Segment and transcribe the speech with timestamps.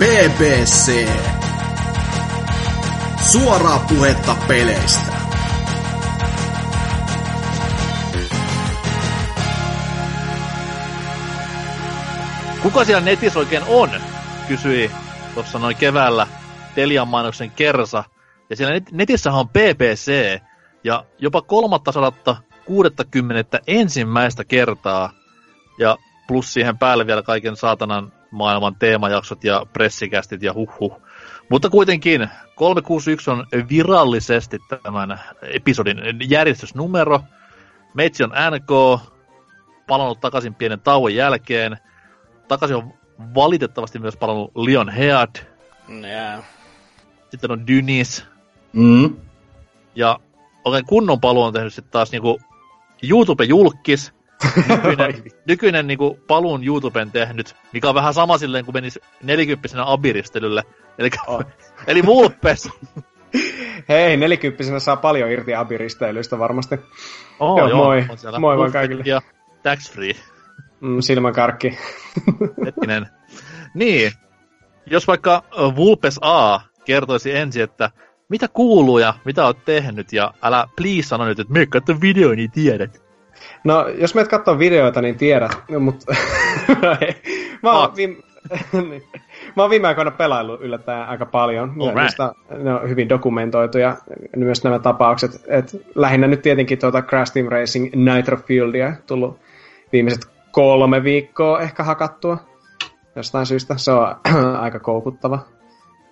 [0.00, 1.08] BBC.
[3.32, 5.12] Suoraa puhetta peleistä.
[12.62, 13.90] Kuka siellä netissä oikein on?
[14.48, 14.90] Kysyi
[15.34, 16.26] tuossa noin keväällä
[16.74, 18.04] Telian mainoksen Kersa.
[18.50, 20.40] Ja siellä net- netissähän on BBC
[20.84, 25.10] ja jopa kolmatta sadatta 60 ensimmäistä kertaa.
[25.78, 25.96] Ja
[26.28, 31.02] plus siihen päälle vielä kaiken saatanan maailman teemajaksot ja pressikästit ja huhhuh.
[31.48, 35.98] Mutta kuitenkin 361 on virallisesti tämän episodin
[36.28, 37.20] järjestysnumero.
[37.94, 39.00] Meitsi on NK,
[39.86, 41.76] palannut takaisin pienen tauon jälkeen.
[42.48, 42.94] Takaisin on
[43.34, 45.46] valitettavasti myös palannut Leon Head.
[46.04, 46.44] Yeah.
[47.30, 48.24] Sitten on Dynis.
[48.72, 49.16] Mm.
[49.94, 50.20] Ja
[50.64, 52.40] oikein kunnon paluu on tehnyt sitten taas niinku
[53.02, 54.12] YouTube-julkis.
[54.68, 55.14] Nykyinen,
[55.46, 60.62] nykyinen niinku paluun YouTuben tehnyt, mikä on vähän sama silleen, kun menisi nelikymppisenä abiristelylle.
[60.98, 61.44] Eli, Oh.
[61.86, 62.68] eli Vulpes.
[63.88, 66.78] Hei, nelikymppisenä saa paljon irti abiristeilyistä varmasti.
[67.40, 68.04] Oh, Joo, moi.
[68.08, 69.02] on siellä Moi vaan kaikille.
[69.06, 69.20] Ja
[69.62, 70.12] tax free.
[70.80, 71.78] Mm, silmänkarkki.
[72.66, 73.06] Hetkinen.
[73.74, 74.12] niin,
[74.86, 75.44] jos vaikka
[75.76, 77.90] Vulpes A kertoisi ensin, että
[78.28, 82.34] mitä kuuluu ja mitä oot tehnyt, ja älä please sano nyt, että me katso video,
[82.34, 83.02] niin tiedät.
[83.64, 85.50] No, jos meet katsoo videoita, niin tiedät.
[85.78, 86.12] Mutta...
[87.62, 88.16] mä, oon viime...
[88.90, 89.02] niin.
[89.56, 91.70] mä oon viime aikoina pelaillut yllättäen aika paljon.
[91.70, 91.96] Alright.
[91.96, 93.96] niistä ne on hyvin dokumentoituja
[94.36, 95.44] myös nämä tapaukset.
[95.48, 99.38] Et lähinnä nyt tietenkin tuota Crash Team Racing Nitro Fieldia tullut
[99.92, 102.38] viimeiset kolme viikkoa ehkä hakattua.
[103.16, 103.76] Jostain syystä.
[103.76, 104.16] Se on
[104.64, 105.34] aika koukuttava.
[105.34, 105.48] Onko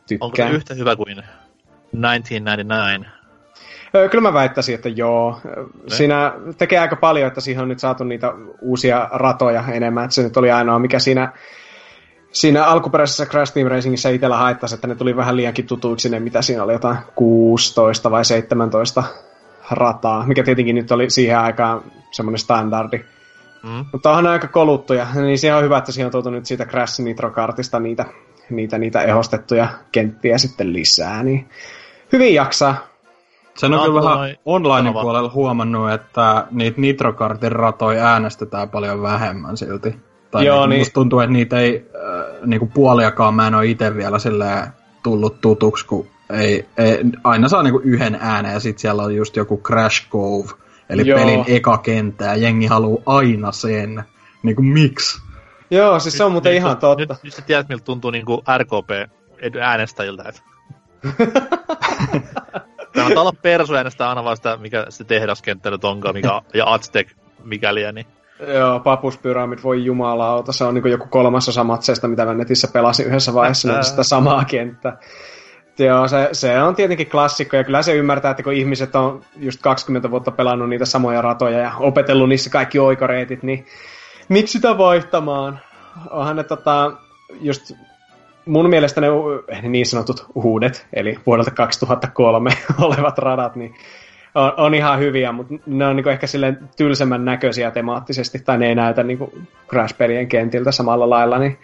[0.09, 0.53] se Tykkään.
[0.53, 3.18] yhtä hyvä kuin 1999?
[4.11, 5.41] Kyllä mä väittäisin, että joo.
[5.86, 10.05] Siinä tekee aika paljon, että siihen on nyt saatu niitä uusia ratoja enemmän.
[10.05, 11.33] Että se nyt oli ainoa, mikä siinä,
[12.33, 16.42] siinä alkuperäisessä Crash Team Racingissä itsellä haittaisi, että ne tuli vähän liiankin tutuiksi ne, mitä
[16.42, 19.05] siinä oli jotain 16 vai 17
[19.71, 23.04] rataa, mikä tietenkin nyt oli siihen aikaan semmoinen standardi.
[23.62, 23.84] Mm.
[23.93, 26.65] Mutta onhan ne aika koluttuja, niin siihen on hyvä, että siihen on tuotu nyt siitä
[26.65, 28.04] Crash Nitro-kartista niitä,
[28.50, 31.48] niitä, niitä ehostettuja kenttiä sitten lisää, niin
[32.12, 32.88] hyvin jaksaa.
[33.59, 39.97] Sen on kyllä vähän online puolella huomannut, että niitä Nitrokartin ratoja äänestetään paljon vähemmän silti.
[40.31, 40.81] Tai Joo, niinku, niin.
[40.81, 44.67] musta tuntuu, että niitä ei äh, niinku puoliakaan mä en ole itse vielä silleen
[45.03, 49.37] tullut tutuksi, kun ei, ei, aina saa niinku yhden äänen ja sit siellä on just
[49.37, 50.49] joku Crash Cove,
[50.89, 51.19] eli Joo.
[51.19, 54.03] pelin eka kenttä ja jengi haluaa aina sen.
[54.43, 55.21] Niinku miksi?
[55.71, 57.01] Joo, siis se on muuten Nyt- ihan nyt, totta.
[57.01, 59.11] Nyt, nyt sä tiedät, miltä tuntuu niinku RKP
[59.61, 60.33] äänestäjiltä.
[62.98, 67.09] Kannattaa olla persu äänestää aina vaan sitä, mikä se tehdaskenttä nyt onkaan, mikä, ja Aztec
[67.44, 68.06] mikäli, niin
[68.54, 73.34] Joo, Papuspyramid, voi jumalauta, se on niin joku kolmasosa matseista, mitä mä netissä pelasin yhdessä
[73.34, 74.98] vaiheessa, niin sitä samaa kenttää.
[75.78, 79.62] Joo, se, se on tietenkin klassikko, ja kyllä se ymmärtää, että kun ihmiset on just
[79.62, 83.66] 20 vuotta pelannut niitä samoja ratoja ja opetellut niissä kaikki oikoreitit, niin
[84.28, 85.60] miksi sitä vaihtamaan?
[86.10, 86.92] Onhan ne tota,
[87.41, 87.72] just
[88.48, 89.09] mun mielestä ne
[89.62, 92.50] niin sanotut uudet, eli vuodelta 2003
[92.81, 93.75] olevat radat, niin
[94.34, 98.69] on, on ihan hyviä, mutta ne on niinku ehkä silleen tylsemmän näköisiä temaattisesti, tai ne
[98.69, 99.32] ei näytä niinku
[99.69, 101.59] Crash-pelien kentiltä samalla lailla, niin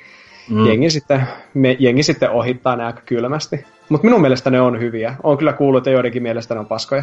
[0.50, 0.66] mm.
[0.66, 1.22] jengi, sitten,
[1.54, 3.64] me, jengi sitten ohittaa ne aika kylmästi.
[3.88, 5.16] Mutta minun mielestä ne on hyviä.
[5.22, 7.02] On kyllä kuullut, että joidenkin mielestä ne on paskoja.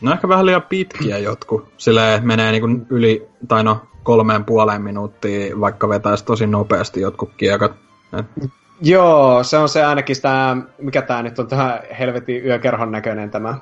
[0.00, 1.72] No ehkä vähän liian pitkiä jotkut.
[1.76, 7.72] Silleen menee niinku yli, tai no kolmeen puoleen minuuttia, vaikka vetäisi tosi nopeasti jotkut kiekat.
[8.18, 8.50] Et,
[8.82, 13.54] Joo, se on se ainakin sitä, mikä tämä nyt on tähän helvetin yökerhon näköinen tämä,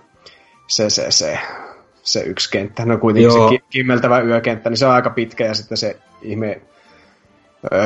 [0.66, 1.38] se, se, se,
[2.02, 2.84] se yksi kenttä.
[2.84, 3.48] No kuitenkin Joo.
[3.48, 6.60] se ki- kimmeltävä yökenttä, niin se on aika pitkä ja sitten se ihme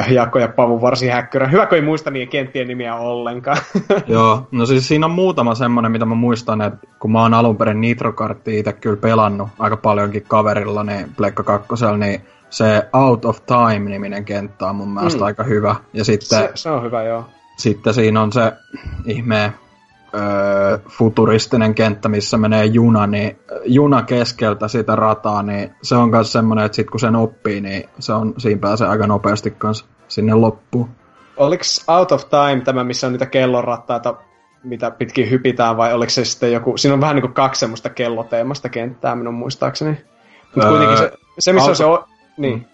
[0.08, 1.48] Jaakko ja Pavu varsin häkkyrä.
[1.48, 3.56] Hyvä, kun ei muista niiden kenttien nimiä ollenkaan.
[4.06, 7.56] Joo, no siis siinä on muutama semmonen, mitä mä muistan, että kun mä oon alun
[7.56, 12.20] perin Nitrokarttia itse kyllä pelannut aika paljonkin kaverilla, niin Pleikka kakkosella, niin
[12.54, 15.26] se Out of Time-niminen kenttä on mun mielestä Mm.
[15.26, 15.76] aika hyvä.
[15.92, 17.24] Ja sitten, se, se on hyvä, joo.
[17.56, 18.52] sitten siinä on se
[19.04, 19.52] ihme
[20.14, 26.32] öö, futuristinen kenttä, missä menee juna, niin juna keskeltä sitä rataa, niin se on myös
[26.32, 30.34] semmoinen, että sit kun sen oppii, niin se on, siinä pääsee aika nopeasti kanssa sinne
[30.34, 30.88] loppuun.
[31.36, 34.14] Oliko Out of Time tämä, missä on niitä kellonrattaita,
[34.64, 36.76] mitä pitkin hypitään, vai oliko se sitten joku...
[36.76, 39.90] Siinä on vähän niin kuin kaksi semmoista kelloteemasta kenttää minun muistaakseni.
[40.54, 41.84] Mutta Öö, kuitenkin se, se missä on se...
[42.36, 42.66] Niin.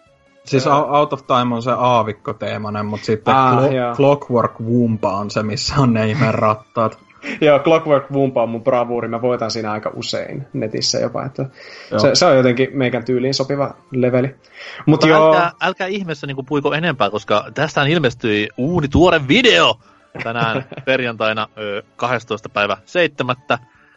[0.45, 0.99] Siis Joo.
[0.99, 3.97] Out of Time on se aavikkoteemainen, mutta sitten Ah, Clo-.
[3.97, 6.99] Clockwork Wumpa on se, missä on ne ihmeen rattaat.
[7.41, 9.09] Joo, Clockwork Wumpa on mun bravuuri.
[9.09, 11.25] Mä voitan siinä aika usein netissä jopa.
[11.25, 11.47] Että
[11.91, 12.01] Joo.
[12.01, 14.29] se, se, on jotenkin meikän tyyliin sopiva leveli.
[14.29, 14.41] Mutta
[14.87, 19.79] Mutta joo, älkää, älkää ihmeessä niin puiko enempää, koska tästä ilmestyi uuni tuore video
[20.23, 22.49] tänään perjantaina ö, 12.
[22.49, 23.37] päivä 7.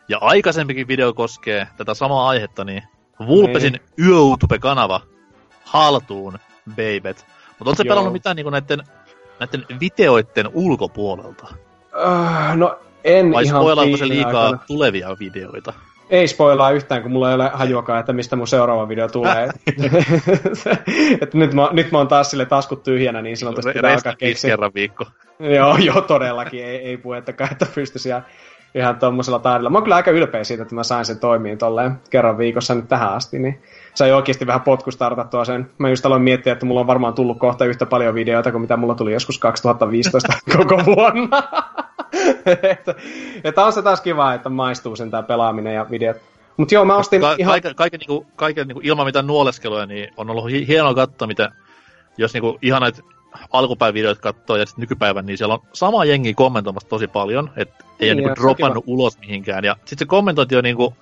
[0.09, 2.83] Ja aikaisempikin video koskee tätä samaa aihetta, niin
[3.27, 5.01] Vulpesin YouTube-kanava
[5.63, 6.39] haltuun,
[6.69, 7.25] babet.
[7.59, 8.83] Mutta ootko pelannut mitään niinku näiden,
[9.39, 11.47] näiden videoiden ulkopuolelta?
[12.03, 14.63] Uh, no en Vai ihan spoilaako se liikaa aikoina.
[14.67, 15.73] tulevia videoita?
[16.09, 19.49] Ei spoilaa yhtään, kun mulla ei ole hajuakaan, että mistä mun seuraava video tulee.
[21.21, 24.15] Et nyt, mä, nyt mä oon taas sille taskut tyhjänä, niin silloin tästä pitää alkaa
[24.15, 24.49] keksiä.
[24.49, 25.05] kerran viikko.
[25.39, 26.65] Joo, joo, todellakin.
[26.65, 28.25] Ei, ei puhettakaan, että pystyisi ihan,
[28.75, 29.69] ihan tuommoisella taidella.
[29.69, 32.87] Mä oon kyllä aika ylpeä siitä, että mä sain sen toimiin tolleen kerran viikossa nyt
[32.87, 33.61] tähän asti, niin
[33.93, 35.69] sai oikeasti vähän potkustartattua sen.
[35.77, 38.77] Mä just aloin miettiä, että mulla on varmaan tullut kohta yhtä paljon videoita kuin mitä
[38.77, 41.43] mulla tuli joskus 2015 koko vuonna.
[42.71, 42.95] että,
[43.43, 46.17] että on se taas kiva, että maistuu sen tää pelaaminen ja videot.
[46.57, 47.51] Mut joo, mä ostin Ka- ihan...
[47.51, 51.51] kaiken, kaiken, niinku, kaiken niinku, ilman mitään nuoleskeluja, niin on ollut hi- hienoa katsoa, mitä,
[52.17, 53.01] jos niinku, ihan näitä
[53.51, 57.85] alkupäivän videoita katsoo ja sitten nykypäivän, niin siellä on sama jengi kommentoimassa tosi paljon, että
[57.99, 59.63] ei ole Niin, niinku se on dropannut ulos mihinkään.
[59.63, 60.93] Ja sitten se kommentointi on niinku,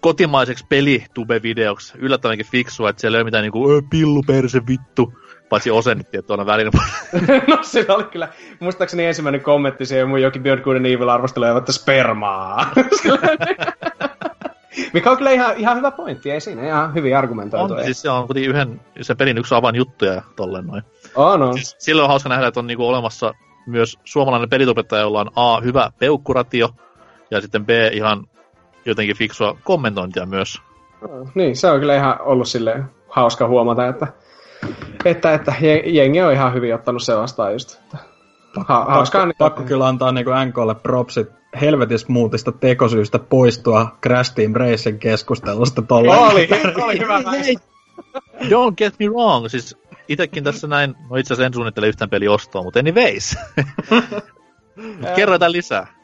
[0.00, 5.12] kotimaiseksi pelitube-videoksi yllättävänkin fiksua, että siellä ei ole mitään niinku, "Ö, pillu perse vittu,
[5.48, 6.70] paitsi Osenit tietty aina välillä.
[7.48, 8.28] no siinä oli kyllä,
[8.60, 12.66] muistaakseni ensimmäinen kommentti siihen mun jokin Beyond Good and Evil arvostelu, että spermaa.
[14.92, 17.74] Mikä on kyllä ihan, ihan hyvä pointti, ei siinä ihan hyvin argumentoitu.
[17.74, 20.82] on, siis se on kuitenkin yhden, sen pelin yksi avain juttuja ja tolleen noin.
[21.14, 21.54] on, on.
[21.54, 23.34] Siis silloin on hauska nähdä, että on niinku olemassa
[23.66, 26.68] myös suomalainen pelitubettaja, jolla on A, hyvä peukkuratio,
[27.30, 28.26] ja sitten B, ihan
[28.84, 30.58] jotenkin fiksua kommentointia myös.
[31.34, 34.06] Niin, se on kyllä ihan ollut sille hauska huomata, että,
[35.04, 37.74] että, että je- jengi on ihan hyvin ottanut se vastaan just.
[37.74, 37.98] Että
[38.68, 41.28] ha, hauskaa pakko, pakko kyllä antaa niinku NKlle propsit
[41.60, 46.16] helvetis muutista tekosyystä poistua Crash Team Racing keskustelusta tolle.
[46.16, 46.48] Oli,
[46.84, 47.20] oli hyvä.
[48.40, 49.76] Don't get me wrong, siis
[50.08, 53.36] itekin tässä näin, no itse asiassa en suunnittele yhtään peli ostoa, mutta anyways.
[54.76, 55.99] Mut kerro jotain lisää.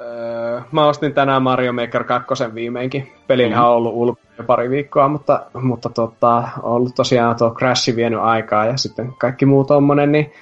[0.00, 3.12] Öö, Mä ostin tänään Mario Maker 2 viimeinkin.
[3.26, 3.62] Pelihän Mhm.
[3.64, 8.66] on ollut ulkona pari viikkoa, mutta, mutta tota, on ollut tosiaan tuo Crash vienyt aikaa
[8.66, 10.32] ja sitten kaikki muu tommonen, niin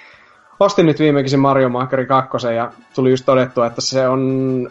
[0.60, 4.20] ostin nyt viimeinkin sen Mario Maker 2 ja tuli just todettua, että se on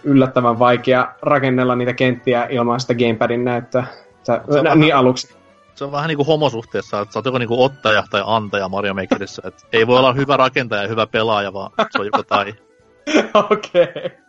[0.04, 3.84] yllättävän vaikea rakennella niitä kenttiä ilman sitä gamepadin näyttöä.
[4.26, 5.36] Tää, Se on nä, vähän- niin aluksi.
[5.76, 9.42] Se on vähän niinku homosuhteessa, että sä oot joko niinku ottaja tai antaja Mario Makerissa.
[9.46, 12.54] Et ei voi olla hyvä rakentaja ja hyvä pelaaja, vaan se on joko tai.
[13.52, 13.84] Okei.
[13.84, 14.21] Okay.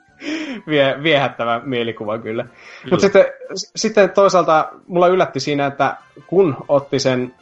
[0.67, 2.43] Vie, viehättävä mielikuva kyllä.
[2.43, 2.55] Kyllä.
[2.91, 3.25] Mutta sitten,
[3.77, 5.97] sitten toisaalta mulla yllätti siinä, että
[6.27, 7.35] kun otti sen,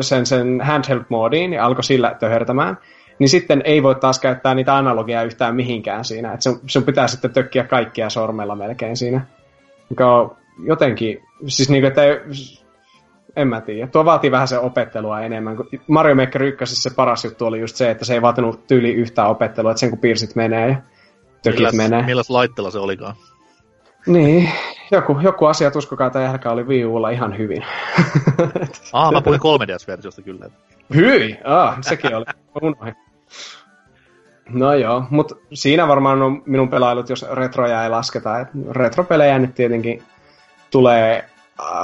[0.00, 2.78] sen, sen handheld-moodiin ja alkoi sillä töhertämään,
[3.18, 6.32] niin sitten ei voi taas käyttää niitä analogia yhtään mihinkään siinä.
[6.32, 9.20] Et sun, sun pitää sitten tökkiä kaikkia sormella melkein siinä.
[9.90, 12.20] Mikä on jotenkin, siis niinku, että ei,
[13.36, 13.86] en mä tiedä.
[13.86, 15.56] Tuo vaatii vähän se opettelua enemmän.
[15.86, 19.28] Mario Maker 1 se paras juttu oli just se, että se ei vaatinut tyyli yhtään
[19.28, 20.76] opettelua, että sen kun piirsit menee ja
[21.50, 22.02] tökit milläs, menee.
[22.02, 23.14] milläs laitteella se olikaan?
[24.06, 24.50] Niin,
[24.90, 27.64] joku, joku asia uskokaa tai älkää oli Wii Ulla ihan hyvin.
[28.92, 30.50] Ah, mä puhuin 3DS-versiosta kyllä.
[30.94, 31.38] Hyi!
[31.44, 32.24] Ah, sekin oli.
[32.62, 32.94] Unohdin.
[34.48, 38.40] No joo, mutta siinä varmaan on minun pelailut, jos retroja ei lasketa.
[38.40, 40.02] Et retropelejä nyt tietenkin
[40.70, 41.24] tulee,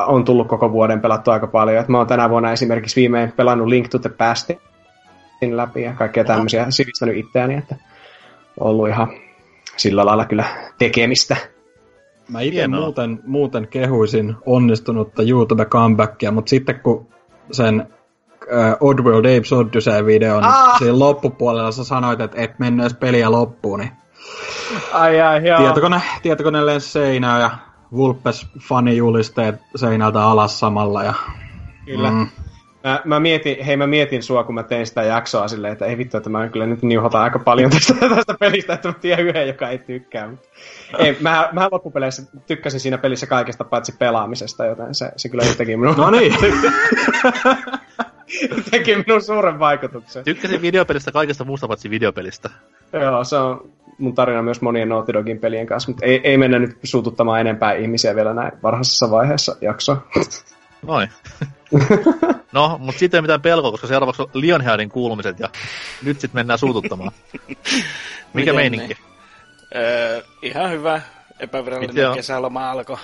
[0.06, 1.82] on tullut koko vuoden pelattu aika paljon.
[1.82, 6.24] Et mä oon tänä vuonna esimerkiksi viimein pelannut Link to the Pastin läpi ja kaikkea
[6.24, 7.76] tämmöisiä sivistänyt itseäni, että
[8.60, 9.08] ollut ihan
[9.76, 10.44] sillä lailla kyllä
[10.78, 11.36] tekemistä.
[12.28, 17.08] Mä itse muuten, muuten kehuisin onnistunutta YouTube-comebackia, mutta sitten kun
[17.52, 17.86] sen
[18.52, 20.78] äh, Oddworld Apes Odyssey-videon Ah!
[20.78, 23.90] siinä loppupuolella sä sanoit, että et mennyt edes peliä loppuun, niin
[24.92, 25.58] Ai ai, joo.
[25.58, 27.50] tietokone, tietokone lensi seinään ja
[27.92, 31.04] Vulpes fanijulisteet seinältä alas samalla.
[31.04, 31.14] Ja,
[31.84, 32.10] Kyllä.
[32.10, 32.26] Mm,
[32.84, 35.98] Mä, mä, mietin, hei mä mietin sua, kun mä tein sitä jaksoa silleen, että ei
[35.98, 39.48] vittu, että mä kyllä nyt niuhotan aika paljon tästä, tästä pelistä, että mä tiedän yhden,
[39.48, 40.28] joka ei tykkää.
[40.28, 40.48] Mutta
[40.98, 45.76] ei, mä, mä loppupeleissä tykkäsin siinä pelissä kaikesta paitsi pelaamisesta, joten se, se kyllä teki
[45.76, 46.34] minun, no niin,
[48.70, 50.24] teki minun suuren vaikutuksen.
[50.24, 52.50] Tykkäsin videopelistä kaikesta muusta paitsi videopelistä.
[52.92, 56.58] Joo, se on mun tarina myös monien Naughty Dogin pelien kanssa, mutta ei, ei mennä
[56.58, 60.06] nyt suututtamaan enempää ihmisiä vielä näin varhaisessa vaiheessa jaksoa.
[60.86, 61.08] Noin.
[62.52, 65.50] No, mutta siitä ei mitään pelkoa, koska seuraavaksi on Lionheadin kuulumiset ja
[66.02, 67.12] nyt sitten mennään suututtamaan.
[67.32, 67.58] Mikä
[68.34, 68.86] Miten meininki?
[68.86, 68.98] niin?
[69.76, 70.94] Öö, ihan hyvä.
[70.94, 72.14] Miten Epävirallinen on?
[72.14, 72.96] kesäloma alkoi.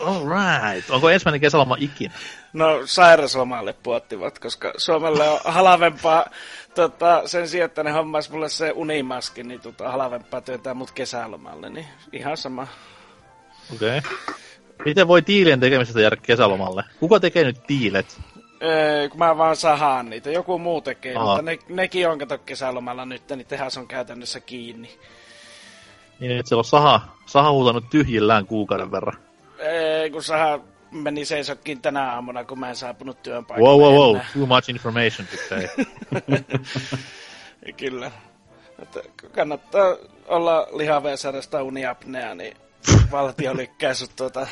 [0.00, 0.90] All right.
[0.90, 2.14] Onko ensimmäinen kesäloma ikinä?
[2.52, 6.26] No sairaslomalle puottivat, koska Suomelle on halavempaa
[6.74, 11.70] tota, sen sijaan, että ne hommas mulle se unimaski, niin tota, halavempaa työntää mut kesälomalle,
[11.70, 12.66] niin ihan sama.
[13.74, 13.98] Okei.
[13.98, 14.10] Okay.
[14.84, 16.84] Miten voi tiilien tekemisestä jäädä kesälomalle?
[17.00, 18.20] Kuka tekee nyt tiilet?
[18.62, 20.30] Öö, kun mä vaan sahaan niitä.
[20.30, 21.26] Joku muu tekee, Aha.
[21.26, 24.98] mutta ne, nekin on kato kesälomalla nyt, niin tehas on käytännössä kiinni.
[26.20, 29.16] Niin, että siellä on saha, saha huutanut tyhjillään kuukauden verran.
[29.60, 33.70] Öö, kun saha meni seisokkiin tänä aamuna, kun mä en saapunut työpaikalle.
[33.70, 34.14] Wow, wow, wow.
[34.14, 34.26] enää.
[34.34, 35.68] Too much information today.
[37.76, 38.10] Kyllä.
[38.82, 39.00] Että
[39.32, 39.96] kannattaa
[40.28, 42.56] olla lihavea ja sairastaa uniapnea, niin
[43.10, 44.46] valtio lykkää sut tuota...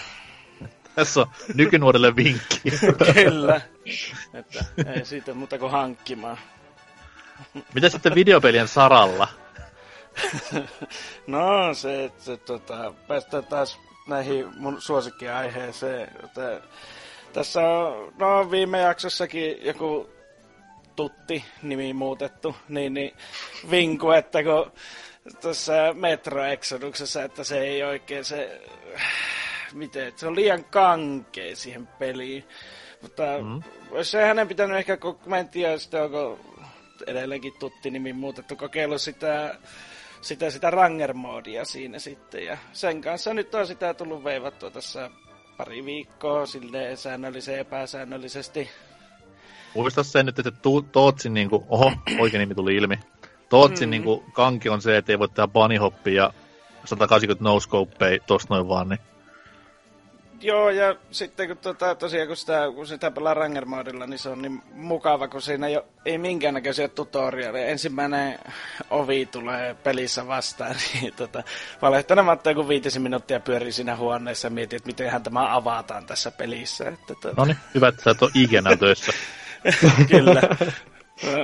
[0.94, 2.60] Tässä on nykynuorille vinkki.
[3.14, 3.60] Kyllä.
[4.34, 4.64] Että
[4.94, 6.38] ei siitä muuta kuin hankkimaan.
[7.74, 9.28] Mitä sitten videopelien saralla?
[11.26, 16.08] No se, että se, tota, päästään taas näihin mun suosikkiaiheeseen.
[16.24, 16.60] Että
[17.32, 20.10] tässä on, no viime jaksossakin joku
[20.96, 23.16] tutti nimi muutettu, niin, niin
[23.70, 24.72] vinku, että kun
[25.40, 28.60] tuossa Metro Exoduksessa, että se ei oikein se,
[29.72, 32.44] miten, se on liian kankea siihen peliin.
[33.02, 33.62] Mutta mm.
[33.90, 36.38] olisi hänen pitänyt ehkä, kun mä en tiedä, sitten onko
[37.06, 39.58] edelleenkin tutti nimi muutettu, kokeillut sitä
[40.24, 42.44] sitä, sitä Ranger-moodia siinä sitten.
[42.44, 45.10] Ja sen kanssa nyt on sitä tullut veivattua tässä
[45.56, 48.70] pari viikkoa silleen säännöllisen epäsäännöllisesti.
[49.74, 50.52] Muista sen nyt, että
[50.92, 52.98] Tootsin niinku, oho, oikein nimi tuli ilmi.
[53.48, 53.90] Tootsin mm.
[53.90, 56.32] niinku kanki on se, että ei voi tehdä bunny hoppia ja
[56.84, 59.00] 180 no scopeja tosta noin vaan, niin
[60.44, 64.42] Joo, ja sitten kun tota, tosiaan kun sitä, kun sitä pelaa Ranger-moodilla, niin se on
[64.42, 67.66] niin mukava, kun siinä ei, ole, ei minkäännäköisiä tutorialeja.
[67.66, 68.38] Ensimmäinen
[68.90, 71.42] ovi tulee pelissä vastaan, niin tota,
[71.82, 76.88] valehtelematta joku viitisen minuuttia pyörii siinä huoneessa ja mietin, että mitenhän tämä avataan tässä pelissä.
[76.88, 79.12] Että, tota, no niin, hyvä, että sä et ole ikinä töissä.
[80.10, 80.42] Kyllä.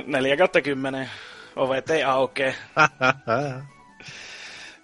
[0.05, 1.09] 4 kautta 10.
[1.55, 2.55] Ovet ei aukee.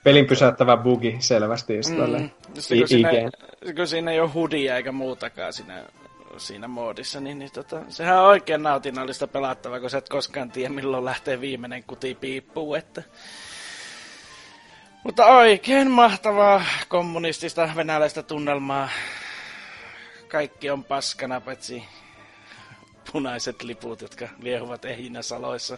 [0.03, 2.19] Pelin pysäyttävä bugi selvästi just tälle.
[2.19, 2.29] Mm.
[2.53, 3.09] Kun, siinä,
[3.75, 5.83] kun siinä ei ole hudia eikä muutakaan siinä,
[6.37, 10.73] siinä moodissa, niin, niin tota, sehän on oikein nautinnollista pelattavaa, kun sä et koskaan tiedä,
[10.73, 12.75] milloin lähtee viimeinen kuti piippuu.
[12.75, 13.03] Että...
[15.03, 18.89] Mutta oikein mahtavaa kommunistista venäläistä tunnelmaa.
[20.27, 21.83] Kaikki on paskana, paitsi
[23.11, 25.77] punaiset liput, jotka liehuvat ehinäsaloissa.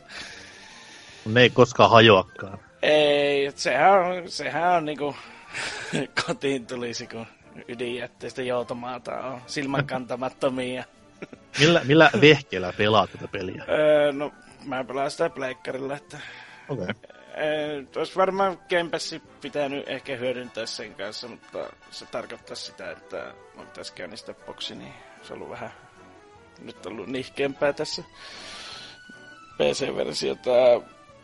[1.26, 2.60] Ne ei koskaan hajoakaan.
[2.82, 5.16] Ei, sehän on, sehän on niinku
[6.26, 7.26] kotiin tulisi, kun
[7.68, 10.84] ydinjätteistä joutomaata on silmänkantamattomia.
[11.60, 13.66] Millä, millä vehkeellä pelaat tätä peliä?
[13.70, 14.32] öö, no,
[14.66, 16.18] mä pelaan sitä pleikkarilla, että
[16.70, 16.84] Okei.
[16.84, 16.96] Okay.
[17.38, 23.34] öö, olisi varmaan Game Passi pitänyt ehkä hyödyntää sen kanssa, mutta se tarkoittaa sitä, että
[23.56, 25.72] mun pitäisi käynnistää boksi, niin se on ollut vähän
[26.62, 28.04] nyt ollut nihkeämpää tässä
[29.58, 30.50] PC-versiota.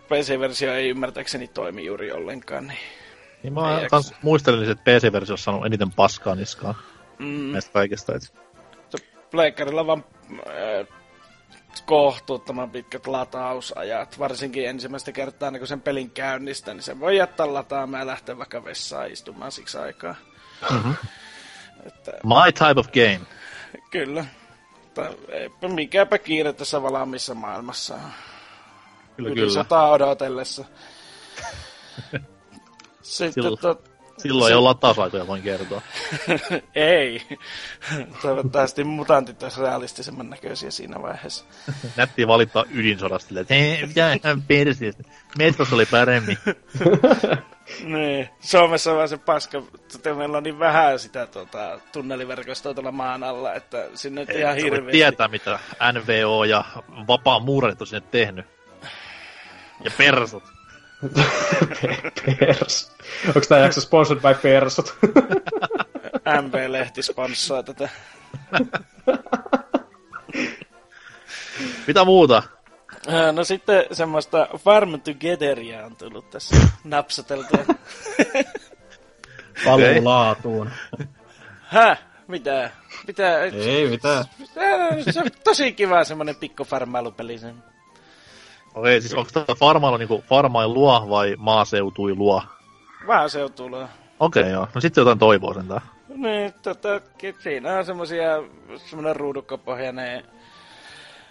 [0.06, 2.80] PC-versio ei ymmärtääkseni toimi juuri ollenkaan, niin
[3.44, 6.76] Niin mä kans muistelin, että PC-versiossa on saanut eniten paskaa niskaan
[7.20, 8.16] mm, näistä kaikista.
[8.16, 8.34] Et...
[9.32, 10.88] pleikkarilla vaan äh,
[11.86, 17.54] kohtuuttoman pitkät latausajat, varsinkin ensimmäistä kertaa, niin kun sen pelin käynnistä, niin se voi jättää
[17.54, 20.16] lataamaan ja lähteä vaikka vessaan istumaan siksi aikaa.
[20.72, 20.96] Mm-hmm.
[21.86, 23.22] Että, My type of game.
[23.92, 24.26] kyllä.
[24.84, 27.96] Mutta eipä mikäpä kiire tässä valmiissa maailmassa.
[29.16, 29.54] Kyllä, Yli kyllä.
[29.54, 30.66] sotaa odotellessa.
[33.02, 35.82] Sitten Silloin- tot, Silloin ei ole latausaikoja, voin kertoa.
[36.76, 37.22] ei.
[38.22, 41.46] Toivottavasti mutantit olisi realistisemman näköisiä siinä vaiheessa.
[41.98, 45.04] Nätti valittaa ydinsodasta, silleen, että hei, mitä ihan perseestä.
[45.38, 46.38] Metros oli paremmin.
[47.84, 48.30] Niin.
[48.40, 49.64] Suomessa on vaan se paska,
[49.96, 54.56] että meillä on niin vähän sitä tota, tunneliverkostoa tuolla maan alla, että sinne Ei, ihan
[54.56, 54.92] hirveästi.
[54.92, 55.60] tietää, mitä
[55.94, 56.64] NVO ja
[57.08, 58.46] vapaa muurit on sinne tehnyt.
[59.84, 60.44] Ja persut.
[62.40, 62.92] Pers.
[63.28, 64.98] Onko tämä jakso sponsored by Persut?
[66.42, 67.90] MP-lehti sponssoi tätä.
[71.88, 72.44] Mitä muuta?
[73.08, 77.66] Äh, No sitten semmoista Farm Togetheria on tullut tässä napsateltua.
[79.66, 80.02] Paluu Okei.
[80.02, 80.70] laatuun.
[81.62, 82.00] Häh?
[82.28, 82.70] Mitä?
[83.08, 83.44] Mitä?
[83.44, 84.26] Ei mitään.
[84.58, 87.38] Äh, Se on tosi kiva semmonen pikku farmailupeli.
[87.38, 87.64] sen.
[88.76, 92.44] Okei, siis onko tämä farmailu niinku farmailua vai maaseutuilua?
[93.08, 93.88] Vähän se on tullut.
[94.20, 94.68] Okei, joo.
[94.76, 95.82] No sitten jotain toivoa sentään.
[96.08, 97.02] Niin, tota,
[97.40, 98.28] siinä on semmosia,
[98.78, 100.24] semmonen ruudukkopohjainen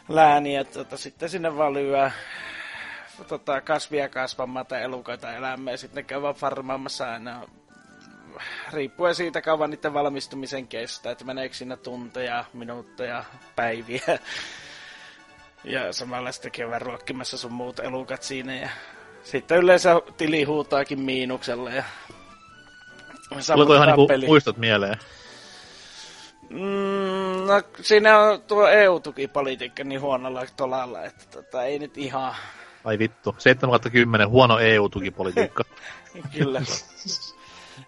[0.09, 2.11] lääni, että tota, sitten sinne vaan lyö
[3.29, 7.43] tota, kasvia kasvamaan tai elukoita elämään ja sitten ne käy vaan farmaamassa aina
[8.73, 13.25] riippuen siitä kauan niiden valmistumisen kestää, että meneekö siinä tunteja, minuutteja,
[13.57, 14.19] päiviä.
[15.65, 18.69] Ja samalla sitten käydään ruokkimassa sun muut elukat siinä ja
[19.23, 21.85] sitten yleensä tili huutaakin miinukselle ja
[23.55, 24.99] Tuleeko ihan niinku muistot mieleen?
[26.51, 32.35] Mm, no, siinä on tuo EU-tukipolitiikka niin huonolla tolalla, että tota, ei nyt ihan...
[32.85, 35.65] Ai vittu, 7 10 huono EU-tukipolitiikka.
[36.39, 36.63] Kyllä.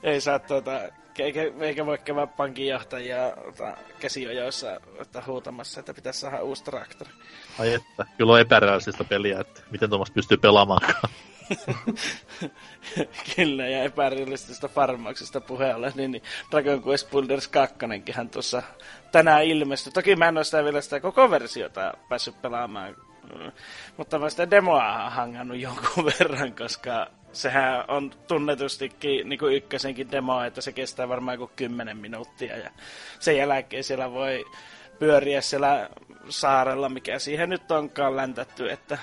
[0.03, 0.81] ei saa tuota,
[1.23, 7.11] eikä, eikä voi käydä pankinjohtajia ota, käsiojoissa että huutamassa, että pitäisi saada uusi traktori.
[7.59, 11.13] Ai että, kyllä on epärealistista peliä, että miten Tuomas pystyy pelaamaankaan.
[13.37, 17.77] Kyllä, ja epärealistista farmauksesta puheella, niin, niin Dragon Quest Builders 2
[18.31, 18.63] tuossa
[19.13, 19.93] tänään ilmestyi.
[19.93, 22.97] Toki mä en ole sitä vielä sitä koko versiota päässyt pelaamaan,
[23.97, 30.43] mutta mä sitä demoa hangannut jonkun verran, koska sehän on tunnetustikin niin kuin ykkösenkin demo,
[30.43, 32.71] että se kestää varmaan joku 10 minuuttia ja
[33.19, 34.45] sen jälkeen siellä voi
[34.99, 35.91] pyöriä siellä
[36.29, 38.99] saarella, mikä siihen nyt onkaan läntätty, että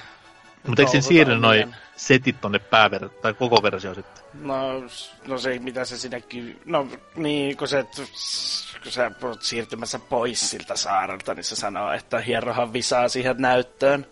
[0.67, 4.23] mutta eikö siinä siirry noin setit tonne pääver- tai koko versio sitten?
[4.33, 4.83] No,
[5.27, 6.61] no se, mitä se sinnekin...
[6.65, 7.85] No niin, kun, se,
[8.83, 14.05] kun sä olet siirtymässä pois siltä saarelta, niin se sanoo, että hierohan visaa siihen näyttöön.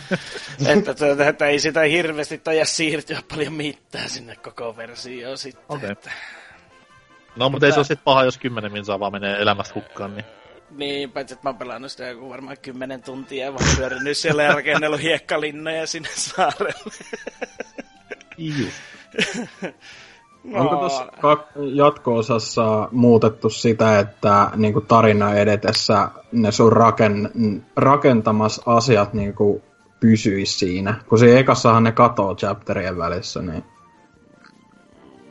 [0.66, 5.64] että, että, että, ei sitä hirveästi taja siirtyä paljon mitään sinne koko versioon sitten.
[5.68, 5.90] Okay.
[5.90, 6.10] Että...
[7.36, 10.24] No, mutta ei se ole sitten paha, jos kymmenen minsaa vaan menee elämästä hukkaan, niin...
[10.70, 14.42] Niin, paitsi että mä oon pelannut sitä joku varmaan kymmenen tuntia ja vaan pyörinyt siellä
[14.42, 16.74] ja rakennellut hiekkalinnoja sinne saarelle.
[20.44, 20.60] no.
[20.60, 21.06] Onko tässä
[21.74, 27.30] jatko-osassa muutettu sitä, että niin kuin tarina edetessä ne sun raken,
[27.76, 29.62] rakentamas asiat niin kuin
[30.00, 30.94] pysyisi siinä?
[31.08, 33.64] Kun se ekassahan ne katoo chapterien välissä, niin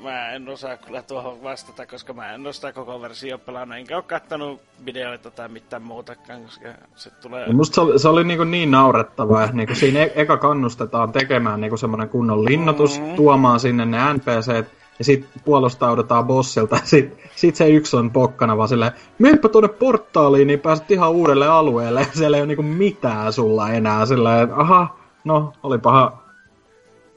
[0.08, 3.96] mä en osaa kyllä tuohon vastata, koska mä en ole sitä koko versio pelannut, enkä
[3.96, 7.48] ole kattonut videoita tai mitään muutakaan, koska se tulee...
[7.48, 11.12] No musta se oli, se oli niin, niin naurettavaa, niin kuin siinä e- eka kannustetaan
[11.12, 13.16] tekemään niin semmoinen kunnon linnoitus, mm-hmm.
[13.16, 18.58] tuomaan sinne ne NPCt, ja sitten puolustaudutaan bossilta, ja sitten sit se yksi on pokkana
[18.58, 22.64] vaan silleen, menepä tuonne portaaliin, niin pääset ihan uudelle alueelle, ja siellä ei ole niinku
[22.64, 26.12] mitään sulla enää, silleen, aha, no, olipahan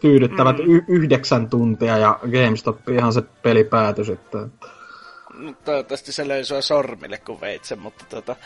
[0.01, 0.65] tyydyttävät mm.
[0.71, 4.53] y- yhdeksän tuntia ja GameStop ihan se peli päätyi sitten.
[5.35, 8.37] No, toivottavasti se löi sua sormille, kun veit sen, mutta tota,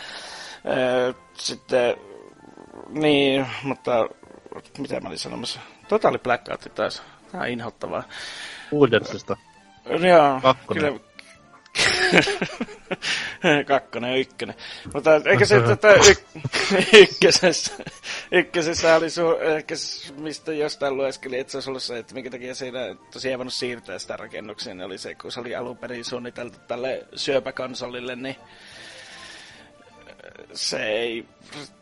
[0.64, 1.96] ää, sitten,
[2.88, 4.08] niin, mutta
[4.78, 5.60] mitä mä olin sanomassa?
[5.88, 7.02] Totaali Blackout taas.
[7.32, 8.02] Tää on inhottavaa.
[8.74, 9.36] Uudersista.
[9.86, 10.82] Joo, Kakkonen.
[10.82, 11.00] kyllä,
[13.66, 14.54] Kakkonen ja ykkönen.
[14.94, 16.40] Mutta eikä se tätä y-
[17.02, 17.72] ykkösessä,
[18.32, 19.74] ykkösessä oli su, ehkä
[20.16, 22.78] mistä jostain lueskeli, että se olisi ollut se, että minkä takia siinä
[23.12, 27.06] tosiaan voinut siirtää sitä rakennukseen, niin oli se, kun se oli alun perin suunniteltu tälle
[27.14, 28.36] syöpäkonsolille, niin
[30.52, 31.24] se ei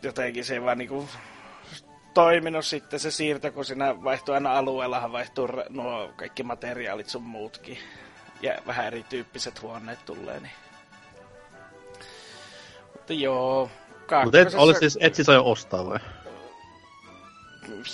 [0.03, 1.09] jotenkin se ei vaan niinku
[2.15, 7.79] toiminut sitten se siirto, kun siinä vaihtuu aina alueellahan vaihtuu nuo kaikki materiaalit sun muutkin
[8.43, 10.53] ja vähän erityyppiset huoneet tulee, niin...
[12.93, 13.71] Mutta joo,
[14.25, 14.49] Mutta et,
[14.79, 15.99] siis, et siis aio ostaa vai?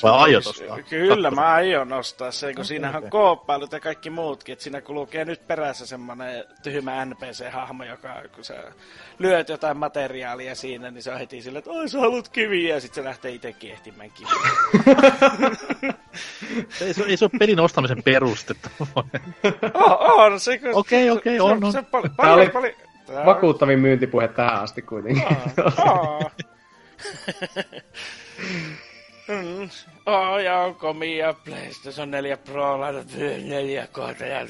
[0.03, 0.83] Vai aiot ostaa?
[0.83, 4.53] Kyllä, mä aion ostaa sen, kun siinähän on kooppailut ja kaikki muutkin.
[4.53, 8.55] Että siinä kulkee nyt perässä semmonen tyhmä NPC-hahmo, joka kun sä
[9.19, 12.81] lyöt jotain materiaalia siinä, niin se on heti silleen, että oi sä haluat kiviä, ja
[12.81, 14.33] sitten se lähtee itse kiehtimään kiviä.
[16.81, 18.71] ei, se, ei se ole pelin ostamisen perustetta.
[19.75, 21.73] oh, on, se, Okei, okei, okay, on, on.
[21.73, 22.77] Se, pal- Tämä oli pali-
[23.27, 25.25] vakuuttavin myyntipuhe tähän asti kuitenkin.
[25.67, 26.33] Oh, oh.
[29.29, 29.71] Mm.
[30.07, 33.07] Oh, ja on komia PlayStation 4 Pro laitat
[33.45, 34.41] 4 kohta ja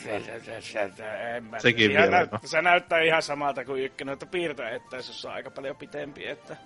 [1.36, 2.10] en mä Sekin vielä.
[2.10, 6.56] Näyt, se näyttää ihan samalta kuin ykkönen, että piirtoettäisyys on aika paljon pitempi, että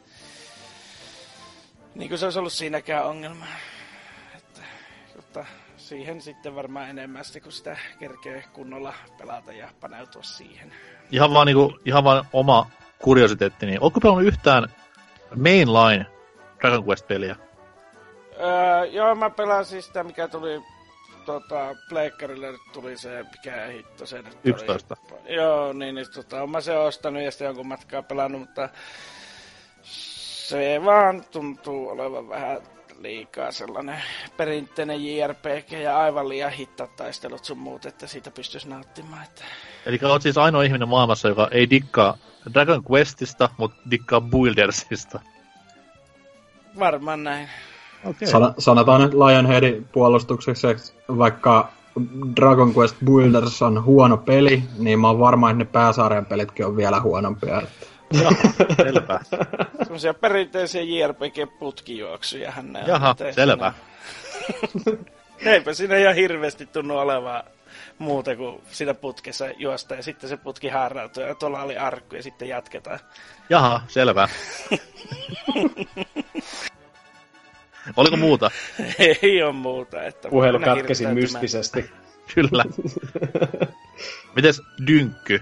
[1.94, 3.46] niin kuin se olisi ollut siinäkään ongelma.
[4.36, 4.60] Että,
[5.16, 5.44] mutta
[5.76, 10.72] siihen sitten varmaan enemmän kun sitä kerkee kunnolla pelata ja paneutua siihen.
[11.10, 14.68] Ihan vaan, niinku, ihan vaan oma kuriositeetti, niin onko pelannut yhtään
[15.36, 16.06] mainline
[16.60, 17.36] Dragon Quest-peliä?
[18.40, 20.62] Öö, joo, mä pelasin sitä, mikä tuli
[21.26, 24.96] tota, Pleikkarille tuli se, mikä hitto se nyt 11.
[25.10, 25.34] Oli.
[25.34, 28.68] Joo, niin, niin tota, mä se ostanut ja sitten jonkun matkaa pelannut, mutta
[29.82, 32.60] se vaan tuntuu olevan vähän
[32.98, 34.02] liikaa sellainen
[34.36, 36.52] perinteinen JRPG ja aivan liian
[36.96, 39.24] taistelut sun muut, että siitä pystyisi nauttimaan.
[39.24, 39.44] Että...
[39.86, 42.16] Eli olet siis ainoa ihminen maailmassa, joka ei dikkaa
[42.54, 45.20] Dragon Questista, mutta dikkaa Buildersista.
[46.78, 47.48] Varmaan näin.
[48.04, 48.28] Okay.
[48.28, 51.72] San- sanotaan nyt Lionheadin puolustukseksi, vaikka
[52.36, 56.76] Dragon Quest Builders on huono peli, niin mä oon varma, että ne pääsarjan pelitkin on
[56.76, 57.62] vielä huonompia.
[57.62, 57.86] Että...
[58.22, 58.32] Joo,
[58.76, 59.20] selvä.
[60.20, 63.72] perinteisiä JRPG-putkijuoksuja hän Jaha, selvä.
[65.46, 67.42] Eipä siinä ihan hirveästi tunnu olevaa
[67.98, 72.22] muuta kuin siinä putkessa juosta ja sitten se putki harrautuu ja tuolla oli arkku ja
[72.22, 72.98] sitten jatketaan.
[73.50, 74.28] Jaha, selvä.
[77.96, 78.50] Oliko muuta?
[79.22, 80.02] Ei ole muuta.
[80.02, 81.90] Että Puhelu katkesi mystisesti.
[82.34, 82.64] Kyllä.
[84.36, 85.40] Mites dynkky?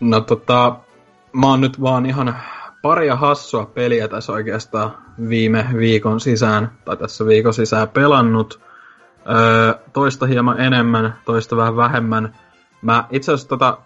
[0.00, 0.76] No tota,
[1.32, 2.36] mä oon nyt vaan ihan
[2.82, 8.60] paria hassua peliä tässä oikeastaan viime viikon sisään, tai tässä viikon sisään pelannut.
[9.30, 12.34] Öö, toista hieman enemmän, toista vähän vähemmän.
[12.82, 13.78] Mä itse asiassa tota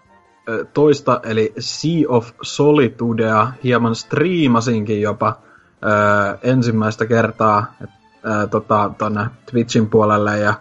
[0.73, 5.41] toista, eli Sea of Solitudea, hieman striimasinkin jopa
[5.85, 7.89] öö, ensimmäistä kertaa et,
[8.25, 10.39] öö, tota, tonne Twitchin puolelle.
[10.39, 10.53] Ja,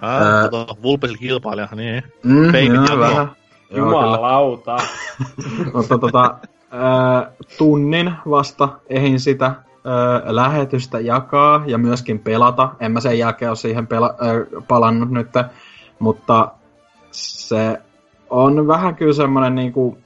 [0.00, 0.48] Ah, Ää.
[0.48, 2.02] tota, Vulpesil kilpailija, niin.
[2.24, 3.30] mm, joo, vähän.
[3.76, 4.76] Jumalauta.
[5.74, 6.34] Mutta tota,
[6.70, 9.54] ää, tunnin vasta ehin sitä ää,
[10.24, 12.70] lähetystä jakaa ja myöskin pelata.
[12.80, 15.28] En mä sen jälkeen ole siihen pela, ää, palannut nyt,
[15.98, 16.52] mutta
[17.10, 17.80] se
[18.30, 19.98] on vähän kyllä semmoinen niinku,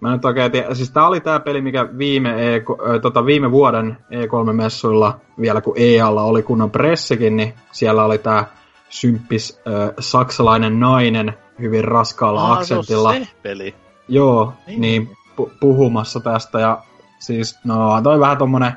[0.00, 2.60] mä nyt oikein tiedä, siis tää oli tää peli, mikä viime, e,
[3.02, 8.44] tota, viime vuoden E3-messuilla, vielä kun EAlla oli kunnon pressikin, niin siellä oli tää
[8.88, 13.12] symppis ää, saksalainen nainen hyvin raskaalla Ah, aksentilla.
[13.12, 13.74] Se peli.
[14.08, 14.80] Joo, Niin.
[14.80, 16.78] niin, pu- puhumassa tästä ja
[17.18, 18.72] siis no toi vähän tommonen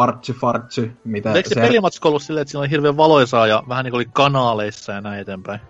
[0.00, 3.84] artsy-fartsy, mitä Eikö se, se pelimatsko ollut silleen, että siinä oli hirveän valoisaa ja vähän
[3.84, 5.60] niin kuin oli kanaaleissa ja näin eteenpäin?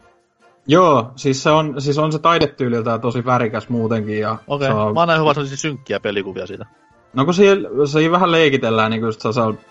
[0.68, 4.86] Joo, siis se on, siis on se taidetyyliltään tosi värikäs muutenkin ja Okei, se okay.
[4.86, 6.66] on, mä oon nähnyt vaan sellaisia synkkiä pelikuvia siitä.
[7.14, 9.20] no kun siinä, siinä vähän leikitellään niin just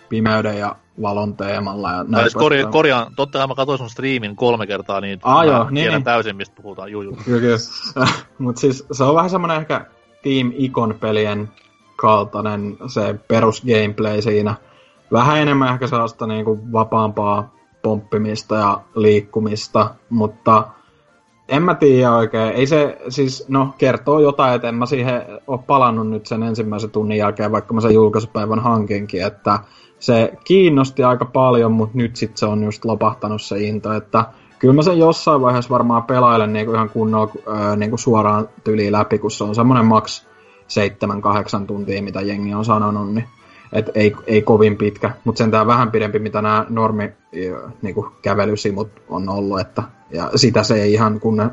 [0.10, 2.24] pimeyden ja valon teemalla ja näin.
[2.24, 5.64] siis korja, korjaan, totta kai mä katsoin sun striimin kolme kertaa, niin Ah, mä joo,
[5.64, 6.04] niin, tiedän niin.
[6.04, 6.92] täysin, mistä puhutaan.
[6.92, 7.18] Juu, juu.
[7.26, 7.58] Kyllä, kyllä.
[8.40, 9.86] Mut siis se on vähän semmonen ehkä
[10.24, 11.50] Team Icon-pelien
[11.96, 14.56] kaltainen se perus gameplay siinä.
[15.12, 20.68] Vähän enemmän ehkä sellaista niinku vapaampaa pomppimista ja liikkumista, mutta
[21.50, 22.54] en mä tiedä oikein.
[22.54, 26.92] Ei se, siis no kertoo jotain, että en mä siihen ole palannut nyt sen ensimmäisen
[26.92, 29.60] tunnin jälkeen, vaikka mä sen julkaisupäivän hankinkin, että
[30.00, 34.26] se kiinnosti aika paljon, mutta nyt sit se on just lopahtanut se into, että
[34.60, 39.20] kyllä mä sen jossain vaiheessa varmaan pelailen niinku ihan kunnolla öö, niinku suoraan tyliin läpi,
[39.20, 40.28] kun se on semmonen maks
[41.64, 43.28] 7-8 tuntia, mitä jengi on sanonut, niin
[43.76, 48.90] et ei, ei kovin pitkä, mutta sentään vähän pidempi, mitä nämä normi ö, niinku kävelysimut
[49.10, 51.52] on ollut, että, ja sitä se ei ihan kun,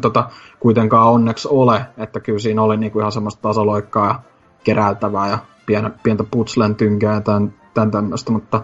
[0.00, 0.28] tota,
[0.60, 4.20] kuitenkaan onneksi ole, että kyllä siinä oli niinku ihan semmoista tasoloikkaa ja
[4.64, 8.62] keräiltävää ja pienä, pientä putslen tynkää ja tämän, tämän tämmöistä, mutta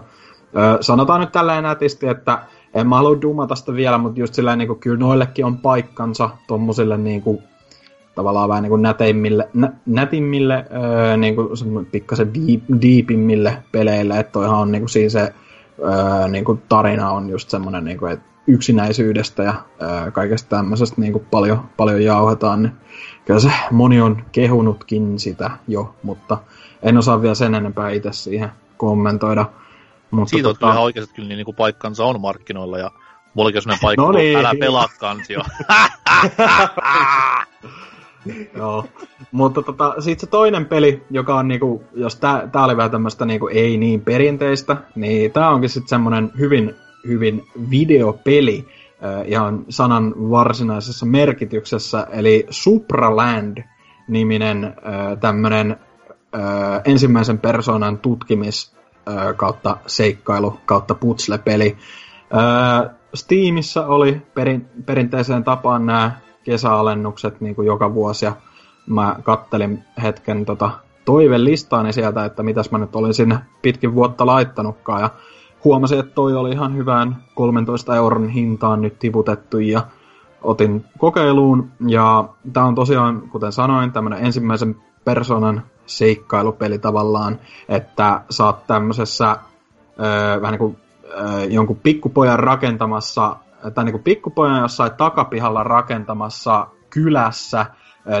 [0.55, 2.41] ö, sanotaan nyt tälleen nätisti, että
[2.73, 6.97] en mä halua dumata sitä vielä, mutta just silleen niinku, kyllä noillekin on paikkansa tommosille
[6.97, 7.41] niinku,
[8.15, 14.59] tavallaan vähän niinku näteimmille, nä, nätimmille, öö, niinku semmo- pikkasen deep, deepimmille peleille, että toihan
[14.59, 15.33] on niinku siinä se
[15.79, 21.69] öö, niinku tarina on just semmoinen, niinku, että yksinäisyydestä ja öö, kaikesta tämmöisestä niinku paljon,
[21.77, 22.73] paljon jauhetaan, niin
[23.25, 26.37] kyllä se moni on kehunutkin sitä jo, mutta
[26.83, 29.45] en osaa vielä sen enempää itse siihen kommentoida.
[30.11, 32.91] Mutta Siitä on kyllä ihan oikeasti kyllä niin, niin kuin paikkansa on markkinoilla ja
[33.35, 34.23] on sellainen paikka, No niin.
[34.23, 34.37] niin.
[34.39, 35.41] älä pelaa kansio.
[38.57, 38.85] Joo.
[39.31, 43.25] Mutta tota, sit se toinen peli, joka on niinku, jos tää, tää oli vähän tämmöstä
[43.25, 46.75] niinku ei niin perinteistä, niin tää onkin sitten semmonen hyvin,
[47.07, 48.67] hyvin videopeli,
[49.03, 54.73] äh, ihan sanan varsinaisessa merkityksessä, eli Supraland-niminen äh,
[55.19, 55.77] tämmönen
[56.35, 56.41] äh,
[56.85, 58.75] ensimmäisen persoonan tutkimis
[59.09, 61.77] äh, kautta seikkailu kautta putsle-peli.
[62.33, 66.11] Äh, Steamissa oli perin, perinteiseen tapaan nämä
[66.43, 68.25] kesäalennukset niin kuin joka vuosi.
[68.25, 68.33] Ja
[68.87, 70.71] mä kattelin hetken tota
[71.05, 75.01] toivelistaani sieltä, että mitäs mä nyt olin sinne pitkin vuotta laittanutkaan.
[75.01, 75.09] Ja
[75.63, 79.59] huomasin, että toi oli ihan hyvään 13 euron hintaan nyt tiputettu.
[79.59, 79.81] Ja
[80.41, 81.71] otin kokeiluun.
[81.87, 84.75] Ja tää on tosiaan, kuten sanoin, tämmönen ensimmäisen
[85.05, 89.37] persoonan seikkailupeli tavallaan, että oot tämmöisessä
[89.99, 90.77] öö, vähän niin kuin
[91.49, 93.35] jonkun pikkupojan rakentamassa,
[93.73, 97.65] tai niin pikkupojan jossain takapihalla rakentamassa kylässä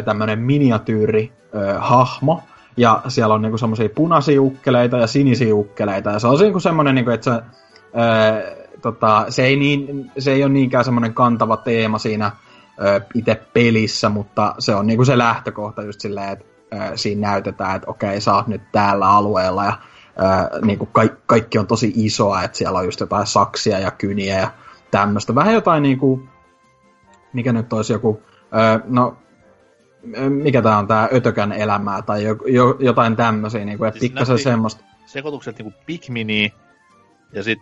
[0.05, 1.33] tämmönen miniatyyri
[1.79, 2.43] hahmo,
[2.77, 6.95] ja siellä on niinku semmoisia punaisia ukkeleita ja sinisiä ukkeleita, ja se on niinku semmoinen,
[6.95, 7.41] niinku, että se,
[7.99, 12.31] öö, tota, se, ei niin, se ei ole niinkään semmoinen kantava teema siinä
[12.81, 17.75] öö, itse pelissä, mutta se on niinku se lähtökohta just silleen, että öö, siinä näytetään,
[17.75, 19.73] että okei, sä oot nyt täällä alueella, ja
[20.19, 24.39] öö, niinku ka- kaikki on tosi isoa, että siellä on just jotain saksia ja kyniä
[24.39, 24.51] ja
[24.91, 25.35] tämmöistä.
[25.35, 26.23] Vähän jotain niinku,
[27.33, 28.21] mikä nyt olisi joku,
[28.53, 29.17] öö, no
[30.29, 34.39] mikä tää on tää ötökän elämää tai jo, jo, jotain tämmöisiä, niinku, että Siis pikkasen
[34.39, 34.83] semmoista.
[35.05, 36.53] Sekoitukset niinku Pikmini
[37.33, 37.59] ja sit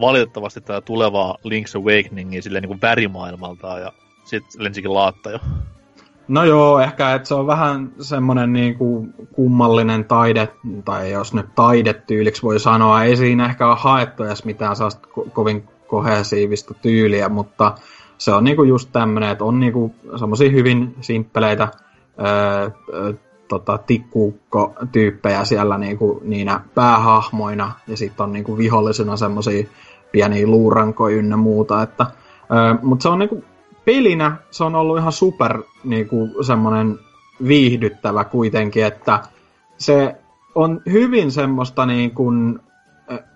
[0.00, 3.92] valitettavasti tätä tulevaa Link's Awakeningia silleen niin kuin värimaailmaltaan ja
[4.24, 5.38] sitten lensikin laatta jo.
[6.28, 10.48] No joo, ehkä että se on vähän semmoinen niinku kummallinen taide,
[10.84, 14.76] tai jos nyt taidetyyliksi voi sanoa, ei siinä ehkä ole haettu edes mitään
[15.06, 17.74] ko- kovin kohesiivista tyyliä, mutta
[18.18, 21.68] se on niinku just tämmöinen, että on niinku semmoisia hyvin simppeleitä
[22.20, 22.70] öö,
[23.48, 29.66] tota, tikkuukko-tyyppejä siellä niinku, niinä päähahmoina, ja sitten on niinku vihollisena semmoisia
[30.12, 32.06] pieniä luurankoja ynnä muuta, että,
[32.52, 33.44] öö, mutta se on niinku
[33.84, 36.98] pelinä se on ollut ihan super niinku, semmoinen
[37.48, 39.20] viihdyttävä kuitenkin, että
[39.78, 40.16] se
[40.54, 42.60] on hyvin semmoista niin kuin,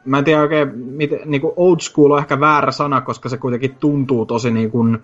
[0.04, 3.37] mä en tiedä oikein, miten, niin kuin old school on ehkä väärä sana, koska se
[3.37, 4.98] kuitenkin tuntuu tosi niin kuin,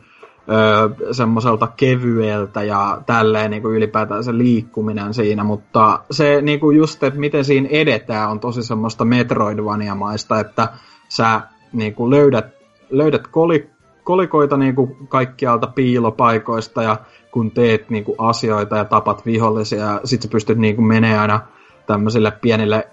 [0.50, 6.76] öö, semmoiselta kevyeltä ja tälleen niin kuin ylipäätään se liikkuminen siinä, mutta se niin kuin
[6.76, 10.68] just, että miten siinä edetään on tosi semmoista Metroidvania-maista, että
[11.08, 11.40] sä
[11.72, 12.46] niin kuin löydät,
[12.90, 13.66] löydät kolik,
[14.04, 16.96] kolikoita niin kuin kaikkialta piilopaikoista ja
[17.30, 21.18] kun teet niin kuin asioita ja tapat vihollisia ja sit sä pystyt niin kuin menee
[21.18, 21.40] aina
[21.86, 22.88] tämmöisille pienille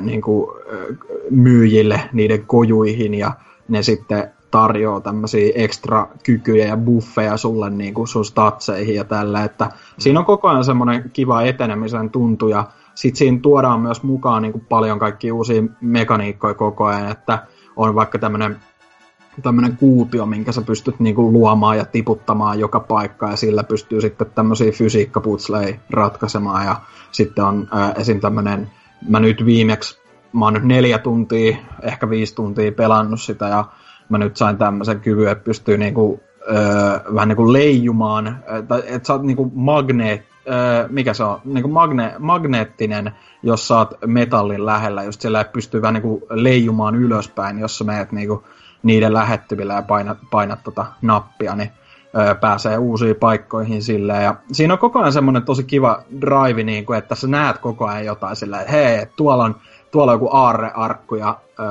[0.00, 0.50] niin kuin,
[1.30, 3.32] myyjille niiden kojuihin ja
[3.68, 9.44] ne sitten tarjoaa tämmöisiä ekstra kykyjä ja buffeja sulle niin kuin sun statseihin ja tällä,
[9.44, 12.64] että siinä on koko ajan semmoinen kiva etenemisen tuntu ja
[12.94, 17.38] sitten siinä tuodaan myös mukaan niin kuin paljon kaikkia uusia mekaniikkoja koko ajan, että
[17.76, 18.56] on vaikka tämmöinen
[19.42, 24.26] tämmöinen kuutio, minkä sä pystyt niinku luomaan ja tiputtamaan joka paikka ja sillä pystyy sitten
[24.34, 26.76] tämmöisiä fysiikkaputsleja ratkaisemaan ja
[27.12, 28.20] sitten on ää, esim.
[28.20, 28.70] tämmöinen,
[29.08, 29.98] mä nyt viimeksi,
[30.32, 33.64] mä oon nyt neljä tuntia, ehkä viisi tuntia pelannut sitä ja
[34.08, 36.20] mä nyt sain tämmöisen kyvyn, että pystyy niinku,
[36.54, 38.44] ää, vähän niinku leijumaan,
[38.86, 40.22] että sä oot niinku magneet,
[40.88, 43.12] mikä se on, niinku magne, magneettinen,
[43.42, 48.12] jos sä oot metallin lähellä, just sillä pystyy vähän niinku leijumaan ylöspäin, jos sä meet
[48.12, 48.44] niinku
[48.82, 51.83] niiden lähettyvillä ja painat, painat tota nappia, niin öö,
[52.40, 54.24] pääsee uusiin paikkoihin silleen.
[54.24, 57.86] Ja siinä on koko ajan semmoinen tosi kiva drive, niin kuin, että sä näet koko
[57.86, 59.56] ajan jotain silleen, että hei, tuolla on,
[59.90, 61.66] tuolla on joku aarrearkku ja öö,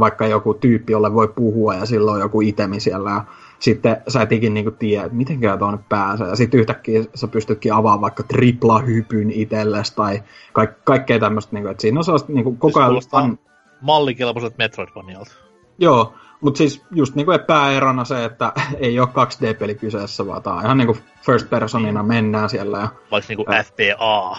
[0.00, 3.10] vaikka joku tyyppi, jolle voi puhua ja silloin on joku itemi siellä.
[3.10, 3.24] Ja
[3.58, 6.28] sitten sä et ikin niinku tiedä, että miten tuonne pääsee.
[6.28, 11.56] Ja sitten yhtäkkiä sä pystytkin avaamaan vaikka tripla-hypyn itsellesi tai kaik- kaikkea tämmöistä.
[11.56, 13.02] Niinku, että siinä on sellaista niinku, koko ajan...
[13.02, 13.38] Siis
[13.80, 15.32] mallikelpoiset Metroidvanialta.
[15.78, 16.14] Joo,
[16.46, 20.78] mutta siis just niinku pääerona se, että ei ole 2D-peli kyseessä, vaan tää on ihan
[20.78, 22.78] niinku first personina mennään siellä.
[22.78, 24.36] Ja, Vaikka niinku äh, FPA.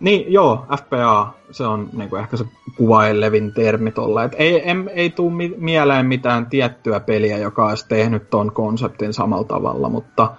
[0.00, 2.44] Niin, joo, FPA, se on niinku ehkä se
[2.76, 4.24] kuvailevin termi tolle.
[4.24, 9.12] Et ei, em, ei tuu mi- mieleen mitään tiettyä peliä, joka olisi tehnyt ton konseptin
[9.12, 10.34] samalla tavalla, mutta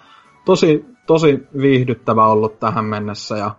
[0.45, 3.51] tosi, tosi viihdyttävä ollut tähän mennessä ja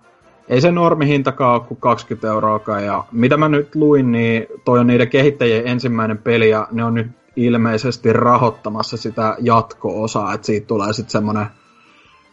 [0.48, 2.80] ei se normihintakaan ole kuin 20 euroa.
[2.80, 6.94] Ja mitä mä nyt luin, niin toi on niiden kehittäjien ensimmäinen peli ja ne on
[6.94, 11.46] nyt ilmeisesti rahoittamassa sitä jatko-osaa, että siitä tulee sitten semmoinen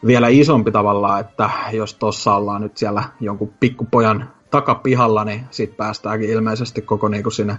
[0.06, 6.30] vielä isompi tavalla, että jos tossa ollaan nyt siellä jonkun pikkupojan takapihalla, niin sit päästäänkin
[6.30, 7.58] ilmeisesti koko niinku sinne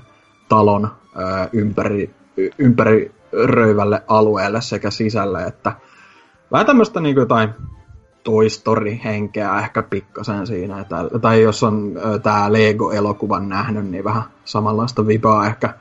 [0.49, 0.85] talon
[1.17, 2.15] ö, ympäri,
[2.59, 3.13] ympäri
[3.45, 5.73] röyvälle alueelle sekä sisälle, että
[6.53, 7.49] vähän tämmöistä niinku jotain
[8.25, 10.85] Toy Story-henkeä ehkä pikkasen siinä.
[11.21, 15.75] Tai, jos on tämä Lego-elokuvan nähnyt, niin vähän samanlaista vipaa ehkä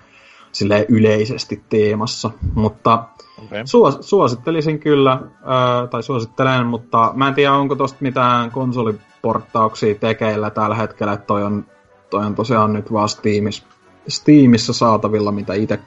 [0.54, 2.32] sille yleisesti teemassa.
[2.56, 3.04] Mutta
[3.46, 3.62] okay.
[3.66, 10.50] suos, suosittelisin kyllä, ää, tai suosittelen, mutta mä en tiedä, onko tosta mitään konsoliporttauksia tekeillä
[10.50, 11.18] tällä hetkellä.
[11.18, 11.66] Toi on,
[12.10, 13.64] toi on tosiaan nyt vaan Steamissa,
[14.08, 15.80] Steamissa saatavilla, mitä itse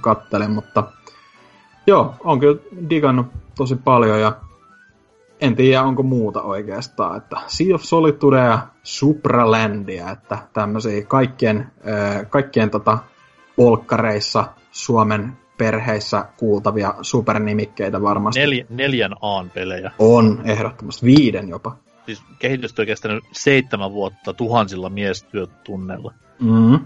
[0.00, 0.84] kattelen, mutta
[1.86, 4.32] joo, on kyllä digannut tosi paljon ja
[5.40, 11.72] en tiedä onko muuta oikeastaan, että Sea of Solitude ja Supralandia, että tämmöisiä kaikkien,
[12.30, 12.98] kaikkien tota,
[13.60, 18.40] polkkareissa Suomen perheissä kuultavia supernimikkeitä varmasti.
[18.40, 19.90] Nel, neljän A-pelejä.
[19.98, 21.06] On, ehdottomasti.
[21.06, 21.76] Viiden jopa.
[22.06, 26.14] Siis kehitystyö kestänyt seitsemän vuotta tuhansilla miestyötunneilla.
[26.38, 26.78] Mm.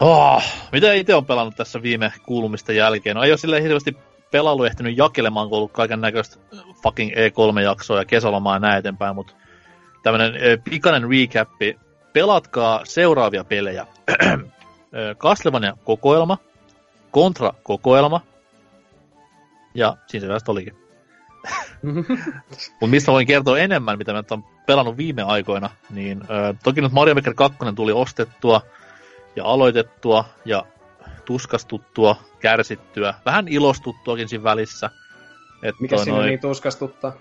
[0.00, 3.16] Oh, mitä itse on pelannut tässä viime kuulumista jälkeen?
[3.16, 3.96] No ei ole silleen hirveästi
[4.30, 6.40] pelailu ehtinyt jakelemaan, kun ollut kaiken näköistä
[6.82, 9.32] fucking E3-jaksoa ja kesälomaa ja näin eteenpäin, mutta
[10.02, 10.32] tämmönen
[10.70, 11.78] pikainen recappi.
[12.12, 13.86] Pelatkaa seuraavia pelejä.
[15.18, 16.38] Castlevania kokoelma,
[17.12, 18.20] Contra kokoelma,
[19.74, 20.76] ja siinä se olikin.
[22.80, 26.92] Mutta mistä voin kertoa enemmän, mitä mä olen pelannut viime aikoina, niin ö, toki nyt
[26.92, 28.60] Mario Maker 2 tuli ostettua
[29.36, 30.66] ja aloitettua, ja
[31.24, 34.90] tuskastuttua, kärsittyä, vähän ilostuttuakin siinä välissä.
[35.62, 36.26] Et Mikä siinä noi...
[36.26, 37.12] niin tuskastuttaa?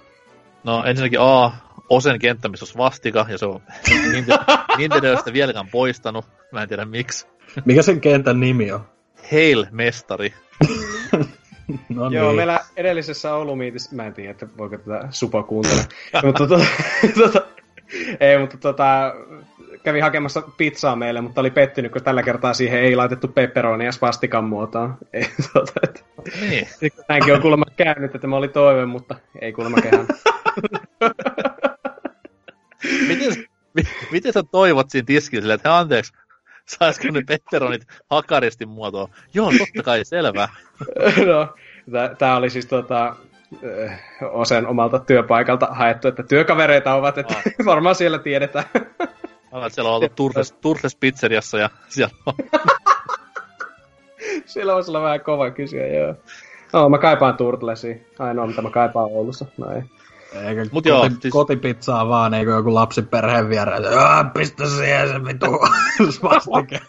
[0.63, 1.51] No ensinnäkin A,
[1.89, 3.61] Osen kenttä, missä on vastika, ja se on
[4.77, 6.25] Nintendoista vieläkään poistanut.
[6.51, 7.27] Mä en tiedä miksi.
[7.65, 8.85] Mikä sen kentän nimi on?
[9.31, 10.33] Hail, mestari.
[11.89, 12.35] No Joo, niin.
[12.35, 15.83] meillä edellisessä Oulumiitissä, mä en tiedä, että voiko tätä supa kuuntella,
[16.25, 16.65] mutta tota,
[17.23, 17.41] tota,
[18.19, 19.13] ei, mutta tota,
[19.83, 24.43] kävi hakemassa pizzaa meille, mutta oli pettynyt, kun tällä kertaa siihen ei laitettu pepperonia spastikan
[24.43, 24.97] muotoon.
[25.13, 26.01] Ei, tota, että,
[26.49, 26.67] Niin.
[27.09, 30.07] näinkin on kuulemma käynyt, että mä oli toive, mutta ei kuulemma kehään.
[33.07, 33.45] Miten,
[34.11, 36.13] miten sä toivot siinä tiskillä että "Hei, anteeksi,
[36.77, 39.09] saisiko ne pepperonit hakaristin muotoon?
[39.33, 40.49] Joo, totta kai, selvä.
[41.29, 41.55] no,
[42.17, 43.15] tää oli siis tota,
[43.63, 47.43] eh, osen omalta työpaikalta haettu, että työkavereita ovat, että Ah.
[47.65, 48.65] varmaan siellä tiedetään.
[48.75, 52.33] Että siellä on oltu Turles, Turles pizzeriassa ja siellä on
[54.45, 56.15] Siellä voisi olla vähän kova kysyä, joo.
[56.73, 57.95] No, mä kaipaan Turtlesia.
[58.19, 59.45] Ainoa, mitä mä kaipaan Oulussa.
[59.57, 59.81] No ei.
[60.33, 61.31] Eikä Mut koti, joo, siis...
[61.31, 64.01] kotipizzaa vaan, eikö joku lapsi perheen vieressä.
[64.01, 65.45] "Aa, Pistä siihen se vitu
[66.19, 66.81] svastike.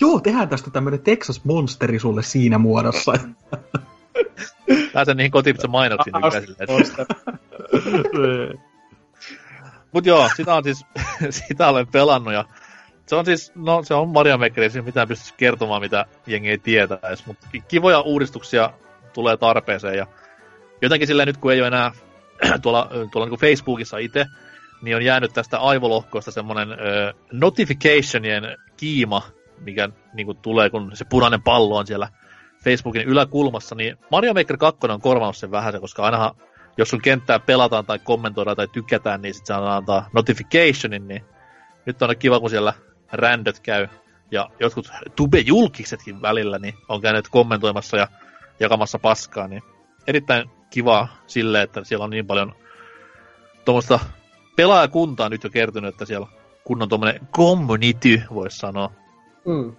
[0.00, 3.12] Joo, tehdään tästä tämmönen Texas Monsteri sulle siinä muodossa.
[4.92, 6.56] pääsen niihin kotipizza mainoksiin nykäisille.
[6.68, 7.06] Monster.
[9.92, 10.86] Mut joo, sitä on siis,
[11.30, 12.44] sitä olen pelannut ja
[13.06, 16.50] se on siis, no se on Mario Maker, ei siinä mitään pystyisi kertomaan, mitä jengi
[16.50, 18.70] ei tietäisi, mutta kivoja uudistuksia
[19.12, 20.06] tulee tarpeeseen ja
[20.82, 21.92] jotenkin silleen nyt kun ei ole enää
[22.62, 24.26] tuolla, tuolla niin Facebookissa itse,
[24.82, 29.22] niin on jäänyt tästä aivolohkoista semmoinen ö, notificationien kiima,
[29.60, 32.08] mikä niin kuin tulee, kun se punainen pallo on siellä
[32.64, 36.34] Facebookin yläkulmassa, niin Mario Maker 2 on korvannut sen vähän, koska ainahan
[36.76, 41.24] jos sun kenttää pelataan tai kommentoidaan tai tykätään, niin sitten se antaa notificationin, niin
[41.86, 42.72] nyt on kiva, kun siellä
[43.12, 43.88] rändöt käy.
[44.30, 48.08] Ja jotkut tube-julkisetkin välillä niin on käyneet kommentoimassa ja
[48.60, 49.62] jakamassa paskaa, niin
[50.06, 52.52] erittäin kiva sille, että siellä on niin paljon
[53.64, 53.98] tuommoista
[54.56, 56.32] pelaajakuntaa nyt jo kertynyt, että siellä on
[56.64, 58.90] kunnon tuommoinen community, voisi sanoa.
[59.44, 59.76] Mm.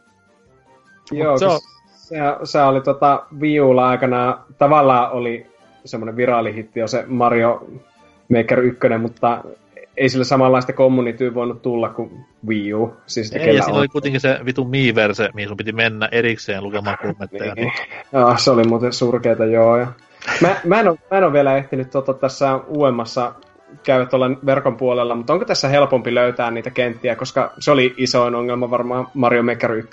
[1.12, 5.45] Joo, se se, on- se, se, oli tota Wii Ulla aikana, tavallaan oli
[5.86, 7.67] semmoinen viraalihitti jo se Mario
[8.30, 9.43] Maker 1, mutta
[9.97, 12.93] ei sillä samanlaista communityä voinut tulla kuin Wii U.
[13.06, 16.97] Siis Ei, ja siinä oli kuitenkin se vitun Miiverse, mihin sun piti mennä erikseen lukemaan
[17.08, 17.54] kommentteja.
[17.56, 17.71] Niin.
[18.13, 19.78] Joo, se oli muuten surkeita, joo.
[19.78, 19.88] Ja...
[20.41, 23.34] Mä, mä, en ole, mä en ole vielä ehtinyt tota, tässä uudemmassa
[23.84, 28.36] käydä tuolla verkon puolella, mutta onko tässä helpompi löytää niitä kenttiä, koska se oli isoin
[28.36, 29.89] ongelma varmaan Mario Maker 1.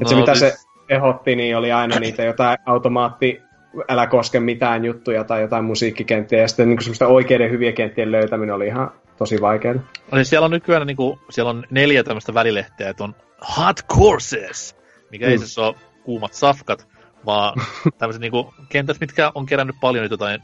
[0.00, 0.54] No, se mitä se
[0.88, 3.42] ehotti, niin oli aina niitä jotain automaatti,
[3.88, 8.54] älä koske mitään juttuja tai jotain musiikkikenttiä, ja sitten niin semmoista oikeiden hyviä kenttien löytäminen
[8.54, 9.74] oli ihan tosi vaikeaa.
[9.74, 9.82] No
[10.14, 13.14] siis siellä on nykyään niinku, siellä on neljä tämmöistä välilehteä, että on
[13.58, 14.76] hot courses,
[15.10, 15.32] mikä mm.
[15.32, 16.87] ei siis ole kuumat safkat,
[17.26, 17.60] vaan
[17.98, 20.42] tämmöiset niinku kentät, mitkä on kerännyt paljon nyt jotain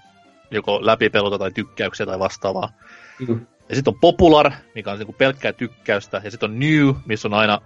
[0.50, 2.68] joko läpipelota tai tykkäyksiä tai vastaavaa.
[3.28, 3.46] Mm.
[3.68, 7.34] Ja sitten on Popular, mikä on niinku pelkkää tykkäystä, ja sitten on New, missä on
[7.34, 7.60] aina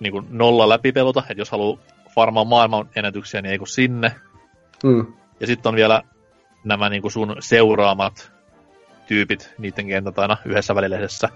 [0.00, 1.78] niinku nolla läpipelota, että jos haluaa
[2.14, 4.14] farmaa maailman ennätyksiä, niin ei kun sinne.
[4.84, 5.06] Mm.
[5.40, 6.02] Ja sitten on vielä
[6.64, 8.32] nämä niinku sun seuraamat
[9.06, 11.28] tyypit, niiden kentät aina yhdessä välilehdessä.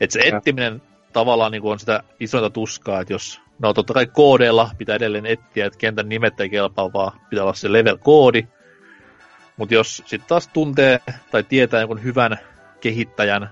[0.00, 0.36] Et se Ja.
[0.36, 5.26] etsiminen tavallaan niinku on sitä isointa tuskaa, että jos, no totta kai koodeilla pitää edelleen
[5.26, 8.46] etsiä, että kentän nimet ei kelpaa, vaan pitää olla se level-koodi.
[9.56, 12.38] Mutta jos sitten taas tuntee tai tietää jonkun hyvän
[12.80, 13.50] kehittäjän,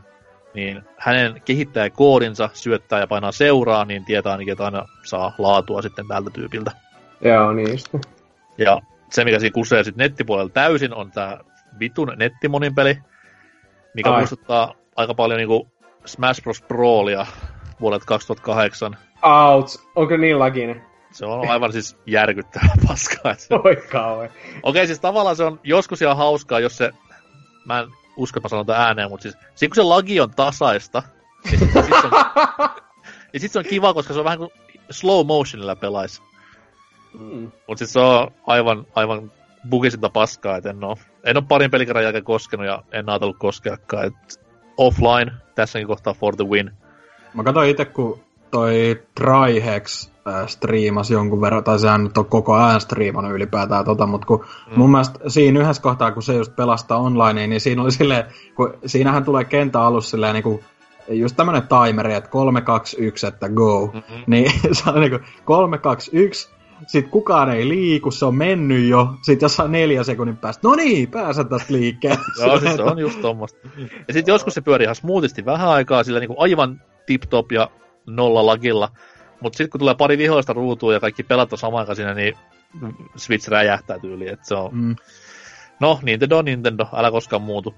[0.54, 6.08] niin hänen kehittäjäkoodinsa syöttää ja painaa seuraa, niin tietää ainakin, että aina saa laatua sitten
[6.08, 6.70] tältä tyypiltä.
[7.20, 7.78] Joo, niin.
[8.58, 11.38] Ja se, mikä siinä kusee sitten nettipuolella täysin, on tämä
[11.80, 12.98] vitun nettimonin peli,
[13.94, 14.10] mikä.
[14.10, 14.16] Ai.
[14.18, 15.68] muistuttaa aika paljon niinku
[16.06, 16.62] Smash Bros.
[16.62, 17.26] Brawlia
[17.80, 18.96] vuodelta 2008.
[19.22, 20.82] Outs, onko niin laginen?
[21.12, 23.34] Se on aivan siis järkyttävää paskaa.
[23.64, 24.30] Oi kauhean.
[24.62, 26.90] Okei, siis tavallaan se on joskus ihan hauskaa, jos se...
[27.64, 31.02] Mä en usko, että mä sanon ääneen, mutta siis siinä kun se lagi on tasaista,
[31.44, 32.12] niin sit, sit se on,
[33.32, 34.50] niin sit se on kiva, koska se on vähän kuin
[34.90, 36.22] slow motionilla pelaisi.
[37.18, 37.52] Mm.
[37.66, 39.32] Mutta sitten se on aivan, aivan
[39.68, 44.06] bugisinta paskaa, että en oo, en oo parin pelikerran jälkeen koskenut ja en ajatellut koskeakaan.
[44.06, 44.40] Et
[44.76, 46.70] offline, tässäkin kohtaa for the win.
[47.34, 48.20] Mä katsoin itse, kun
[48.56, 54.06] toi Trihex äh, striimasi jonkun verran, tai sehän nyt on koko ajan striimannut ylipäätään tota,
[54.06, 54.78] mutta kun mm.
[54.78, 58.74] mun mielestä siinä yhdessä kohtaa, kun se just pelastaa online, niin siinä oli silleen, kun
[58.86, 60.60] siinähän tulee kentän alussa silleen niinku,
[61.08, 63.86] just tämmönen timeri, että 3, 2, 1, että go.
[63.86, 64.24] Mm-hmm.
[64.26, 66.48] Niin se on niinku 3, 2, 1,
[66.86, 71.10] sit kukaan ei liiku, se on mennyt jo, sit jossain neljä sekunnin päästä, no niin,
[71.10, 72.18] pääsen tästä liikkeelle.
[72.46, 73.68] Joo, siis se on just tommoista.
[74.08, 77.70] Ja sitten joskus se pyörii ihan smoothisti vähän aikaa, sillä niinku aivan tip-top ja
[78.06, 78.88] nolla lagilla.
[79.40, 82.34] Mutta sitten kun tulee pari vihoista ruutua ja kaikki pelata samaan aikaan siinä, niin
[83.16, 84.32] Switch räjähtää tyyliin.
[84.32, 84.70] Et se on...
[84.72, 84.96] Mm.
[85.80, 87.74] No, Nintendo, Nintendo, älä koskaan muutu.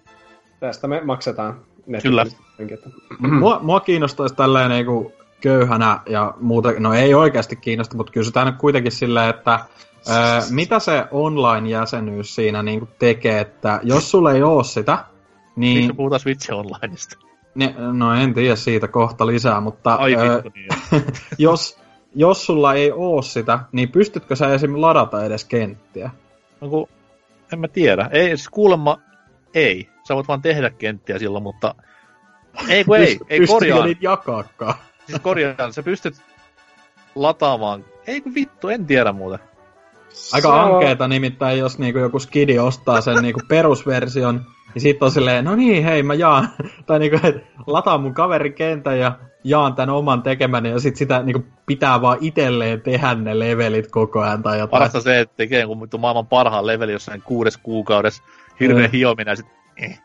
[0.60, 1.60] Tästä me maksetaan.
[2.02, 2.22] Kyllä.
[2.22, 8.32] Että- mua, mua kiinnostaisi tälleen niinku, köyhänä ja muuten, no ei oikeasti kiinnosta, mutta se
[8.32, 9.60] tänne kuitenkin silleen, että
[10.08, 15.04] ää, mitä se online-jäsenyys siinä niin tekee, että jos sulla ei ole sitä,
[15.56, 15.78] niin...
[15.78, 17.27] Miksi puhutaan Switch Onlineista?
[17.58, 20.68] Ne, no en tiedä siitä kohta lisää, mutta Ai ää, vittu niin.
[21.38, 21.78] jos,
[22.14, 24.80] jos sulla ei oo sitä, niin pystytkö sä esim.
[24.80, 26.10] ladata edes kenttiä?
[26.60, 26.88] No kun,
[27.52, 28.08] en mä tiedä.
[28.12, 28.98] Ei, siis kuulemma
[29.54, 29.88] ei.
[30.08, 31.74] Sä voit vaan tehdä kenttiä silloin, mutta...
[32.68, 33.84] Ei kun ei, Pyst- ei korjaan.
[33.86, 34.74] niitä jakaakaan?
[35.06, 36.14] Siis korjaan, sä pystyt
[37.14, 37.84] lataamaan.
[38.06, 39.38] Ei kun vittu, en tiedä muuten.
[40.32, 44.44] Aika Se on- ankeeta nimittäin, jos niinku joku skidi ostaa sen niinku perusversion,
[44.74, 46.48] niin sit on silleen, no niin, hei mä jaan,
[46.86, 51.22] tai niinku, että lataan mun kaverin kentän ja jaan tän oman tekemäni, ja sit sitä
[51.22, 54.70] niinku pitää vaan itelleen tehdä ne levelit koko ajan tai jotain.
[54.70, 58.22] Parasta se, että tekee kun maailman parhaan leveli jossain kuudes kuukaudessa.
[58.60, 58.92] Hirveä Mm.
[58.92, 59.46] hiominen ja sit
[59.76, 60.00] eh,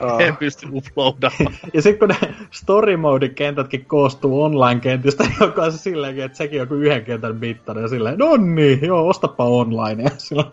[0.00, 0.20] Oh.
[0.24, 1.54] en pysty uploadamaan.
[1.74, 2.16] Ja sit kun ne
[2.50, 7.82] story mode kentätkin koostuu online-kentistä, joka on silleen, että sekin on kuin yhden kentän mittainen,
[7.82, 10.02] ja silleen, no niin, joo, ostapa online.
[10.02, 10.52] Ja silleen,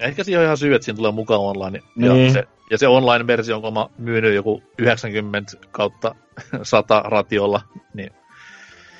[0.00, 1.82] Ehkä siihen on ihan syy, että siinä tulee mukaan online.
[1.96, 2.24] Niin.
[2.26, 6.14] Ja, se, ja se online-versio, onko mä myynyt joku 90 kautta
[6.62, 7.60] 100 ratiolla,
[7.94, 8.10] niin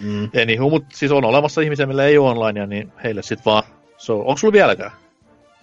[0.00, 0.30] mm.
[0.42, 3.62] anywho, mutta siis on olemassa ihmisiä, millä ei ole onlinea, niin heille sit vaan,
[3.96, 4.90] so, onko sulla vieläkään?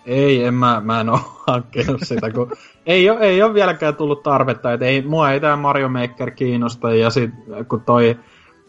[0.06, 2.52] Ei, en mä, mä en oo hankkinut sitä, kun
[2.86, 6.94] ei ole, ei ole vieläkään tullut tarvetta, että ei, mua ei tää Mario Maker kiinnosta,
[6.96, 7.32] ja sit
[7.68, 8.18] kun toi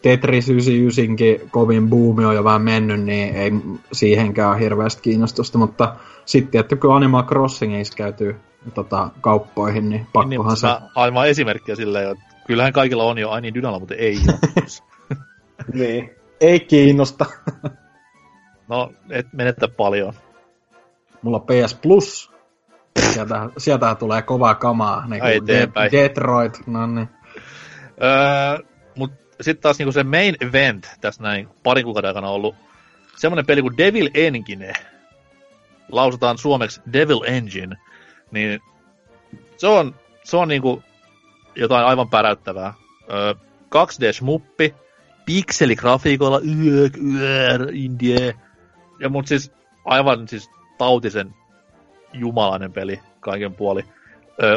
[0.01, 3.51] Tetris 99kin kovin buumi on jo vähän mennyt, niin ei
[3.91, 5.95] siihenkään ole hirveästi kiinnostusta, mutta
[6.25, 8.35] sitten, että kun Animal Crossingissa käytyy
[8.73, 10.67] tota, kauppoihin, niin pakkohan niin, se...
[10.95, 14.17] aivan esimerkkiä silleen, että kyllähän kaikilla on jo Aini Dynalla, mutta ei.
[15.73, 16.09] Niin.
[16.41, 17.25] Ei kiinnosta.
[18.67, 20.13] No, et menettä paljon.
[21.21, 22.31] Mulla on PS Plus.
[23.13, 25.07] Sieltä, sieltä tulee kovaa kamaa.
[25.07, 25.39] Niin Ai.
[25.91, 27.09] Detroit, no niin.
[28.03, 32.55] Öö, mut sitten taas niinku se main event tässä näin parin kuukauden aikana on ollut
[33.17, 34.73] semmonen peli kuin Devil Engine.
[35.91, 37.77] Lausutaan suomeksi Devil Engine.
[38.31, 38.59] Niin
[39.57, 40.83] se on, se on niinku
[41.55, 42.73] jotain aivan päräyttävää.
[43.13, 43.33] Öö,
[43.75, 44.73] 2D-smuppi,
[45.25, 48.35] pikseligrafiikoilla, yök, yör, indie.
[48.99, 49.51] Ja mut siis
[49.85, 51.33] aivan siis tautisen
[52.13, 53.83] jumalainen peli kaiken puoli.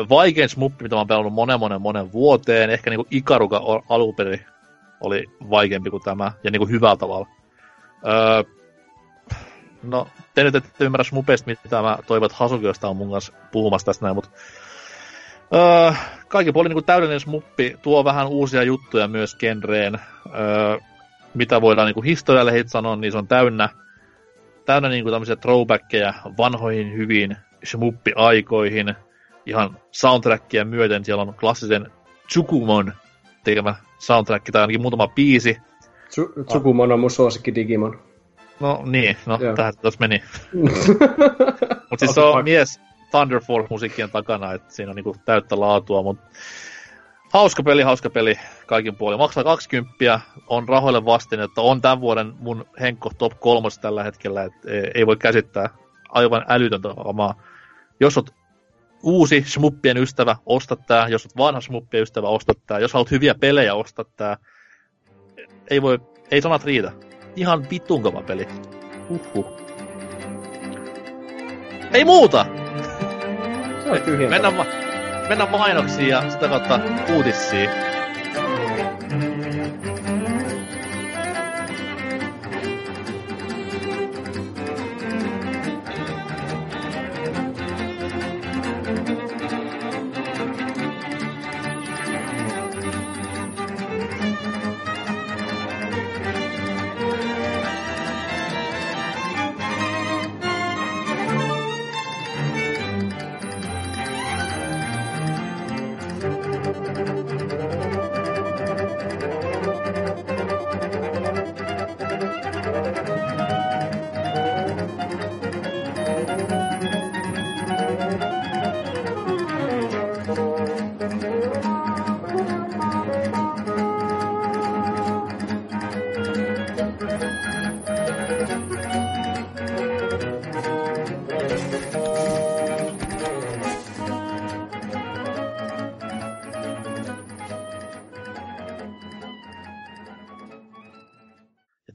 [0.09, 2.71] Vaikein smuppi, mitä mä oon pelannut monen monen monen vuoteen.
[2.71, 4.41] Ehkä niinku Ikaruga o- alupeli
[5.03, 7.27] oli vaikeampi kuin tämä, ja niinku hyvällä tavalla.
[8.07, 8.43] Öö,
[9.83, 12.31] no, te nyt ette ymmärrä smupeista, mitä mä toivon,
[12.71, 14.31] että on mun kanssa puhumassa tästä näin, mutta
[15.55, 15.93] öö,
[16.29, 19.95] kaikki puoli niinku täydellinen smuppi tuo vähän uusia juttuja myös genreen.
[20.27, 20.79] Öö,
[21.35, 23.69] mitä voidaan niinku historialle heitä sanoa, niin se on täynnä,
[24.65, 28.95] täynnä niinku tämmöisiä throwbackkejä vanhoihin hyviin smuppi-aikoihin.
[29.47, 31.91] Ihan soundtrackia myöten siellä on klassisen
[32.27, 32.93] Tsukumon
[33.45, 35.59] tekemä soundtrack tai ainakin muutama biisi.
[36.09, 37.99] Tsu- Tsukumon on mun suosikki Digimon.
[38.61, 39.57] No niin, no Joo.
[39.57, 40.23] tähän tuossa meni.
[41.91, 42.81] Mutta siis se on mies
[43.11, 46.25] Thunder Force-musiikkien takana, että siinä on niinku täyttä laatua, mutta
[47.33, 48.35] hauska peli, hauska peli
[48.67, 49.19] kaikin puolin.
[49.19, 54.43] Maksaa 20, on rahoille vastin, että on tämän vuoden mun Henkko top 3 tällä hetkellä,
[54.43, 55.69] että ei- ei voi käsittää
[56.09, 57.35] aivan älytöntä omaa.
[58.01, 58.35] Jos oot
[59.03, 61.09] uusi smuppien ystävä, osta tää.
[61.09, 62.79] Jos oot vanha smuppien ystävä, osta tää.
[62.79, 64.37] Jos haluat hyviä pelejä, osta tää.
[65.71, 65.99] Ei voi,
[66.31, 66.93] ei sanat riitä.
[67.37, 68.49] Ihan vitun kova peli.
[69.09, 69.47] Uhuh.
[71.93, 72.47] Ei muuta!
[73.85, 74.31] Se on tyhjentävä.
[74.31, 74.67] Mennään, ma-
[75.29, 76.81] mennään mainoksiin ja sitä kautta
[77.15, 77.92] uutissiin.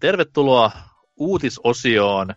[0.08, 0.72] Tervetuloa
[1.18, 2.34] uutisosioon,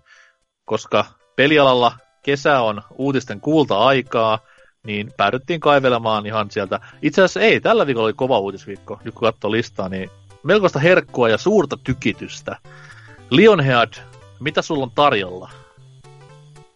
[0.64, 1.04] koska
[1.36, 1.92] pelialalla
[2.22, 4.38] kesä on uutisten kulta-aikaa,
[4.86, 6.80] niin päädyttiin kaivelemaan ihan sieltä.
[7.02, 9.00] Itse asiassa ei, tällä viikolla oli kova uutisviikko.
[9.04, 10.10] Nyt kun katsoo listaa, niin
[10.42, 12.56] melkoista herkkua ja suurta tykitystä.
[13.30, 13.92] Lionhead,
[14.40, 15.50] mitä sulla on tarjolla?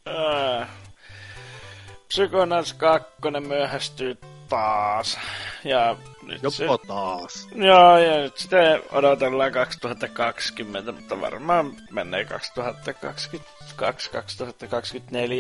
[0.09, 0.69] Äh,
[2.09, 3.11] Psychonauts 2
[3.49, 4.19] myöhästyy
[4.55, 5.19] taas.
[5.65, 7.49] Ja nyt se, Joko taas?
[7.55, 8.57] joo, ja nyt sitä
[8.93, 12.27] odotellaan 2020, mutta varmaan menee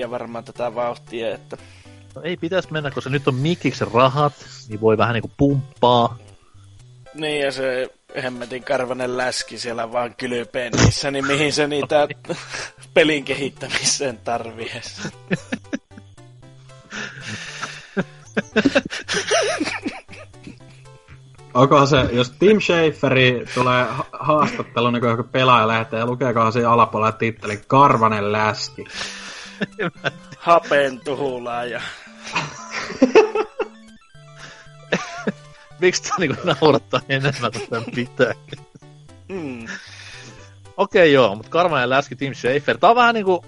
[0.07, 1.57] 2022-2024 varmaan tätä vauhtia, että
[2.15, 4.33] No ei pitäisi mennä, koska nyt on Mikiksen rahat,
[4.69, 6.19] niin voi vähän niinku pumppaa.
[7.15, 7.89] Niin, ja se
[8.23, 12.09] hemmetin karvanen läski siellä vaan kylpeen niissä, niin mihin se niitä
[12.95, 14.73] pelin kehittämiseen tarvii.
[21.55, 26.53] Onkohan se, jos Tim Schaferi tulee ha- haastatteluun, niin kun joku pelaaja lähtee, ja lukeekohan
[26.53, 28.85] siinä alapuolella titteli Karvanen läski.
[30.39, 31.80] Hapen tuhulaa ja...
[35.80, 38.32] Miksi tää niinku naurattaa enemmän tämän pitää?
[39.28, 39.66] Mm.
[40.76, 42.78] Okei joo, mutta Karma ja Läski Tim Schafer.
[42.78, 43.45] Tää on vähän niinku...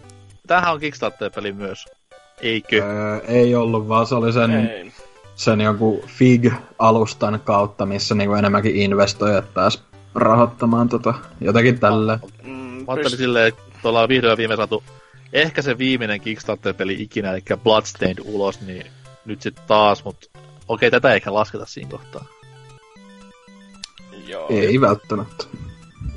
[0.47, 1.84] Tämähän on Kickstarter-peli myös.
[2.41, 2.82] Eikö?
[2.84, 4.93] Öö, ei ollut, vaan se oli sen, Ei.
[5.34, 9.82] sen joku FIG-alustan kautta, missä niinku enemmänkin investoijat pääs
[10.14, 12.18] rahoittamaan tota, jotenkin tällä.
[12.43, 14.84] Mm, Mä ajattelin silleen, että tuolla on vihdoin ja viime saatu
[15.32, 18.87] ehkä se viimeinen Kickstarter-peli ikinä, eli Bloodstained ulos, niin
[19.24, 20.26] nyt sitten taas, mutta
[20.68, 22.24] okei, tätä ei ehkä lasketa siinä kohtaa.
[24.26, 25.45] Joo, Ei välttämättä.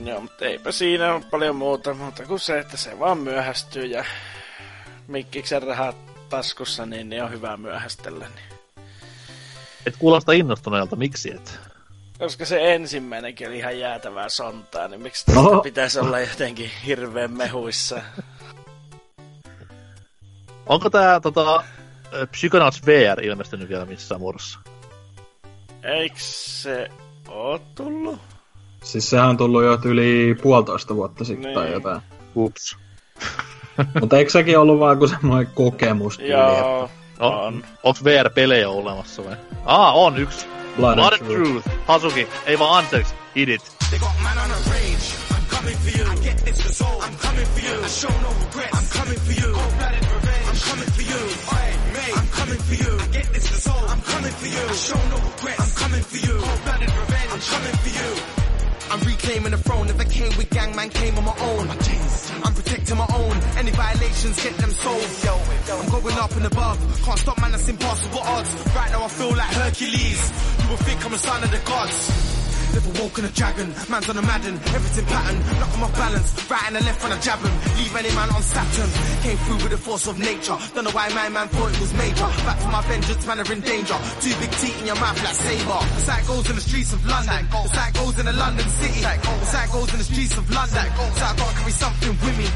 [0.05, 4.05] joo, mutta eipä siinä ole paljon muuta, muuta kuin se, että se vaan myöhästyy ja
[5.07, 5.95] Mikkiksen rahat
[6.29, 8.25] taskussa, niin, niin on hyvä myöhästellä.
[8.25, 8.59] Niin.
[9.85, 11.59] Et kuulosta innostuneelta, miksi et?
[12.19, 15.61] Koska se ensimmäinenkin oli ihan jäätävää sontaa, niin miksi tästä Oho.
[15.61, 18.01] pitäisi olla jotenkin hirveän mehuissa?
[20.65, 21.63] Onko tää tota,
[22.31, 24.59] Psychonauts VR ilmestynyt vielä missään muodossa?
[25.83, 26.89] Eikö se
[27.27, 28.19] oo tullut?
[28.83, 31.55] Siis sehän on tullut jo yli puolitoista vuotta sitten Niin.
[31.55, 32.01] tai jotain.
[32.35, 32.77] Ups.
[33.99, 36.19] Mutta eikö sekin ollut vaan kuin semmoinen kokemus?
[36.19, 37.63] Joo, No, on.
[37.83, 39.35] onks VR-pelejä olemassa vai?
[39.65, 40.45] Aa, on yksi.
[40.77, 41.51] Blood Blood and Truth.
[41.63, 41.69] Truth.
[41.87, 42.27] Hasuki.
[42.45, 43.13] Ei vaan anteeksi.
[43.35, 43.61] Hit it.
[43.89, 45.07] They got man on a rage.
[45.31, 46.13] I'm coming for you.
[46.13, 47.03] I get this result.
[47.03, 47.85] I'm coming for you.
[47.85, 48.77] I show no regrets.
[48.77, 49.53] I'm coming for you.
[49.53, 50.47] Cold-blooded revenge.
[50.49, 51.21] I'm coming for you.
[52.19, 52.91] I'm coming for you.
[53.03, 53.83] I get this result.
[53.93, 54.63] I'm coming for you.
[54.69, 55.59] I show no regrets.
[55.63, 56.35] I'm coming for you.
[56.45, 57.31] Cold-blooded revenge.
[57.33, 58.09] I'm coming for you.
[58.91, 59.87] I'm reclaiming the throne.
[59.87, 61.69] Never came with gang, man came on my own.
[61.69, 63.37] I'm protecting my own.
[63.57, 65.23] Any violations, get them solved.
[65.23, 65.33] Yo,
[65.75, 67.01] I'm going up and above.
[67.05, 67.51] Can't stop, man.
[67.51, 68.53] That's impossible odds.
[68.75, 70.31] Right now, I feel like Hercules.
[70.63, 72.38] You would think I'm a son of the gods.
[72.69, 76.63] Never walking a dragon, man's on a madden, everything pattern, knock on my balance, right
[76.67, 78.89] and the left when a jab him, leave any man on Saturn,
[79.25, 81.93] came through with the force of nature, don't know why my man thought it was
[81.97, 85.17] major, back for my vengeance, man are in danger, two big teeth in your mouth
[85.17, 88.33] like that's how it goes in the streets of London, that's how goes in the
[88.33, 92.13] London city, how it goes in the streets of London, so I gotta carry something
[92.21, 92.47] with me.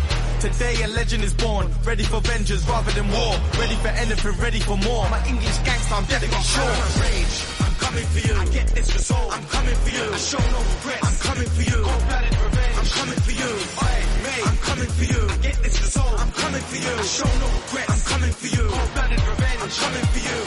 [0.45, 4.59] Today a legend is born, ready for vengeance rather than war, ready for anything, ready
[4.59, 7.01] for more, my English gangster, I'm definitely sure.
[7.01, 7.72] Rage.
[7.83, 8.33] Coming for you.
[8.41, 9.27] I get this result.
[9.35, 10.05] I'm coming for you.
[10.13, 11.03] I show no regrets.
[11.07, 11.79] I'm coming for you.
[11.83, 12.77] Cold-blooded revenge.
[12.79, 13.51] I'm coming for you.
[13.85, 14.45] Oi, mate.
[14.49, 15.21] I'm coming for you.
[15.33, 16.13] I get this result.
[16.21, 16.93] I'm coming for you.
[17.03, 17.89] I show no regrets.
[17.93, 18.65] I'm coming for you.
[18.65, 19.75] Revenge.
[19.83, 20.39] Coming for you.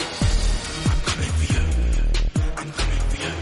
[0.97, 1.63] I'm coming for you.
[2.57, 3.33] I'm coming for you.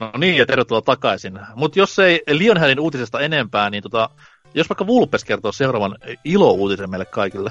[0.00, 1.40] No niin, ja tervetuloa takaisin.
[1.54, 4.10] Mutta jos ei Lionheadin uutisesta enempää, niin tota,
[4.54, 7.50] jos vaikka Vulpes kertoo seuraavan ilo-uutisen meille kaikille.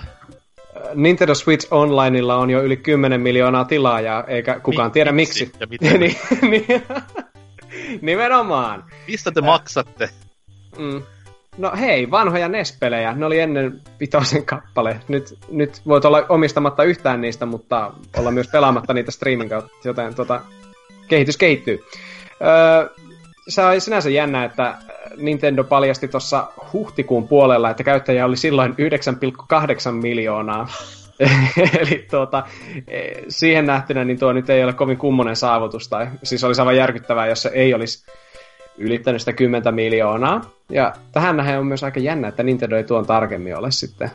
[0.93, 5.59] Nintendo Switch Onlineilla on jo yli 10 miljoonaa tilaajaa, eikä kukaan Mi- tiedä miksi miksi.
[5.59, 5.99] ja miten?
[5.99, 6.83] niin, niin,
[8.01, 8.83] nimenomaan.
[9.07, 10.09] Mistä te maksatte?
[10.77, 11.01] Mm.
[11.57, 14.99] No hei, vanhoja NES-pelejä, ne oli ennen vitosen kappale.
[15.07, 20.15] Nyt, nyt voit olla omistamatta yhtään niistä, mutta olla myös pelaamatta niitä streamin kautta, joten
[20.15, 20.41] tota,
[21.07, 21.83] kehitys kehittyy.
[22.41, 22.89] Öö,
[23.47, 24.77] se oli sinänsä jännä, että
[25.17, 30.67] Nintendo paljasti tuossa huhtikuun puolella, että käyttäjiä oli silloin 9,8 miljoonaa.
[31.79, 32.43] Eli tuota,
[32.87, 36.77] eh, siihen nähtynä niin tuo nyt ei ole kovin kummonen saavutus, tai siis olisi aivan
[36.77, 38.05] järkyttävää, jos se ei olisi
[38.77, 40.41] ylittänyt sitä 10 miljoonaa.
[40.69, 44.11] Ja tähän nähdään on myös aika jännä, että Nintendo ei tuon tarkemmin ole sitten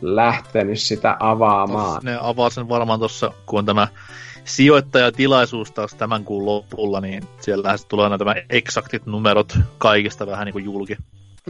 [0.00, 2.00] lähtenyt sitä avaamaan.
[2.04, 3.88] Ne avaa sen varmaan tuossa, kun tämä
[4.44, 10.64] sijoittajatilaisuus taas tämän kuun lopulla, niin siellä tulee nämä eksaktit numerot kaikista vähän niin kuin
[10.64, 10.96] julki.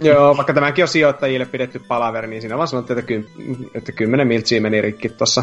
[0.02, 3.28] Joo, vaikka tämäkin on sijoittajille pidetty palaveri, niin siinä vaan sanottiin, että, ky-
[3.74, 5.42] että 10 miltsiä meni rikki tossa.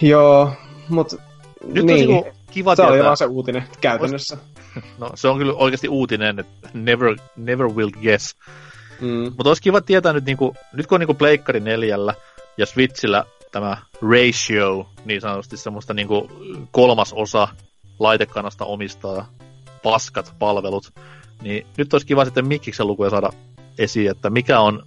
[0.00, 0.52] Joo,
[0.88, 1.14] mut
[1.66, 3.04] Nyt niin, on kiva se oli tietää.
[3.06, 4.36] vaan se uutinen käytännössä.
[4.98, 8.36] No, se on kyllä oikeasti uutinen, että never, never will guess.
[9.00, 9.32] Mm.
[9.36, 12.14] Mutta olisi kiva tietää nyt, niinku, nyt kun on niinku Pleikkari neljällä
[12.58, 13.24] ja Switchillä
[13.54, 16.28] tämä ratio, niin sanotusti semmoista niinku
[16.70, 17.48] kolmas osa
[17.98, 19.26] laitekannasta omistaa
[19.82, 20.92] paskat palvelut,
[21.42, 23.30] niin nyt olisi kiva sitten Mikkiksen lukuja saada
[23.78, 24.82] esiin, että mikä on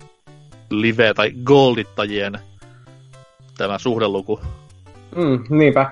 [0.70, 2.40] live- tai goldittajien
[3.58, 4.40] tämä suhdeluku.
[5.16, 5.92] Mm, niinpä.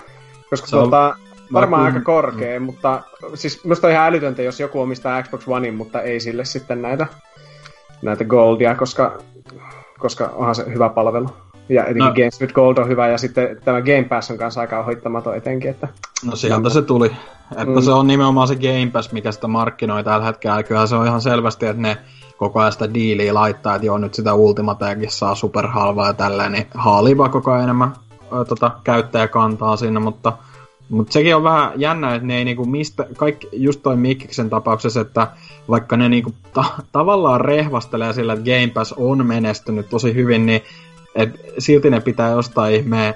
[0.49, 1.15] Koska Se on tuota,
[1.53, 3.03] varmaan kun- aika korkea, mutta
[3.33, 7.07] siis musta on ihan älytöntä, jos joku omistaa Xbox Onein, mutta ei sille sitten näitä,
[8.01, 9.17] näitä Goldia, koska,
[9.99, 11.29] koska onhan se hyvä palvelu.
[11.69, 12.13] Ja etenkin No.
[12.13, 15.69] Games with Gold on hyvä, ja sitten tämä Game Pass on kanssa aika ohittamaton etenkin,
[15.71, 15.87] että
[16.25, 17.11] No sieltä se tuli.
[17.51, 17.81] Että Mm.
[17.81, 20.63] se on nimenomaan se Game Pass, mikä sitä markkinoi tällä hetkellä.
[20.63, 21.97] Kyllä se on ihan selvästi, että ne
[22.37, 26.67] koko ajan sitä diiliä laittaa, että joo, nyt sitä Ultimateakin saa superhalvaa ja tälleen, niin
[26.73, 27.93] haalii vaan koko ajan enemmän
[28.33, 30.33] ö, tota, käyttäjäkantaa sinne, mutta,
[30.89, 35.01] mutta sekin on vähän jännä, että ne ei niinku mistä, kaikki, just toi Mikkiksen tapauksessa,
[35.01, 35.27] että
[35.69, 40.61] vaikka ne niinku ta- tavallaan rehvastelee sillä, että Game Pass on menestynyt tosi hyvin, niin
[41.15, 43.13] et silti ne pitää jostain ihmeen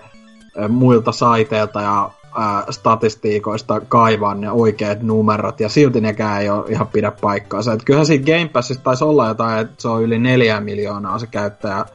[0.69, 6.87] muilta saiteilta ja ää, statistiikoista kaivaa ne oikeat numerot, ja silti nekään ei ole ihan
[6.87, 7.73] pidä paikkaansa.
[7.73, 11.27] Et kyllähän siinä Game Passissa taisi olla jotain, että se on yli neljä miljoonaa se
[11.27, 11.85] käyttäjä,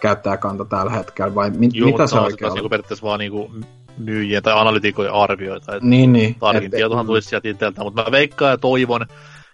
[0.00, 2.58] käyttäjäkanta tällä hetkellä, vai mi- Juu, mitä se on oikein taas oli?
[2.58, 3.50] niinku periaatteessa vaan niinku
[3.98, 5.76] myyjien tai analytikojen arvioita.
[5.76, 6.34] Et Niin, niin.
[6.34, 9.06] Tarkin Et- tietohan tulisi sieltä itseltä, mutta mä veikkaan ja toivon,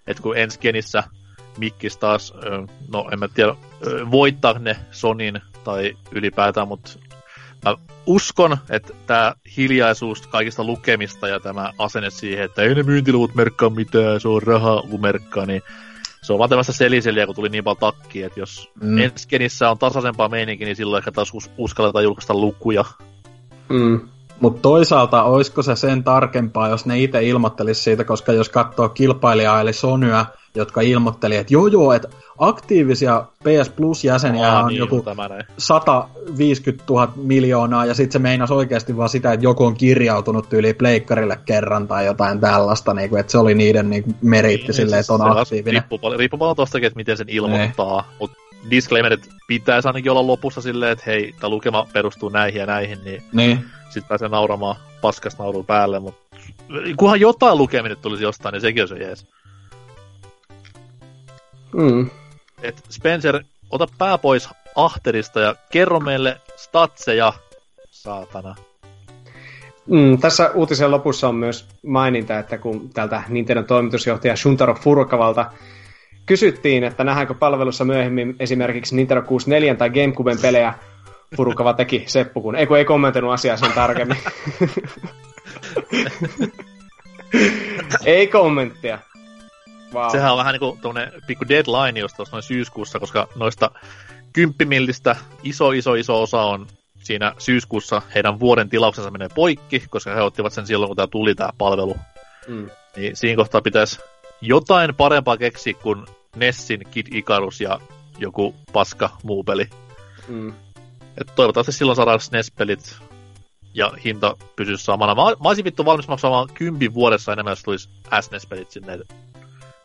[0.07, 1.03] että kun ensi genissä
[1.59, 2.35] Mikkis taas,
[2.93, 3.55] no en mä tiedä,
[4.11, 6.91] voittaa ne Sonin tai ylipäätään, mutta
[7.65, 7.75] mä
[8.07, 13.71] uskon, että tämä hiljaisuus kaikista lukemista ja tämä asenne siihen, että ei ne myyntiluvut merkkaa
[13.71, 15.63] mitään, se on rahalumerkkaa, niin
[16.23, 18.99] se on vaan tämmöistä seliseliä, kun tuli niin paljon takkia, että jos Mm.
[18.99, 22.85] ensi genissä on tasaisempaa meininki, niin silloin ehkä taas us- uskalletaan julkaista lukuja.
[23.69, 24.01] mm,
[24.41, 29.61] Mutta toisaalta olisiko se sen tarkempaa, jos ne itse ilmoittelisi siitä, koska jos katsoo kilpailijaa
[29.61, 32.09] eli Sonyä, jotka ilmoitteli, että joo joo, että
[32.39, 35.45] aktiivisia PS Plus-jäseniä Aa, on niin, joku tämä näin.
[35.59, 40.75] 150 000 miljoonaa, ja sitten se meinas oikeasti vaan sitä, että joku on kirjautunut yli
[40.75, 44.75] pleikkarille kerran tai jotain tällaista, niin kuin, että se oli niiden niin kuin, meriitti Niin,
[44.75, 45.83] silleen, siis että on aktiivinen.
[45.83, 48.13] Riippuu paljon, riippuu paljon tostakin, että miten sen ilmoittaa.
[48.21, 48.37] Mutta
[48.71, 53.23] disclaimerit pitäisi ainakin olla lopussa silleen, että hei, tämä lukema perustuu näihin ja näihin, niin
[53.33, 53.65] Niin,
[53.95, 56.01] sitten pääsee nauramaan paskas nauru päälle.
[56.01, 56.37] Mutta
[56.97, 59.27] kunhan jotain lukeminen tulisi jostain, niin sekin se jees.
[61.73, 62.11] mm.
[62.63, 67.33] Et Spencer, ota pää pois ahterista ja kerro meille statseja,
[67.91, 68.55] saatana.
[69.87, 75.51] Mm, tässä uutisen lopussa on myös maininta, että kun tältä Nintendo toimitusjohtaja Shuntaro Furukavalta
[76.27, 80.75] kysyttiin, että nähdäänkö palvelussa myöhemmin esimerkiksi Nintendo 64 tai Gamecuben pelejä,
[81.37, 84.17] Furukava teki Seppu, kun ei, kun ei kommentoinut asiaa sen tarkemmin.
[88.05, 88.99] ei kommenttia.
[89.95, 90.11] Wow.
[90.11, 93.71] Sehän on vähän niinku tuommoinen pikku deadline just tuossa noin syyskuussa, koska noista
[94.33, 96.67] kymppimillistä iso iso iso osa on
[97.03, 101.35] siinä syyskuussa heidän vuoden tilauksensa menee poikki, koska he ottivat sen silloin, kun tämä tuli
[101.35, 101.97] tämä palvelu.
[102.49, 102.71] Mm.
[102.97, 104.01] Niin siinä kohtaa pitäisi
[104.41, 106.07] jotain parempaa keksiä kuin
[106.37, 107.81] Nessin Kid Icarus ja
[108.19, 109.69] joku paska muu peli.
[110.29, 110.53] Mm.
[111.21, 112.97] Et toivottavasti silloin saadaan SNES-pelit
[113.75, 115.15] ja hinta pysyy samana.
[115.15, 117.89] Mä, mä olisin vittu valmis maksamaan kympin vuodessa enemmän, jos tulisi
[118.21, 118.99] SNES-pelit sinne.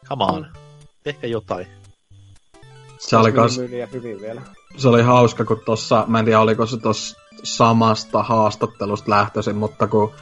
[0.09, 0.47] Come on.
[1.05, 1.67] Ehkä jotain.
[2.97, 3.59] se oli, kas,
[4.77, 9.87] se oli hauska, kun tossa, mä en tiedä oliko se tossa samasta haastattelusta lähtöisin, mutta
[9.87, 10.13] kun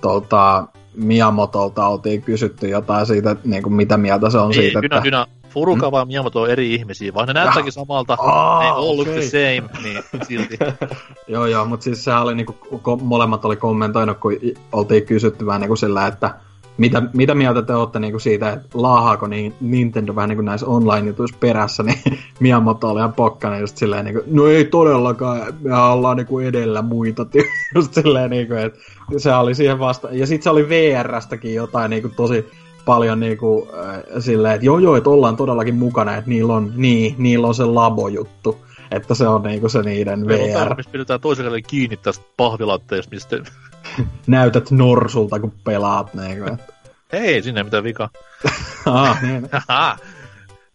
[0.00, 4.82] tuolta Miamotolta oltiin kysytty jotain siitä, että niin kuin mitä mieltä se on Ei, siitä,
[4.82, 5.04] Dyna, että...
[5.04, 5.26] Dyna,
[5.56, 8.16] Furukawa ja Miyamoto on eri ihmisiä, vaan ne näyttääkin samalta.
[8.20, 9.20] Aa, ne all look okei.
[9.20, 10.58] the same, niin silti.
[11.28, 12.56] Joo, joo, mutta siis sehän oli niinku,
[13.02, 14.32] molemmat oli kommentoinut, kun
[14.72, 16.34] oltiin kysytty vähän niinku sillä, että
[16.78, 21.36] mitä, mitä mieltä te olette niinku siitä, että laahaako niin Nintendo vähän niinku näissä online-jutuissa
[21.40, 21.98] perässä, niin
[22.40, 27.26] Miyamoto oli ihan pokkana just silleen niinku, no ei todellakaan, me ollaan niinku edellä muita,
[27.74, 28.78] just silleen niinku, että
[29.16, 32.46] se oli siihen vasta, ja sitten se oli VRstäkin jotain niinku tosi
[32.86, 37.14] paljon niinku äh, silleen, että joo joo, että ollaan todellakin mukana, että niillä on, niin,
[37.18, 40.56] niillä on se labo-juttu, että se on niinku se niiden Meillä on VR.
[40.56, 43.36] täällä, missä pidetään toisen kiinni tästä pahvilatteesta, mistä...
[44.26, 46.14] näytät norsulta, kun pelaat.
[46.14, 46.58] Niin kuin.
[47.12, 48.08] Hei, sinne ei mitään vikaa.
[48.86, 49.48] ah, niin.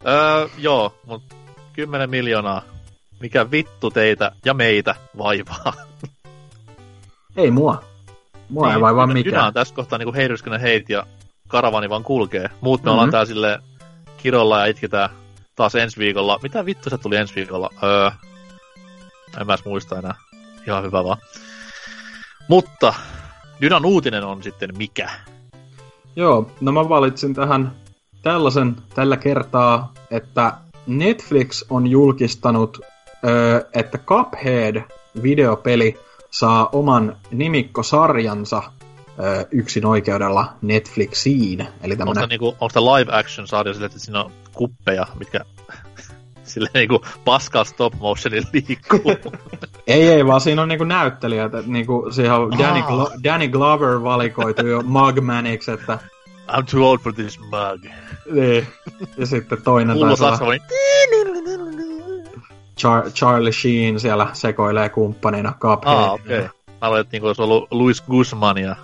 [0.08, 1.24] Öö, joo, mut
[1.74, 2.62] 10 miljoonaa.
[3.20, 5.74] Mikä vittu teitä ja meitä vaivaa?
[7.38, 7.84] Ei mua.
[8.50, 9.48] Mua ei vaivaa mikään.
[9.48, 11.06] on tässä kohtaa niinku heidyskynen heit ja
[11.52, 12.50] karavani vaan kulkee.
[12.62, 12.94] Muut me Mhm.
[12.94, 13.60] ollaan tää sille
[14.18, 15.10] kirolla ja itketään
[15.56, 16.40] taas ensi viikolla.
[16.44, 17.70] Mitä vittu se tuli ensi viikolla?
[17.84, 18.12] Öö,
[19.42, 20.16] en mä edes muista enää.
[20.68, 21.18] Ihan hyvä vaan.
[22.48, 22.94] Mutta
[23.62, 25.10] Dynan uutinen on sitten mikä?
[26.16, 27.72] Joo, no mä valitsin tähän
[28.22, 30.54] tällaisen tällä kertaa, että
[30.88, 32.80] Netflix on julkistanut,
[33.28, 34.82] ö, että Cuphead
[35.24, 36.00] videopeli
[36.32, 38.64] saa oman nimikkosarjansa
[39.24, 41.60] ö, yksin oikeudella Netflixiin.
[41.60, 45.08] Eli Onko tämmönen, tämä niinku, onko tää live action sarja sille, että siinä on kuppeja,
[45.20, 45.40] mitkä
[46.44, 49.12] sille niinku paskaa stop motionin liikkuu?
[49.88, 52.82] ei ei, vaan siinä on niinku näyttelijät, että niinku siihen on Danny.
[52.82, 56.00] Glo- Danny Glover valikoitu jo Mugmaniksi, että
[56.50, 57.86] I'm too old for this mug.
[58.32, 58.68] niin.
[59.18, 60.56] Ja sitten toinen taisi olla.
[62.82, 65.98] Char- Charlie Sheen siellä sekoilee kumppanina Cuphead.
[65.98, 66.14] Ah.
[66.14, 66.50] Okay.
[66.82, 68.76] Mä luulen, että niinku olisi ollut Luis Guzman ja...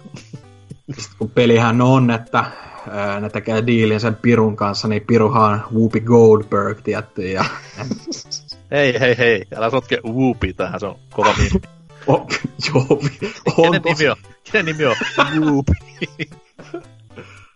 [0.97, 2.45] Sitten kun pelihän on, että
[2.91, 7.31] ää, ne tekee diilin sen Pirun kanssa, niin Piruhan Whoopi Goldberg tietty.
[7.31, 7.45] Ja,
[8.71, 9.45] Hei, hei, hei.
[9.55, 11.49] Älä sotke Whoopi tähän, se on kova nimi.
[12.07, 12.27] oh,
[12.73, 12.87] joo,
[13.57, 14.15] on Kenen nimi on?
[14.51, 14.95] Kenen nimi on?
[15.39, 15.73] Whoopi.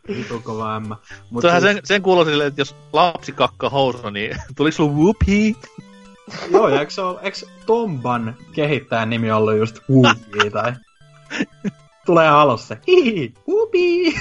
[0.08, 0.96] tosi kova ämmä.
[1.30, 5.56] Mut Sehän siis- sen, sen silleen, että jos lapsi kakkaa housuun, niin tuliko sulla Whoopi?
[6.52, 10.74] Joo, ja eikö, ole, eikö Tomban kehittäjän nimi ollut just Whoopi tai...
[12.06, 14.14] Tulee alussa hihi, Whoopi!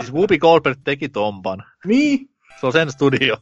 [0.00, 1.64] Siis Whoopi Goldberg teki Tomban.
[1.84, 3.36] niin, Se on sen studio.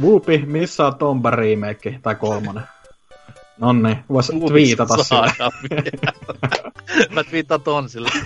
[0.00, 2.62] Whoopi, missä on Tomban remake tai kolmonen?
[3.58, 5.32] Nonni, vois Whoopi twiitata sille.
[7.10, 8.08] Mä twiittaan ton sille.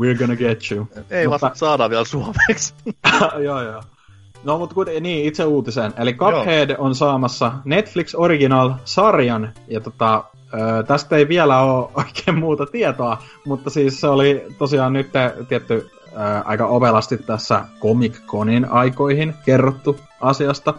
[0.00, 0.88] We're gonna get you.
[1.10, 2.74] Ei Mutta- vasta saadaan vielä suomeksi.
[3.44, 3.82] joo, joo.
[4.44, 5.92] No, mutta kuitenkin, niin, itse uutiseen.
[5.98, 10.24] Eli Cuphead on saamassa Netflix Original-sarjan, ja tota,
[10.54, 15.10] ö, tästä ei vielä ole oikein muuta tietoa, mutta siis se oli tosiaan nyt
[15.48, 20.74] tietty ö, aika ovelasti tässä Comic Conin aikoihin kerrottu asiasta,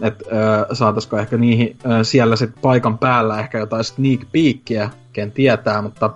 [0.00, 0.24] että
[0.72, 6.10] saataisiko ehkä niihin ö, siellä sitten paikan päällä ehkä jotain sneak peekia, ken tietää, mutta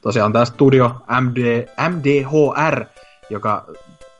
[0.00, 2.84] tosiaan tämä studio MD, MDHR,
[3.30, 3.66] joka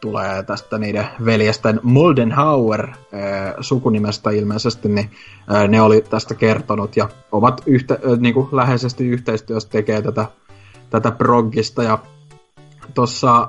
[0.00, 2.94] tulee tästä niiden veljesten Moldenhauer äh,
[3.60, 5.10] sukunimestä ilmeisesti, niin
[5.68, 10.26] ne oli tästä kertonut ja ovat yhtä, äh, niinku läheisesti yhteistyössä tekee tätä,
[10.90, 11.98] tätä proggista ja
[12.94, 13.48] tuossa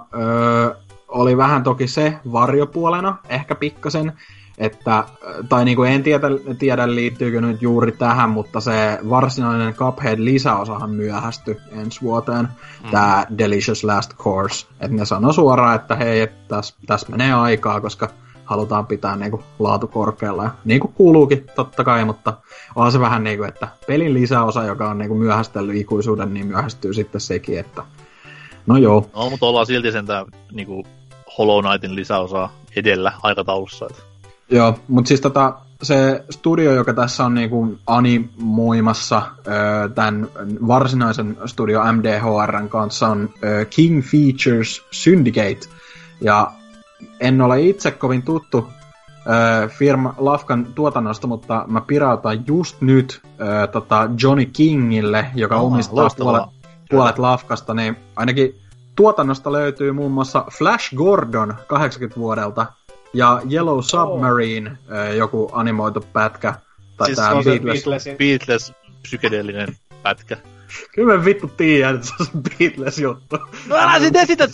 [1.08, 4.14] oli vähän toki se varjopuolena, ehkä pikkasen,
[4.58, 5.04] että,
[5.50, 6.28] tai niinku en tiedä,
[6.60, 12.48] tiedä liittyykö nyt juuri tähän, mutta se varsinainen Cuphead lisäosahan myöhästyi ensi vuoteen,
[12.84, 12.92] mm.
[12.92, 14.68] tämä Delicious Last Course.
[14.80, 18.10] Että ne sanoi suoraan, että hei, että tässä täs menee aikaa, koska
[18.46, 20.44] halutaan pitää niinku laatu korkealla.
[20.44, 22.34] Ja niin kuin kuuluukin totta kai, mutta
[22.76, 26.94] on se vähän niin kuin, että pelin lisäosa, joka on niinku myöhästellyt ikuisuuden, niin myöhästyy
[26.94, 27.84] sitten sekin, että
[28.68, 30.88] no joo, No, mutta ollaan silti sentään niinku
[31.38, 33.88] Hollow Knightin lisäosaa edellä aikataulussa.
[33.90, 34.17] Et.
[34.50, 39.22] Joo, mutta siis tota, se studio, joka tässä on niinku animoimassa
[39.96, 40.28] tämän
[40.68, 43.30] varsinaisen studio MDHRn kanssa, on
[43.70, 45.60] King Features Syndicate.
[46.22, 46.52] Ja
[47.20, 48.68] en ole itse kovin tuttu
[49.68, 53.22] firma Lafkan tuotannosta, mutta mä pirautan just nyt
[53.72, 56.34] tota Johnny Kingille, joka Aa, omistaa loistavaa.
[56.34, 56.50] puolet,
[56.90, 58.56] puolet Lafkasta, niin ainakin
[58.96, 62.66] tuotannosta löytyy muun muassa Flash Gordon 80-vuodelta
[63.18, 66.54] ja Yellow Submarine, ö, joku animoitu pätkä.
[66.98, 67.64] Tai Siis tää on Beatles.
[67.84, 68.18] Beatlesin.
[68.18, 70.38] Beatles psykedeellinen pätkä.
[70.96, 73.38] Kyllä mä vittu tiedän, että se on se Beatles-juttu.
[73.68, 74.48] No älä sit esitä!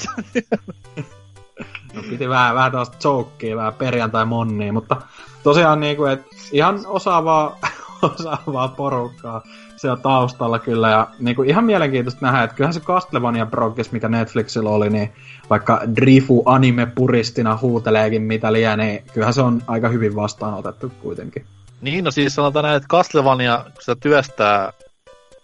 [1.94, 5.02] No piti vähän, vähän taas jokea, vähän perjantai monnia, mutta
[5.44, 7.60] tosiaan niinku, et ihan osaavaa,
[8.02, 9.42] osaavaa porukkaa
[9.84, 14.70] siellä taustalla kyllä, ja niinku ihan mielenkiintoista nähdä, että kyllähän se Castlevania Progress, mikä Netflixillä
[14.70, 15.14] oli, niin
[15.50, 21.46] vaikka Drifu anime-puristina huuteleekin mitä liian, niin kyllähän se on aika hyvin vastaanotettu kuitenkin.
[21.82, 24.74] Niin, no siis sanotaan näin, että Castlevania, kun sitä työstää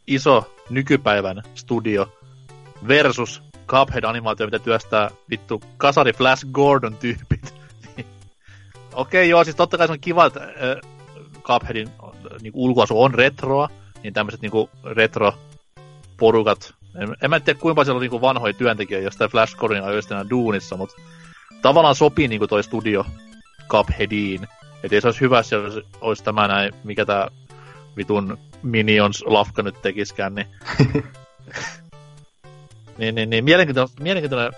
[0.07, 2.13] iso nykypäivän studio
[2.87, 7.53] versus Cuphead-animaatio, mitä työstää vittu Kasari Flash Gordon-tyypit.
[8.93, 10.91] Okei, joo, siis totta kai se on kiva, että äh,
[11.43, 11.89] Cupheadin
[12.41, 13.69] niinku, ulkoasu on retroa,
[14.03, 19.07] niin tämmöiset niinku, retro-porukat, en, en mä tiedä kuinka paljon siellä on niinku, vanhoja työntekijöitä
[19.07, 21.01] jostain Flash Gordon ajoista duunissa, mutta
[21.61, 23.05] tavallaan sopii niinku, toi studio
[23.67, 24.47] Cupheadiin.
[24.83, 27.27] Et ei se olisi hyvä, jos olisi tämä näin, mikä tämä
[27.97, 30.47] vitun Minions-lafka nyt tekiskään, niin...
[32.97, 34.51] niin, niin, niin mielenkiintoinen, mielenkiintoinen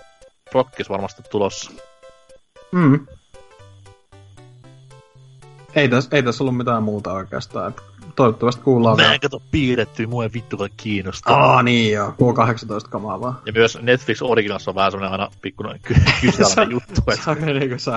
[0.50, 1.70] prokkis varmasti tulossa.
[2.72, 3.06] Mm.
[5.74, 7.68] Ei tässä ei täs ollut mitään muuta oikeastaan.
[7.68, 7.82] Et
[8.16, 9.14] toivottavasti kuullaan Mä vielä.
[9.14, 11.36] en kato piirrettyä, mua ei vittu kai kiinnostaa.
[11.36, 13.38] Aa niin joo, K18 kamaa vaan.
[13.46, 17.00] Ja myös Netflix Originals on vähän semmoinen aina pikkuinen ky- kyseenalainen juttu.
[17.08, 17.24] Että...
[17.24, 17.92] Se on niinku se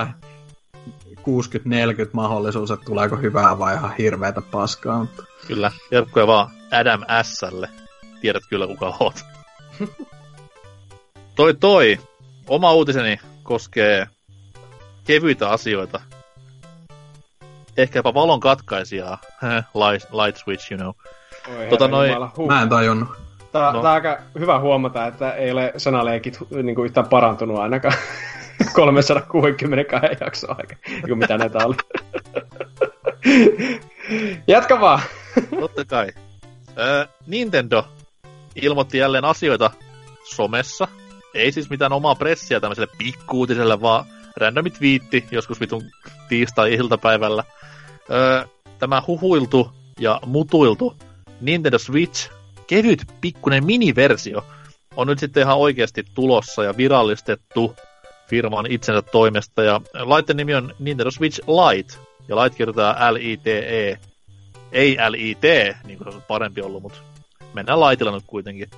[1.16, 4.98] 60-40 mahdollisuus, että tuleeko hyvää vai ihan hirveätä paskaa.
[4.98, 5.24] Mutta...
[5.46, 6.50] Kyllä, terkkuja vaan
[6.80, 7.68] Adam Slle.
[8.20, 9.24] Tiedät kyllä kuka oot.
[11.36, 11.98] toi toi,
[12.48, 14.06] oma uutiseni koskee
[15.04, 16.00] kevyitä asioita.
[17.76, 19.18] Ehkä jopa valon katkaisijaa.
[19.74, 20.92] light, light switch, you know.
[21.58, 22.48] Oi, Tota noi- huh.
[22.48, 23.08] Mä en tajunnut.
[23.52, 23.82] Tää, No.
[23.82, 27.94] tää on aika hyvä huomata, että ei ole sanaleikit niinku yhtään parantunut ainakaan
[28.74, 31.76] 362 jaksoa aika, niin mitä näitä oli.
[34.46, 35.00] Jatka vaan.
[35.60, 36.08] Totta kai.
[36.78, 37.84] Öö, Nintendo
[38.62, 39.70] ilmoitti jälleen asioita
[40.24, 40.88] somessa.
[41.34, 44.04] Ei siis mitään omaa pressiä tämmöiselle pikkuutiselle, vaan
[44.36, 45.82] randomit viitti joskus vitun
[46.28, 47.44] tiistai-iltapäivällä.
[48.10, 48.44] Öö,
[48.78, 50.96] tämä huhuiltu ja mutuiltu
[51.40, 52.30] Nintendo Switch,
[52.66, 54.44] kevyt pikkunen miniversio,
[54.96, 57.76] on nyt sitten ihan oikeasti tulossa ja virallistettu
[58.28, 59.62] firman itsensä toimesta.
[59.62, 61.94] Ja laitteen nimi on Nintendo Switch Lite,
[62.28, 63.98] ja Lite kirjoitetaan L-I-T-E,
[64.72, 65.42] ei LIT,
[65.84, 66.98] niin kuin se olisi parempi ollut, mutta
[67.54, 68.70] mennään laitilla nyt kuitenkin.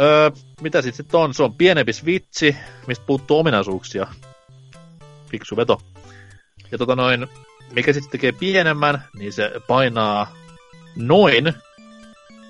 [0.00, 0.30] Öö,
[0.60, 1.34] mitä sit sitten on?
[1.34, 2.56] Se on pienempi switchi,
[2.86, 4.06] mistä puuttuu ominaisuuksia.
[5.30, 5.80] Fiksu veto.
[6.72, 7.26] Ja tota noin,
[7.74, 10.32] mikä sitten tekee pienemmän, niin se painaa
[10.96, 11.52] noin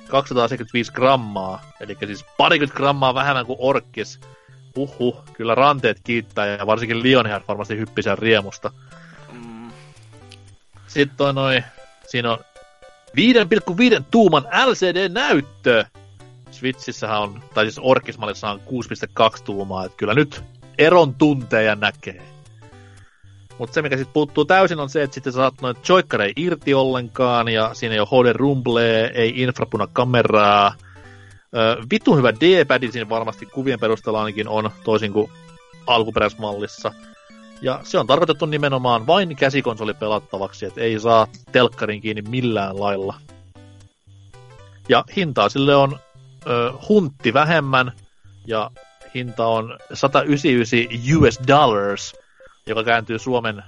[0.09, 4.21] 275 grammaa, eli siis parikymmentä grammaa vähemmän kuin orkkis.
[4.77, 8.71] Huhhuh, kyllä ranteet kiittää ja varsinkin Lionheart varmasti hyppisää riemusta.
[9.33, 9.71] Mm.
[10.87, 11.65] Sitten on noin,
[12.07, 12.39] siinä on
[13.99, 15.85] 5,5 tuuman LCD-näyttö.
[16.51, 20.45] Switchissähän on, tai siis Orkismallissa on 6,2 tuumaa, että kyllä nyt
[20.79, 22.34] eron tunteja näkee.
[23.59, 27.49] Mutta se, mikä sitten puuttuu täysin, on se, että sitten saat noin joikkareja irti ollenkaan,
[27.49, 30.75] ja siinä ei ole HD rumblee, ei infrapuna kameraa.
[31.57, 35.31] Ö, vitun hyvä D-pad siinä varmasti kuvien perusteella ainakin on, toisin kuin
[35.87, 36.93] alkuperäismallissa.
[37.63, 43.15] Ja se on tarkoitettu nimenomaan vain käsikonsoli pelattavaksi, että ei saa telkkarin kiinni millään lailla.
[44.89, 45.99] Ja hintaa sille on
[46.47, 47.93] ö, huntti vähemmän,
[48.47, 48.71] ja
[49.15, 52.24] hinta on 199 US dollars,
[52.67, 53.63] joka kääntyy Suomen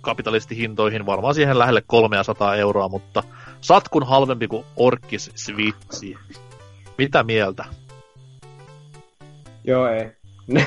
[0.00, 3.22] kapitalistihintoihin varmaan siihen lähelle 300 euroa, mutta
[3.60, 6.16] satkun halvempi kuin Orkis Switchi.
[6.98, 7.64] Mitä mieltä?
[9.64, 10.10] Joo, ei.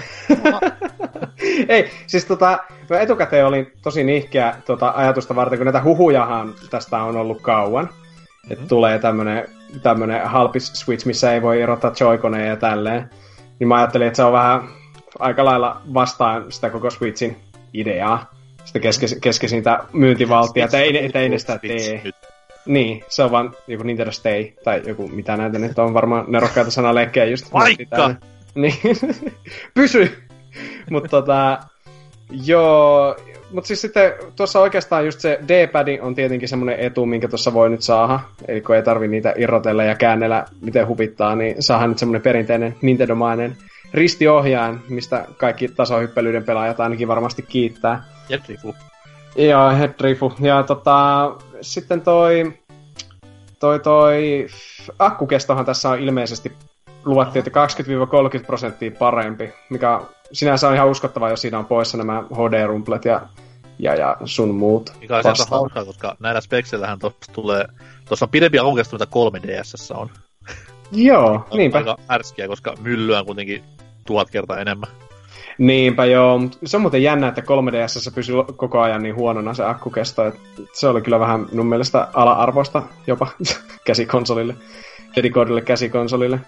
[1.70, 2.60] ei, siis tota,
[2.90, 7.86] mä etukäteen olin tosi nihkeä tota, ajatusta varten, kun näitä huhujahan tästä on ollut kauan.
[7.86, 8.52] Mm-hmm.
[8.52, 9.48] Että tulee tämmönen,
[9.84, 13.10] tämmönen halpis Switch, missä ei voi erottaa joikoneja ja tälleen.
[13.60, 14.70] Niin mä ajattelin, että se on vähän
[15.20, 17.38] aika lailla vastaan sitä koko Switchin
[17.74, 18.32] ideaa.
[18.66, 22.04] Sitä keske, keskeisintä myyntivaltia, että ei, ei ne sitä tee.
[22.66, 26.72] Niin, se on vaan joku Nintendo Stay, tai joku mitä näitä nyt on varmaan nerokkaita
[26.72, 27.54] sanaleikkejä just.
[27.54, 28.16] Vaikka!
[28.56, 28.74] Niin,
[29.74, 30.18] pysy!
[30.90, 31.60] Mutta tota,
[32.46, 33.16] joo,
[33.52, 37.70] mutta siis sitten tuossa oikeastaan just se D-pad on tietenkin semmoinen etu, minkä tuossa voi
[37.70, 38.20] nyt saada.
[38.48, 42.76] Eli kun ei tarvi niitä irrotella ja käännellä miten hupittaa, niin saadaan nyt semmoinen perinteinen
[42.82, 43.58] Nintendo-mainen
[43.94, 48.04] ristiohjaan, mistä kaikki tasohyppelyiden pelaajat ainakin varmasti kiittää.
[48.30, 48.76] Ja Trifu.
[49.36, 50.34] Joo, Headrifu.
[50.40, 51.32] Ja tota,
[51.62, 52.54] sitten toi,
[53.60, 54.48] toi, toi
[55.00, 56.52] akkukestohan tässä on ilmeisesti
[57.06, 57.66] luvattiin, että
[58.42, 63.22] 20-30 prosenttia parempi, mikä sinänsä on ihan uskottavaa, jos siinä on poissa nämä HD-rumplet ja,
[63.80, 64.94] ja, ja sun muut.
[65.00, 67.66] Mikä on sieltä hauskaa, koska näillä spekseillähän tuossa tulee...
[68.08, 68.58] Tuossa on pidempi
[68.92, 70.10] mitä 3DSS on.
[70.92, 71.78] Joo, On niinpä.
[71.78, 73.64] aika ärskiä, koska myllyä on kuitenkin
[74.06, 74.90] tuhat kertaa enemmän.
[75.58, 80.26] Niinpä joo, se on muuten jännä, että 3DS pysyy koko ajan niin huonona se akkukesto,
[80.26, 80.40] että
[80.74, 83.28] se oli kyllä vähän mun mielestä ala-arvoista jopa
[83.88, 84.56] käsikonsolille,
[85.16, 86.40] dedikoidulle käsikonsolille.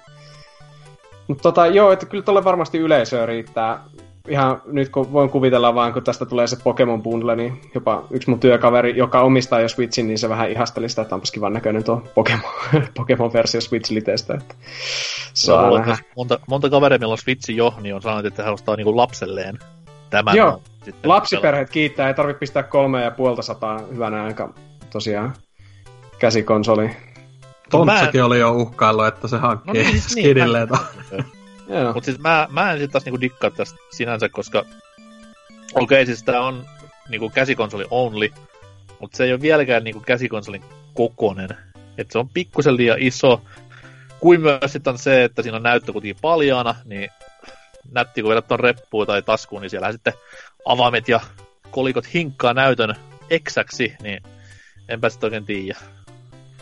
[1.27, 3.83] Mutta tota, joo, että kyllä tuolle varmasti yleisöä riittää.
[4.29, 8.29] Ihan nyt kun voin kuvitella vaan, kun tästä tulee se Pokemon Bundle, niin jopa yksi
[8.29, 11.83] mun työkaveri, joka omistaa jo Switchin, niin se vähän ihasteli sitä, että onpas kivan näköinen
[11.83, 12.51] tuo Pokemon,
[12.97, 14.33] Pokemon-versio Switch-liteestä.
[14.33, 14.55] Että
[15.33, 15.97] saa on nähdä.
[16.15, 19.59] monta, monta kaveria, meillä on Switchi jo, niin on sanonut, että hän ostaa niinku lapselleen
[20.09, 20.35] tämän.
[20.35, 20.61] Joo,
[21.03, 24.53] Lapsiperheet kiittää, ei tarvitse pistää kolme ja puolta sataa hyvänä aika
[24.91, 25.33] tosiaan
[26.19, 26.89] käsikonsoli.
[27.71, 30.69] Tontsakin oli jo uhkaillut, että se hankkii No no, niin, niin, niin, skidilleen.
[30.69, 31.23] mä-
[31.67, 31.93] Joo.
[31.93, 34.59] Mutta siis mä, mä en sitten taas niinku dikkaa tästä sinänsä, koska
[35.73, 36.65] okei, okay, siis tää on
[37.09, 38.29] niinku käsikonsoli only,
[38.99, 41.49] mutta se ei ole vieläkään niinku käsikonsolin kokonen.
[41.97, 43.41] Et se on pikkusen liian iso.
[44.19, 47.09] Kuin myös sitten on se, että siinä on näyttö kuitenkin paljaana, niin
[47.91, 50.13] nätti kun vedät ton reppuun tai taskuun, niin siellä sitten
[50.65, 51.19] avaimet ja
[51.71, 52.95] kolikot hinkkaa näytön
[53.29, 54.23] eksäksi, niin
[54.89, 55.79] enpä sitten oikein tiedä.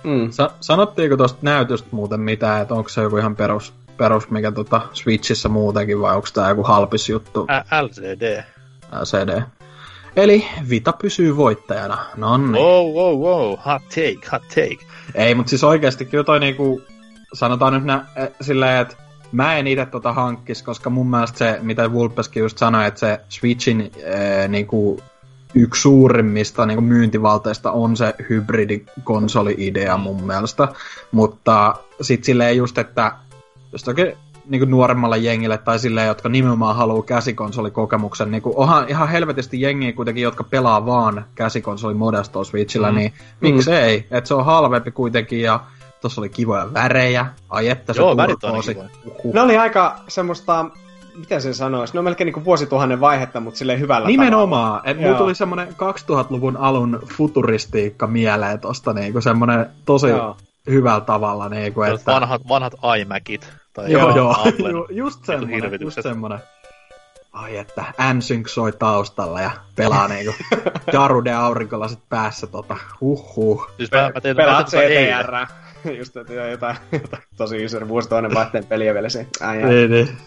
[0.04, 0.32] Mm.
[0.32, 4.82] Sa- sanottiinko tuosta näytöstä muuten mitään, että onko se joku ihan perus, perus mikä tota
[4.94, 8.44] Switchissä muutenkin, vai onko tämä joku halpis juttu Ä- LCD.
[9.04, 9.42] CD?
[10.16, 11.98] Eli Vita pysyy voittajana.
[12.18, 12.52] No niin.
[12.52, 14.78] Wow, wow, wow, hot take, hot take.
[15.16, 16.82] Ei, mutta siis oikeasti kyllä toi niinku,
[17.34, 18.96] sanotaan nyt nä, eh, silleen, että
[19.32, 23.20] mä en itse tota hankkis, koska mun mielestä se, mitä Vulpeskin just sanoi, että se
[23.30, 25.02] Switchin ee, niinku,
[25.56, 30.68] yksi suurimmista niinku, myyntivalteista on se hybridikonsoli-idea mun mielestä.
[31.12, 33.12] Mutta sit silleen just, että
[33.72, 34.14] jos toki
[34.50, 40.24] niinku nuoremmalle jengille tai silleen, jotka nimenomaan haluaa käsikonsolikokemuksen, niinku onhan ihan helvetisti jengiä kuitenkin,
[40.24, 42.98] jotka pelaa vaan käsikonsoli Modesto Switchillä, mm.
[42.98, 45.60] niin miksei, että se on halvempi kuitenkin ja
[46.02, 48.74] tossa oli kivoja värejä, ai että se Joo, värit on turkoosi.
[48.74, 48.90] kivoja.
[49.06, 49.34] Uhuh.
[49.34, 50.66] Ne oli aika semmoista,
[51.16, 55.16] miten sen sanoisi, ne on melkein niinku vuosituhannen vaihetta, mutta silleen hyvällä Nimenomaan, että mulla
[55.16, 55.24] Joo.
[55.24, 60.38] tuli semmonen 2000-luvun alun futuristiikka mieleen tosta, niinku semmonen tosi Joo.
[60.70, 62.12] Hyvällä tavalla, niinku, Sellaiset että...
[62.12, 63.54] Vanhat, vanhat iMacit.
[63.74, 66.04] Tai Joo, joo, Applen ju, just semmonen, just hirvitykset.
[66.04, 66.40] semmonen.
[67.32, 70.34] Ai että, N-Sync soi taustalla ja pelaa niinku
[70.94, 73.72] Jarude aurinkolasit päässä tota, huhhuh.
[73.78, 74.78] Siis mä, mä tein, Pelaat tota.
[74.78, 75.48] CTR.
[76.00, 79.28] Just, että jotain, jotain tosi iso vuosituhannen vaihteen peliä vielä se.
[79.42, 79.70] Ai, ai.
[79.70, 80.18] Niin, niin.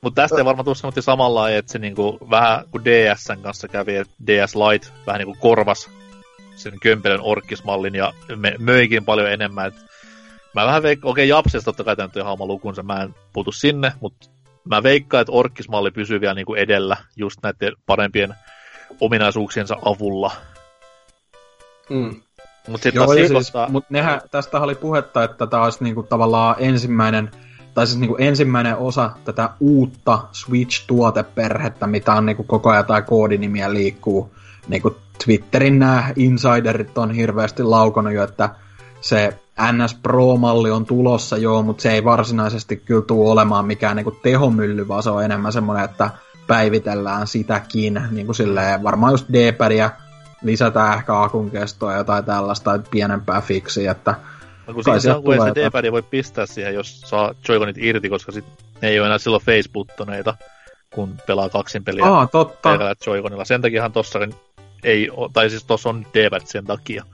[0.00, 3.96] Mutta tästä ei varmaan tule semmoinen samalla että se niinku, vähän kuin DSn kanssa kävi,
[3.96, 5.90] että DS Lite vähän niinku korvas
[6.56, 9.66] sen kömpelön orkkismallin ja me, möikin paljon enemmän.
[9.66, 9.74] Et
[10.54, 13.02] mä vähän veikkaan, okei okay, Japsesta totta kai tämä nyt on ihan oma lukunsa, mä
[13.02, 14.28] en puutu sinne, mutta
[14.64, 18.34] mä veikkaan, että orkkismalli pysyy vielä niinku edellä just näiden parempien
[19.00, 20.32] ominaisuuksiensa avulla.
[21.90, 22.20] Mm.
[22.68, 26.56] Mutta sitten Joo, siis, kohtaa, mut nehän, tästä oli puhetta, että tämä olisi niinku tavallaan
[26.58, 27.30] ensimmäinen,
[27.74, 33.72] tai siis niinku ensimmäinen osa tätä uutta Switch-tuoteperhettä, mitä on niinku koko ajan tai koodinimiä
[33.72, 34.34] liikkuu.
[34.68, 38.50] Niinku Twitterin nämä insiderit on hirveästi laukonut jo, että
[39.00, 39.38] se
[39.72, 44.88] NS Pro-malli on tulossa joo, mutta se ei varsinaisesti kyllä tule olemaan mikään niinku tehomylly,
[44.88, 46.10] vaan se on enemmän semmoinen, että
[46.46, 49.90] päivitellään sitäkin, niin kuin silleen, varmaan just D-padia,
[50.42, 54.14] lisätään ehkä akun kestoa ja jotain tällaista, tai pienempää fiksiä, että
[54.66, 55.54] No kun Kai siinä tulee se.
[55.54, 58.44] D-padia voi pistää siihen, jos saa Joy-Conit irti, koska sit
[58.82, 60.34] ne ei ole enää silloin face-buttoneita,
[60.94, 62.68] kun pelaa kaksin peliä Aa, totta.
[63.06, 63.44] Joy-Conilla.
[63.44, 64.18] Sen takiahan tossa
[64.84, 67.04] ei tai siis tossa on D-pad sen takia.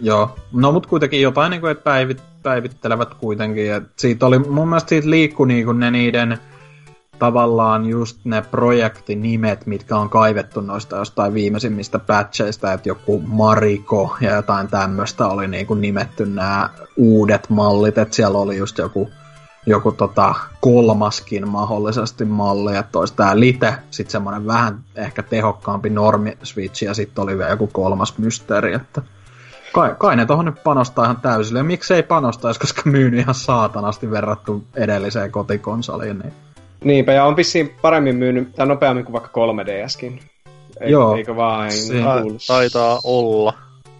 [0.00, 3.72] Joo, no mut kuitenkin jotain niin kuin, että päivit, päivittelevät kuitenkin.
[3.72, 6.38] Et siitä oli, mun mielestä siitä liikkui niin kuin ne niiden
[7.18, 14.34] tavallaan just ne projektinimet, mitkä on kaivettu noista jostain viimeisimmistä patcheista, että joku Mariko ja
[14.34, 19.10] jotain tämmöistä oli niin kuin nimetty nämä uudet mallit, että siellä oli just joku
[19.66, 26.38] joku tota kolmaskin mahdollisesti malli, että olisi tää Lite, sitten semmoinen vähän ehkä tehokkaampi normi
[26.42, 29.02] Switch ja sitten oli vielä joku kolmas mysteeri, että
[29.72, 31.60] kai, kai ne tohon nyt panostaa ihan täysille.
[31.60, 36.18] Ja miksei panostaisi, koska myynyt ihan saatanasti verrattu edelliseen kotikonsoliin.
[36.18, 36.32] Niin.
[36.84, 40.20] Niinpä, ja on vissiin paremmin myynyt, tai nopeammin kuin vaikka 3DSkin.
[40.80, 41.16] Eikö, Joo.
[41.16, 41.72] Eikö vain?
[42.04, 43.54] Ta- taitaa olla.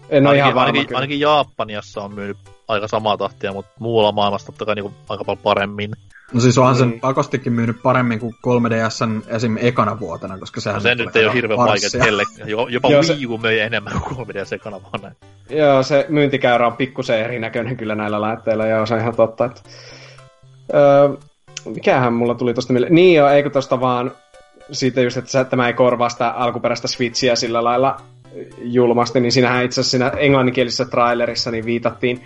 [0.09, 0.97] En ole ainakin, ihan varma ainakin, kyllä.
[0.97, 2.37] ainakin Japaniassa on myynyt
[2.71, 5.91] aika samaa tahtia, mutta muualla maailmassa totta kai niinku aika paljon paremmin.
[6.33, 6.89] No siis onhan Niin.
[6.91, 9.57] sen pakostikin myynyt paremmin kuin 3DSn esim.
[9.59, 12.23] ekana vuotena, koska sehän No se nyt ei ole hirveän vaikea kelle.
[12.45, 15.15] Jo, jopa Joo, Wii U möi enemmän kuin 3D sekana vaan näin.
[15.49, 19.45] Joo, se myyntikäyrä on pikkusen erinäköinen kyllä näillä laitteilla, joo, se on ihan totta.
[19.45, 19.61] Että...
[20.73, 21.09] Öö,
[21.65, 22.95] mikähän mulla tuli tosta mieleen?
[22.95, 24.11] Niin joo, eikö tosta vaan
[24.71, 27.97] siitä just, että tämä ei korvaa sitä alkuperäistä Switchiä sillä lailla
[28.57, 32.21] julmasti, niin siinähän itse asiassa siinä englanninkielisessä trailerissa niin viitattiin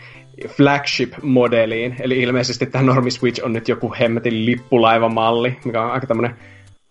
[0.47, 6.35] flagship-modeliin, eli ilmeisesti tämä normi Switch on nyt joku hemmetin lippulaivamalli, mikä on aika tämmönen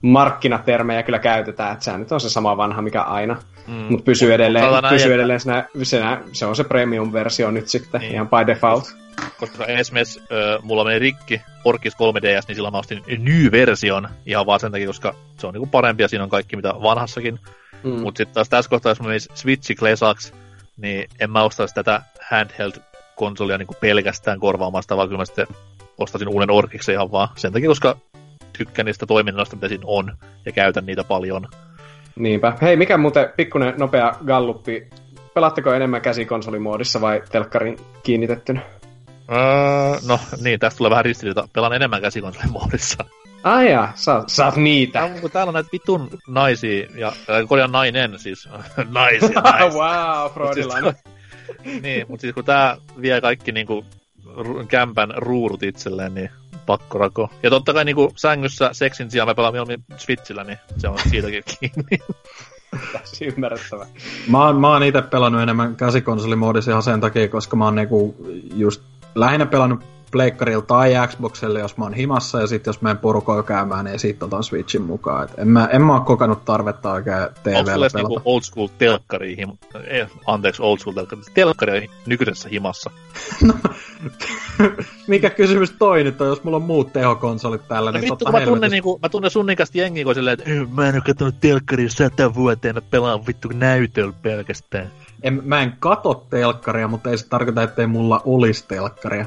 [0.03, 3.36] markkinatermejä kyllä käytetään, että se nyt on se sama vanha mikä aina,
[3.66, 3.74] Mm.
[3.74, 8.12] mutta pysyy edelleen, näin, pysyy edelleen siinä, siinä, se on se premium-versio nyt sitten, Niin.
[8.12, 8.97] ihan by default.
[9.40, 14.61] Koska esimerkiksi ö, mulla meni rikki Orkis 3DS, niin silloin mä ostin New-version ihan vaan
[14.61, 17.38] sen takia, koska se on niinku parempi ja siinä on kaikki mitä vanhassakin.
[17.82, 17.90] Mm.
[17.90, 20.32] Mutta sitten taas tässä kohtaa, jos mä menisin Switchi Klesaksi,
[20.76, 22.03] niin en mä ostaisi tätä
[23.15, 25.47] handheld-konsolia niinku pelkästään korvaamaan sitä, vaan kyllä mä sitten
[25.99, 27.97] ostaisin uuden Orkiksen ihan vaan sen takia, koska
[28.59, 31.49] tykkään niistä toiminnoista, mitä siinä on, ja käytän niitä paljon.
[32.17, 32.53] Niinpä.
[32.62, 34.89] Hei, mikä muuten pikkuinen nopea galluppi.
[35.35, 38.61] Pelaatteko enemmän käsikonsolimoodissa vai telkkarin kiinnitettynä?
[39.33, 41.49] Öö, no niin, tästä tulee vähän ristiriita.
[41.53, 43.05] Pelaan enemmän käsikonsolimoodissa.
[43.43, 44.99] Ai jaa, sä, sä oot niitä.
[44.99, 48.49] Tää, kun täällä on näitä vitun naisia, ja äh, korjaan nainen siis,
[48.95, 49.69] naisia, naisia.
[49.69, 50.95] wow, freudilainen.
[51.82, 53.84] niin, mutta siis kun tää vie kaikki niinku
[54.68, 56.30] kämpän ruurut itselleen, niin
[56.66, 57.30] pakko rako.
[57.42, 61.42] Ja totta kai niinku sängyssä seksin sijaan mä pelaan mieluummin Switchillä, niin se on siitäkin
[61.61, 61.99] kiinni.
[62.92, 63.86] Täysin ymmärrettävä.
[64.28, 68.16] Mä oon, mä oon itse pelannut enemmän käsikonsolimoodissa ihan sen takia, koska mä oon niinku
[68.55, 68.82] just
[69.14, 73.85] lähinnä pelannut pleikkarilla tai Xboxille, jos mä oon himassa, ja sitten jos menen porukoilla käymään,
[73.85, 75.25] niin sitten otan Switchin mukaan.
[75.25, 77.99] Et en, mä, en mä oo kokenut tarvetta oikein TVllä pelata.
[77.99, 79.51] niinku old school telkkari, him...
[79.87, 82.91] eh, anteeksi old school telkkari, telkkari nykyisessä himassa?
[85.07, 88.39] Mikä kysymys toi nyt on, jos mulla on muut tehokonsolit täällä, No niin vittu, totta
[88.39, 91.01] mä tunnen, niinku, mä tunnen sun ikästä jengiä, kun silleen, että "Eh, mä en oo
[91.07, 94.91] kattonut telkkaria sata vuoteen, mä pelaan vittu näytöllä pelkästään.
[95.23, 99.27] En, mä en kato telkkaria, mutta ei se tarkoita, ettei mulla olisi telkkaria.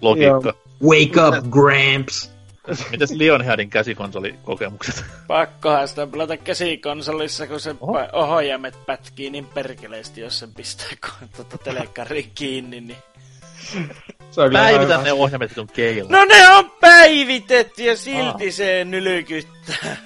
[0.00, 0.54] Logiikka.
[0.82, 2.30] Wake up, Gramps!
[2.90, 5.04] Mitäs Lionheadin käsikonsolikokemukset?
[5.28, 7.98] Pakkohan sitä pelata käsikonsolissa, kun se Oho.
[8.12, 8.34] Oho.
[8.34, 12.80] ohjaimet pätkii niin perkeleesti, jos sen pistää kun tuota telekkariin kiinni.
[12.80, 12.96] Niin...
[14.30, 16.10] Se on Päivitä ne ohjaimet on keillä.
[16.10, 18.52] No ne on päivitetty ja silti Aa.
[18.52, 19.96] se nylkyttää.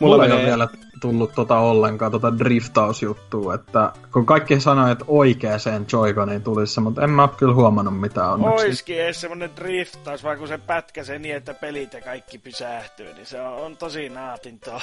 [0.00, 0.68] Mulla ei menee- vielä
[1.00, 7.02] tullut tota ollenkaan, tota driftausjuttua, että kun kaikki sanoo, että oikeeseen Joy-Coniin tulisi se, mutta
[7.04, 8.66] en mä oo kyllä huomannut mitään onneksi.
[8.66, 13.26] Oiskin edes semmonen driftaus, vaan kun se pätkäsee niin, että pelit ja kaikki pysähtyy, niin
[13.26, 14.80] se on, on tosi naatintoa.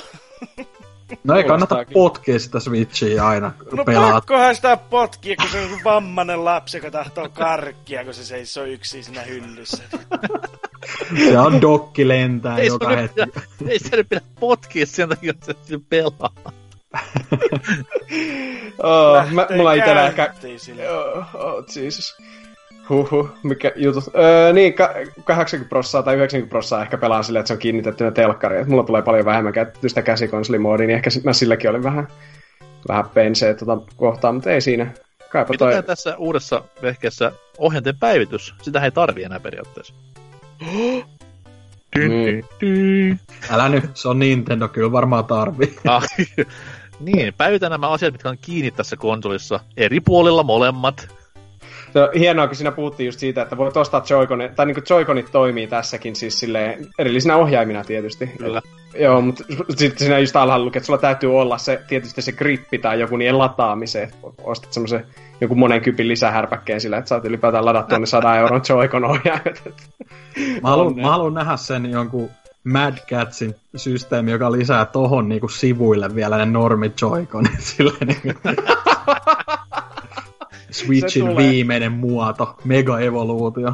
[1.24, 4.12] No ei kannata potkia sitä Switchiä aina, kun No pelaat.
[4.14, 9.04] pakkohan sitä potkia, kun se on vammanen lapsi, joka tahtoo karkkia, kun se seisoo yksin
[9.04, 9.84] siinä hyllyssä.
[11.30, 13.14] Se on dokki lentää Ei joka hetki.
[13.26, 15.78] pidä, ei se nyt pidä potkia sen takia, että se
[16.12, 16.54] pelaa.
[18.84, 20.34] Oh, mä, mulla itellä ehkä...
[20.58, 20.90] sille.
[20.90, 22.18] Oh, oh, Jesus.
[22.90, 24.04] Huhhuh, mikä jutut.
[24.16, 24.94] Öö, niin, ka-
[25.24, 28.62] 80 prossaa tai 90 prossaa ehkä pelaan silleen, että se on kiinnitettynä telkkariin.
[28.62, 32.08] Et Mulla tulee paljon vähemmän käytetty sitä käsikonsolimoodia, niin ehkä sit mä silläkin olin vähän,
[32.88, 34.92] vähän pensee tota kohtaa, mutta ei siinä.
[35.30, 35.84] Kaipa Mitä toi...
[35.84, 38.56] tässä uudessa vehkeessä ohjainten päivitys?
[38.62, 39.94] Sitä ei tarvi enää periaatteessa.
[41.96, 42.02] Mm.
[42.02, 43.20] dyn, dyn.
[43.50, 45.76] Älä nyt, se on Nintendo, kyllä varmaan tarvii.
[45.88, 46.04] Ah,
[47.00, 49.60] niin, päivitä nämä asiat, mitkä on kiinni tässä konsolissa.
[49.78, 51.08] Eri puolilla molemmat.
[51.94, 55.32] Se on hienoa, kun siinä puhuttiin just siitä, että voit ostaa Joy-Conit, tai niinku Joy-Conit
[55.32, 58.28] toimii tässäkin siis silleen, erillisinä ohjaimina tietysti.
[58.28, 58.62] Kyllä.
[59.00, 62.78] Joo, mutta sitten siinä just alhaalla lukee, että sulla täytyy olla se, tietysti se grippi
[62.78, 64.12] tai joku niiden lataamiseen,
[64.44, 65.06] ostat semmoisen
[65.42, 69.64] joku monen kypin lisähärpäkkeen sillä, että saat ylipäätään ladattua ne 100 euron Joy-Con ohjaimet.
[70.62, 72.30] Mä haluan, mä haluan nähdä sen jonkun
[72.64, 77.60] Mad Catsin systeemi, joka lisää tohon niinku sivuille vielä ne normit Joy-Conit.
[77.76, 78.40] Silleen niinku.
[80.72, 83.74] Switchin viimeinen muoto, mega evoluutio.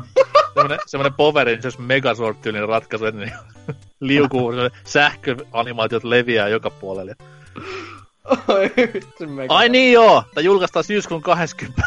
[0.53, 3.31] Semmoinen, semmoinen powerin, jos Megazord-tyylinen ratkaisu, niin
[3.99, 4.51] liukuu,
[4.83, 7.15] sähköanimaatiot leviää joka puolelle.
[8.47, 8.71] Oi.
[9.49, 11.81] Ai niin joo, tämä julkaistaan syyskuun 20.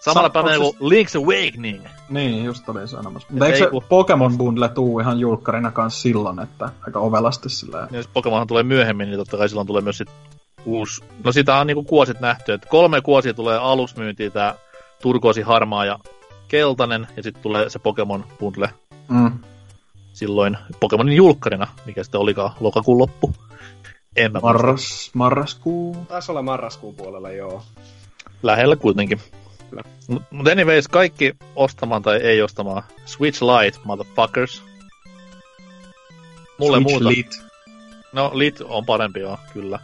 [0.00, 1.84] Samalla Sa- päivänä kuin Link's Awakening.
[2.08, 3.28] Niin, just olin sanomassa.
[3.30, 7.48] Mutta eikö ei se ku- Pokemon Bundle tuu ihan julkkarina kanssa silloin, että aika ovelasti
[7.48, 7.88] silleen.
[7.90, 10.08] Ja jos Pokemonhan tulee myöhemmin, niin totta kai silloin tulee myös sit
[10.64, 11.04] uusi...
[11.24, 14.54] No sitä on niinku kuosit nähty, että kolme kuosia tulee alusmyyntiin, tää
[15.02, 15.98] turkoosi, harmaa ja
[16.48, 18.70] keltainen, ja sitten tulee se Pokemon Bundle
[19.08, 19.32] Mm.
[20.20, 23.34] Silloin Pokemonin julkkarina, mikä sitten olikaan lokakuun loppu.
[24.16, 24.40] En mä.
[24.42, 25.96] Marras, marraskuu.
[26.08, 27.62] Taisi olla marraskuun puolella, joo.
[28.42, 29.20] Lähellä kuitenkin.
[29.70, 29.82] Kyllä.
[30.30, 34.62] Mutta anyways, kaikki ostamaan tai ei ostamaan Switch Lite, motherfuckers.
[36.58, 37.08] Mulle Switch muuta.
[37.08, 37.42] Lit.
[38.12, 39.78] No, Lit on parempi, joo, kyllä.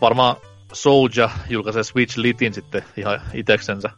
[0.00, 0.36] Varmaan
[0.72, 3.90] Soulja julkaisee Switch Litin sitten ihan iteksensä.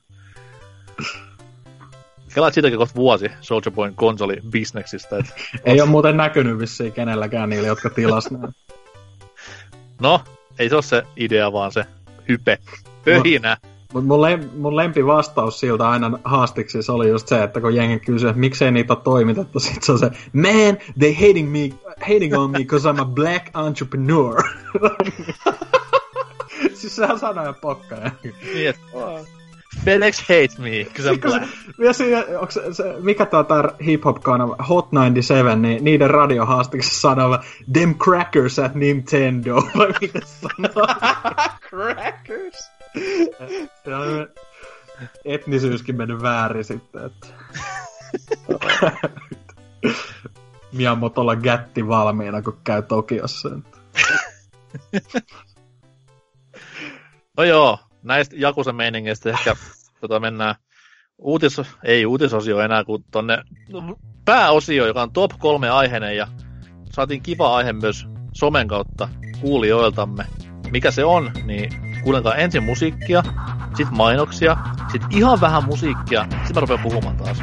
[2.35, 5.19] Kelaat siitäkin kohta vuosi Soldier Boyn konsoli bisneksistä.
[5.19, 5.27] Et,
[5.65, 8.29] Ei ole muuten näkynyt vissiin kenelläkään niille, jotka tilas
[10.01, 10.21] no,
[10.59, 11.85] ei se ole se idea, vaan se
[12.29, 12.59] hype.
[13.05, 13.57] Pöhinä.
[13.93, 18.29] Mut mun, lem, mun lempivastaus siltä aina haastiksissa oli just se, että kun jengi kysyy,
[18.29, 21.71] että miksei niitä ole toimitettu, sit se on se, man, they hating me,
[22.01, 24.43] hating on me because I'm a black entrepreneur.
[26.75, 28.11] siis sehän sanoo jo pokkaa.
[28.55, 28.75] Niin,
[29.87, 31.49] et, FedEx hates me, because I'm black.
[31.79, 37.39] Ja siinä, onko se, se, mikä tää tää hip-hop-kanava, Hot 97, niin niiden radiohaastiksessa sanoo,
[37.73, 40.87] them crackers at Nintendo, vai mitä se sanoo?
[41.71, 42.71] Crackers!
[43.85, 44.29] Se on
[45.25, 47.27] etnisyyskin mennyt väärin sitten, että...
[50.73, 53.49] Miamotolla gätti valmiina, kun käy Tokiossa.
[57.37, 59.57] No joo, näistä Jakusen meiningeistä ehkä
[60.01, 60.55] tota mennään
[61.19, 63.39] uutis, ei uutisosio enää, kuin tonne
[64.25, 66.29] pääosio, joka on top kolme aiheinen ja
[66.93, 69.09] saatiin kiva aihe myös somen kautta
[69.41, 70.27] kuulijoiltamme.
[70.71, 71.71] Mikä se on, niin
[72.03, 73.23] kuunnelkaa ensin musiikkia,
[73.77, 74.57] sitten mainoksia,
[74.93, 77.39] sitten ihan vähän musiikkia, sitten mä rupean puhumaan taas.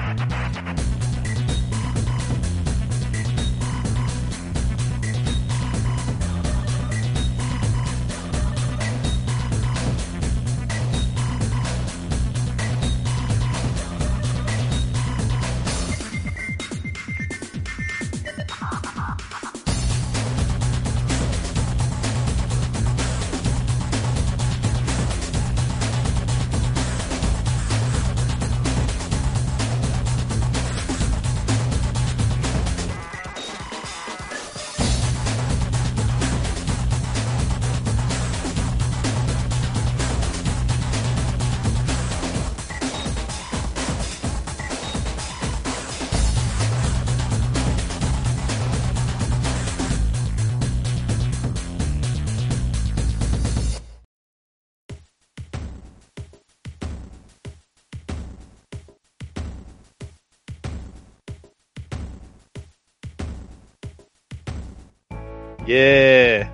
[65.71, 66.47] Jee!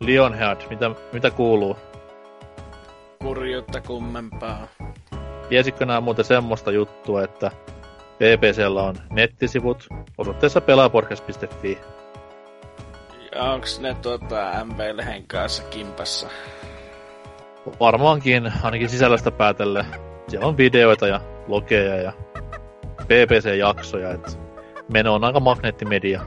[0.00, 1.76] Lionhead, mitä, mitä kuuluu?
[3.22, 4.66] Kurjuutta kummempaa.
[5.48, 7.50] Tiesitkö nää muuten semmoista juttua, että
[8.18, 9.88] BBCllä on nettisivut
[10.18, 11.78] osoitteessa pelaaporkes.fi.
[13.34, 16.28] Ja onks ne tuota MV-lehen kanssa kimpassa?
[17.80, 19.84] Varmaankin, ainakin sisällöstä päätellen.
[20.28, 22.12] Siellä on videoita ja logeja ja
[23.02, 24.30] BBC-jaksoja, että
[24.92, 26.20] meno on aika magneettimedia.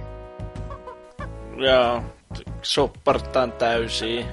[1.58, 2.04] Joo,
[2.64, 4.26] supportaan täysiä.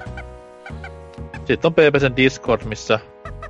[1.45, 2.99] Sitten on BBCn Discord, missä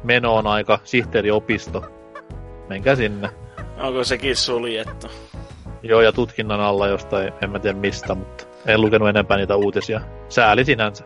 [0.04, 1.84] meno on aika sihteeriopisto.
[2.70, 3.30] Menkää sinne.
[3.78, 5.08] Onko sekin suljettu?
[5.84, 10.02] Joo, ja tutkinnan alla jostain, en mä tiedä mistä, mutta en lukenut enempää niitä uutisia.
[10.30, 11.04] Sääli sinänsä.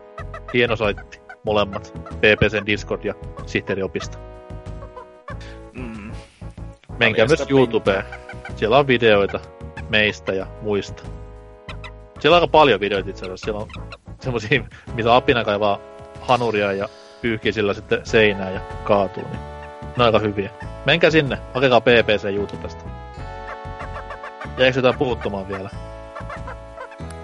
[0.54, 1.92] Hieno saitti, molemmat.
[2.16, 3.14] BBCn Discord ja
[3.46, 4.18] sihteeriopisto.
[5.72, 6.12] Mm.
[6.98, 8.04] Menkää myös YouTubeen.
[8.56, 9.40] Siellä on videoita
[9.88, 11.02] meistä ja muista.
[12.20, 13.44] Siellä on aika paljon videoita itse asiassa.
[13.44, 13.68] Siellä on
[14.20, 14.62] semmosia,
[14.94, 15.78] mitä apina kaivaa
[16.20, 16.88] hanuria ja
[17.22, 19.22] pyyhkii sillä sitten seinää ja kaatuu.
[19.22, 19.40] Niin
[19.96, 20.50] ne on aika hyviä.
[20.86, 22.84] Menkää sinne, hakekaa PPC YouTubesta.
[24.58, 25.70] Jäikö jotain puuttumaan vielä?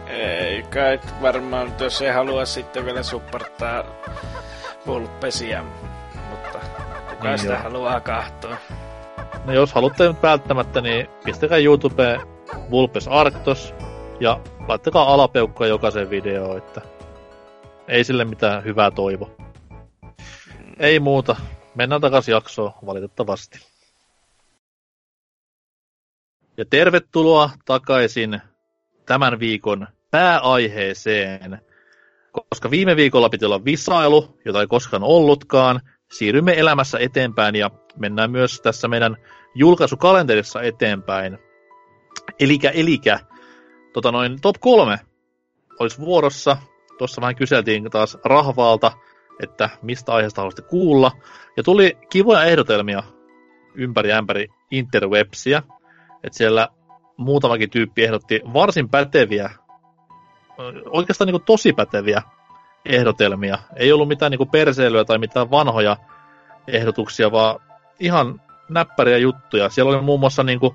[0.06, 3.84] Ei kai varmaan, jos ei halua sitten vielä supporttaa
[4.86, 5.64] pulppesiä,
[6.30, 6.58] mutta
[7.10, 7.62] kuka Niin sitä joo.
[7.62, 8.56] haluaa kahtoa?
[9.44, 12.20] No jos haluatte nyt välttämättä, niin pistäkää YouTubeen
[12.70, 13.74] Vulpes Arctos
[14.20, 16.80] ja laittakaa alapeukkoa jokaisen videoon, että
[17.88, 19.36] ei sille mitään hyvää toivo.
[20.78, 21.36] Ei muuta.
[21.74, 23.58] Mennään takaisin jaksoon, valitettavasti.
[26.56, 28.40] Ja tervetuloa takaisin
[29.06, 31.60] tämän viikon pääaiheeseen.
[32.50, 35.80] Koska viime viikolla piti olla visailu, jota ei koskaan ollutkaan,
[36.12, 39.16] siirrymme elämässä eteenpäin ja mennään myös tässä meidän
[39.54, 41.38] julkaisukalenterissa eteenpäin.
[42.40, 43.18] Elikä, elikä,
[43.92, 44.98] tota noin top kolme
[45.80, 46.56] olisi vuorossa.
[46.98, 48.92] Tuossa vähän kyseltiin taas rahvaalta,
[49.42, 51.10] että mistä aiheesta haluaisitte kuulla.
[51.56, 53.02] Ja tuli kivoja ehdotelmia
[53.74, 55.62] ympäri ämpäri interwebsiä.
[56.24, 56.68] Että siellä
[57.16, 59.50] muutamakin tyyppi ehdotti varsin päteviä,
[60.90, 62.22] oikeastaan niin tosi päteviä
[62.84, 63.58] ehdotelmia.
[63.76, 65.96] Ei ollut mitään niin perseilyä tai mitään vanhoja
[66.66, 67.60] ehdotuksia, vaan
[68.00, 69.68] ihan näppäriä juttuja.
[69.68, 70.74] Siellä oli muun muassa niin kuin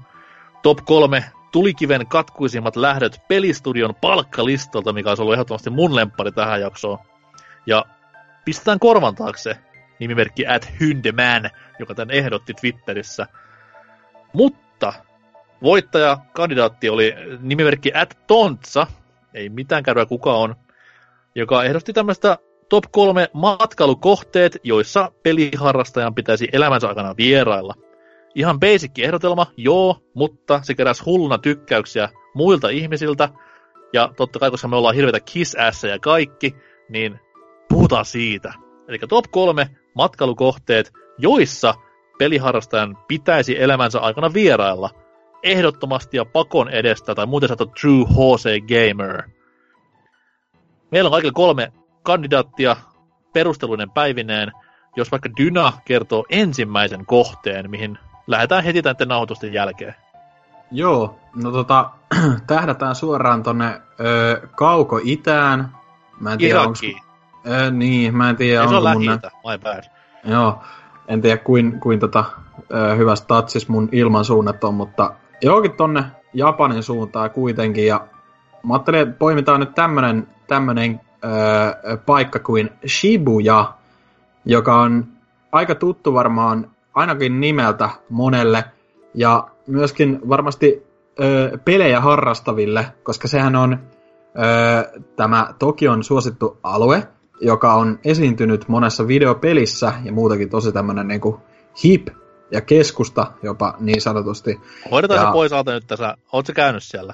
[0.64, 7.00] top kolme tulikiven katkuisimmat lähdöt pelistudion palkkalistalta, mikä olisi ollut ehdottomasti mun lemppari tähän jaksoon.
[7.66, 7.86] Ja
[8.46, 9.58] pistetään korvan taakse
[10.00, 11.50] nimimerkki at Hyndeman,
[11.80, 13.28] joka tämän ehdotti Twitterissä.
[14.34, 14.94] Mutta
[15.64, 18.88] voittaja kandidaatti oli nimimerkki at Tontsa,
[19.34, 20.56] ei mitään käydä kuka on,
[21.36, 22.38] joka ehdotti tämmöistä
[22.70, 27.74] top kolme matkailukohteet, joissa peliharrastajan pitäisi elämänsä aikana vierailla.
[28.38, 33.30] Ihan basic ehdotelma, joo, mutta se keräsi hulluna tykkäyksiä muilta ihmisiltä.
[33.94, 35.56] Ja totta kai, koska me ollaan hirveitä kiss
[35.90, 36.56] ja kaikki,
[36.90, 37.20] niin
[37.70, 38.54] puhutaan siitä.
[38.88, 41.74] Eli top kolme matkailukohteet, joissa
[42.20, 44.90] peliharrastajan pitäisi elämänsä aikana vierailla.
[45.44, 49.24] Ehdottomasti ja pakon edestä, tai muuten sanottu True HC Gamer.
[50.92, 51.72] Meillä on kaikilla kolme
[52.04, 52.76] kandidaattia
[53.34, 54.52] perusteluinen päivineen,
[54.96, 57.98] jos vaikka Dyna kertoo ensimmäisen kohteen, mihin
[58.28, 59.96] lähdetään heti näiden nauhoitusten jälkeen.
[60.72, 61.90] Joo, no tota,
[62.48, 65.72] tähdätään suoraan tonne ö, kauko-itään.
[66.20, 66.82] Mä en tiedä, onks,
[67.48, 69.06] ö, niin, mä en tiedä, Ei se on mun...
[69.06, 69.84] nä- lähi my bad.
[70.24, 70.60] Joo,
[71.08, 72.26] en tiedä kuin, kuin tota,
[72.74, 77.88] ö, hyvässä tatsis mun ilmansuunnat on, mutta johonkin tonne Japanin suuntaan kuitenkin.
[77.88, 78.08] Ja
[78.64, 83.74] mä ajattelin, että poimitaan nyt tämmönen, tämmönen ö, paikka kuin Shibuya,
[84.46, 85.08] joka on
[85.52, 88.64] aika tuttu varmaan ainakin nimeltä monelle.
[89.14, 90.84] Ja myöskin varmasti
[91.20, 97.08] ö, pelejä harrastaville, koska sehän on ö, tämä Tokion suosittu alue,
[97.42, 101.40] joka on esiintynyt monessa videopelissä ja muutenkin tosi tämmönen niinku
[101.84, 102.08] hip
[102.52, 104.60] ja keskusta jopa niin sanotusti.
[104.92, 106.18] Hoidetaan Ja- se pois alta nyt tässä.
[106.34, 107.14] Ootko käynyt siellä?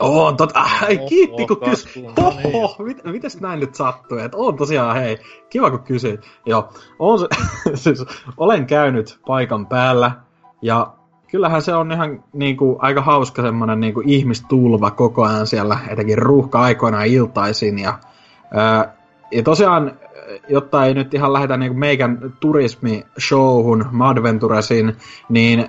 [0.00, 1.84] Oo, tot, ai, Oho, kiitti kun kys...
[1.84, 2.86] kaskuun, no niin.
[2.86, 4.22] Mit, mites näin nyt sattui?
[4.22, 5.18] Et on tosiaan, hei,
[5.50, 6.20] kiva kun kysyit.
[6.46, 6.68] Joo,
[6.98, 7.26] on se,
[7.74, 8.04] siis,
[8.36, 10.10] olen käynyt paikan päällä
[10.62, 10.92] ja
[11.30, 17.04] kyllähän se on ihan niinku, aika hauska semmonen niinku, ihmistulva koko ajan siellä, etenkin ruuhka-aikoina
[17.04, 17.78] iltaisin.
[17.78, 17.98] Ja,
[18.54, 18.96] ää,
[19.32, 19.98] ja tosiaan,
[20.48, 24.96] jotta ei nyt ihan lähdetä niinku meikän turismishowhun, Madventuresin,
[25.28, 25.60] niin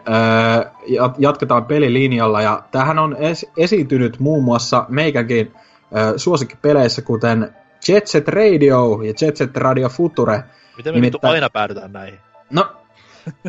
[0.88, 2.42] jat- jatketaan pelilinjalla.
[2.42, 5.54] Ja tähän on es- esiintynyt muun muassa meikänkin
[5.94, 7.56] ää, suosikkipeleissä, kuten
[7.88, 10.44] Jet Set Radio ja Jet Set Radio Future.
[10.78, 12.20] Miten me Nimittäin- aina päädytään näihin?
[12.50, 12.66] No,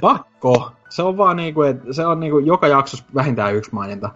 [0.01, 0.73] Pakko.
[0.89, 4.11] Se on vaan niinku, että se on niinku joka jaksossa vähintään yksi maininta.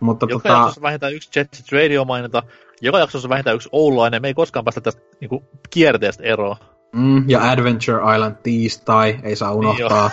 [0.00, 2.42] Mutta Joka tota, jaksossa vähintään yksi Jet Set Radio maininta,
[2.80, 6.56] joka jaksossa vähintään yksi Oululainen, me ei koskaan päästä tästä niinku, kierteestä eroon.
[6.92, 10.10] mm, ja Adventure Island tiistai, ei saa unohtaa.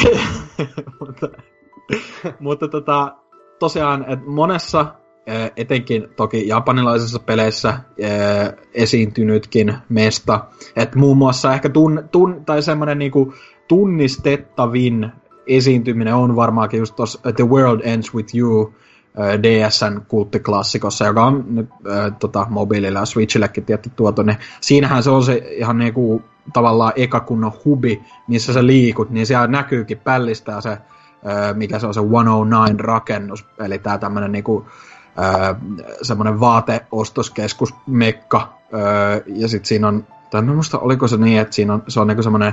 [1.00, 1.28] mutta,
[2.40, 3.16] mutta tota,
[3.58, 4.94] tosiaan, että monessa
[5.26, 10.44] eh, etenkin toki japanilaisissa peleissä eh, esiintynytkin mesta.
[10.76, 13.34] että muun muassa ehkä tun, tun, tai semmoinen niinku
[13.68, 15.12] tunnistettavin
[15.46, 18.74] esiintyminen on varmaankin just tuossa The World Ends With You
[19.16, 25.10] DSN kulttiklassikossa, joka on nyt äh, tota, mobiililla ja Switchillekin tietty tuotu, niin siinähän se
[25.10, 26.22] on se ihan niinku
[26.52, 30.80] tavallaan eka kunnon hubi, missä sä liikut, niin siellä näkyykin pällistää se, äh,
[31.54, 34.66] mikä se on se 109 rakennus, eli tää tämmönen niinku
[35.18, 41.54] äh, vaateostoskeskus Mekka, äh, ja sit siinä on, tai mä muista oliko se niin, että
[41.54, 42.52] siinä on, se on niinku semmonen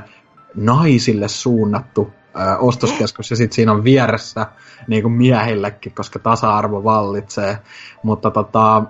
[0.56, 4.48] naisille suunnattu ö, ostoskeskus ja sitten siinä on vieressä
[4.88, 7.60] niin kuin miehillekin, koska tasa-arvo vallitsee.
[8.04, 8.84] Mutta tota,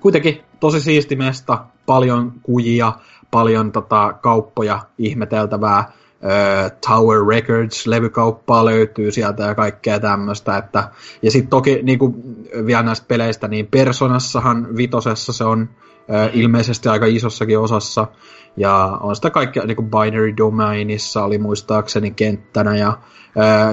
[0.00, 2.92] kuitenkin tosi siisti mesta, paljon kujia,
[3.30, 5.92] paljon tota, kauppoja, ihmeteltävää.
[6.88, 10.56] Tower Records levykauppaa löytyy sieltä ja kaikkea tämmöistä.
[10.56, 10.90] Että,
[11.22, 12.14] ja sitten toki niin kuin
[12.66, 15.68] vielä näistä peleistä, niin Personassahan vitosessa se on
[16.32, 18.06] ilmeisesti aika isossakin osassa.
[18.56, 22.76] Ja on sitä kaikkea, niin kuin Binary Domainissa oli muistaakseni kenttänä.
[22.76, 22.98] Ja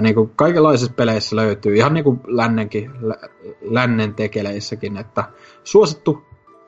[0.01, 3.15] niin kuin kaikenlaisissa peleissä löytyy, ihan niin kuin lännenkin, lä,
[3.61, 5.23] lännen tekeleissäkin, että
[5.63, 6.23] suosittu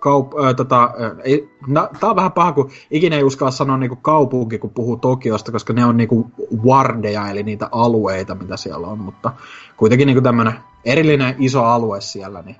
[0.05, 0.91] kaup- ää, tota,
[1.23, 4.69] ei, na, tää on vähän paha, kun ikinä ei uskalla sanoa niin kuin kaupunki, kun
[4.69, 6.25] puhuu Tokiosta, koska ne on niin kuin
[6.65, 9.31] wardeja, eli niitä alueita, mitä siellä on, mutta
[9.77, 10.53] kuitenkin niin kuin tämmönen
[10.85, 12.55] erillinen iso alue siellä, niin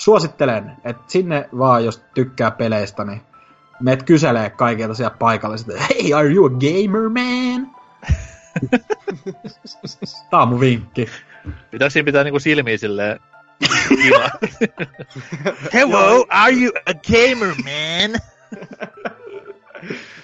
[0.00, 3.22] suosittelen, että sinne vaan, jos tykkää peleistä, niin
[3.80, 7.76] meet kyselee kaikilta siellä paikallisilta, hey, are you a gamer man?
[10.30, 11.08] Tää on mun vinkki.
[11.70, 13.20] Pitäis siinä pitää niinku silmiä silleen
[13.88, 14.30] kiva.
[15.74, 18.20] Hello, are you a gamer man?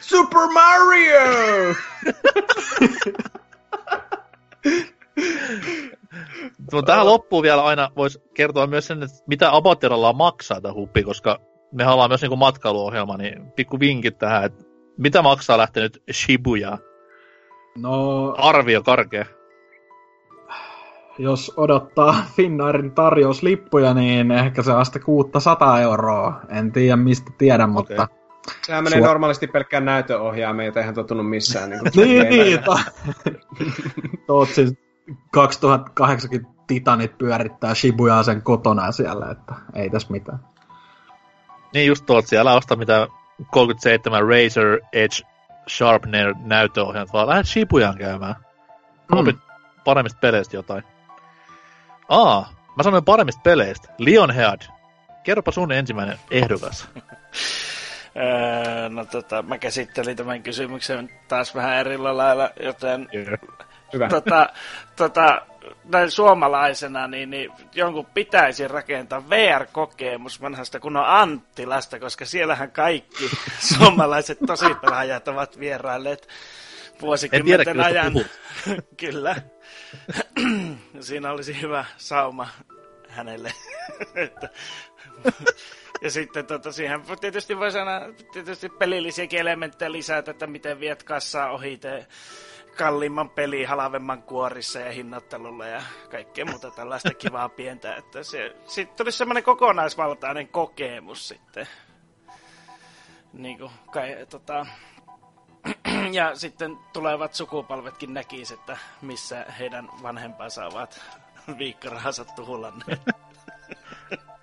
[0.01, 1.75] Super Mario!
[6.73, 11.03] Mutta tähän loppuun vielä aina voisi kertoa myös sen, että mitä Abateralla maksaa tämä huppi,
[11.03, 11.41] koska
[11.73, 14.65] me ollaan myös niinku matkailuohjelma, niin pikku vinkit tähän, että
[14.99, 16.79] mitä maksaa lähtenyt Shibuya?
[17.79, 19.25] No, Arvio karkea.
[21.19, 26.41] jos odottaa Finnairin tarjouslippuja, niin ehkä se asti 600 euroa.
[26.49, 28.03] En tiedä mistä tiedän, mutta...
[28.03, 28.17] Okei.
[28.67, 31.71] Sehän menee Sua- normaalisti pelkkään näytöohjaameen, jota eihän tottunut missään.
[31.71, 32.63] Niin, Niin, niin.
[32.63, 32.79] To...
[34.27, 34.86] Toot siis
[35.31, 36.31] 2008
[36.67, 40.39] Titanit pyörittää Shibujaa sen kotona siellä, että ei tässä mitään.
[41.75, 43.09] Niin just tuolta siellä osta mitä
[43.51, 45.17] 37 Razer Edge
[45.69, 48.35] Sharpener näyttöohjelmat, vaan lähdet Shibuyan käymään.
[49.13, 49.19] Hmm.
[49.19, 49.37] Opit
[49.85, 50.85] paremmista peleistä jotain.
[52.09, 53.89] Aa, mä sanoin paremmista peleistä.
[53.99, 54.61] Lionhead.
[55.23, 56.89] Kerropa sun ensimmäinen ehdokas.
[58.17, 63.09] Öö, no tota, mä käsittelin tämän kysymyksen taas vähän eri lailla, joten
[63.93, 64.09] Hyvä.
[64.09, 64.49] tota,
[64.97, 65.43] tota,
[65.85, 73.31] näin suomalaisena, niin, niin jonkun pitäisi rakentaa VR-kokemus vanhasta kunnon Anttilasta, koska siellähän kaikki
[73.79, 78.13] suomalaiset tosipelaajat ovat vierailleet En tiedä, vuosikymmenten kyllä ajan.
[78.97, 79.37] Kyllä.
[81.01, 82.49] Siinä olisi hyvä sauma
[83.09, 83.53] hänelle.
[84.15, 84.49] Että-
[86.03, 88.01] ja sitten tota, siihen tietysti voi sanoa,
[88.33, 92.07] tietysti pelillisiäkin elementtejä lisätä, että miten viet kassaa ohi te
[92.77, 97.97] kalliimman peli halvemman kuorissa ja hinnoittelulla ja kaikkea muuta tällaista kivaa pientä.
[97.97, 101.69] Että se, sitten tulisi semmoinen kokonaisvaltainen kokemus sitten.
[103.33, 104.67] Niin kuin, kai, tota,
[106.13, 111.01] ja sitten tulevat sukupolvetkin näkis, että missä heidän vanhempansa ovat
[111.59, 113.01] viikkorahansa tuhlanneet.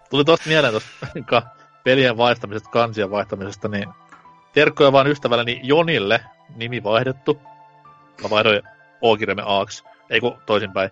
[0.10, 1.41] Tuli tosta mieleen tosta
[1.84, 3.89] pelien vaihtamisesta, kansien vaihtamisesta, niin
[4.53, 7.41] terkkoja vaan ystävälleni Jonille, nimi vaihdettu.
[8.22, 8.61] Mä vaihdoin
[9.02, 10.90] O-kirjaimen Aaks, ei kun toisinpäin.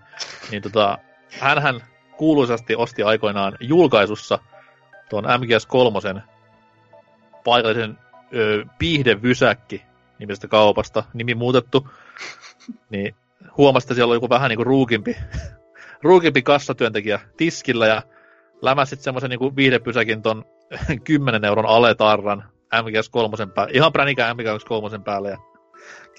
[0.52, 0.98] Niin tota,
[1.40, 1.82] hänhän
[2.18, 4.40] kuuluisasti osti aikoinaan julkaisussa
[5.10, 6.22] tuon MGS3
[7.44, 7.98] paikallisen
[8.36, 9.86] ö, piihdevysäkki
[10.20, 11.90] nimisestä kaupasta, nimi muutettu,
[12.90, 13.16] niin
[13.58, 15.18] huomasi, että siellä on joku vähän niinku ruukimpi,
[16.04, 18.02] ruukimpi kassatyöntekijä tiskillä ja
[18.62, 20.46] lämäsit semmoisen niinku viihdepysäkin ton
[21.04, 22.44] 10 euron aletarran
[22.76, 25.38] MGS3 päälle, ihan pränikään MGS3 päälle ja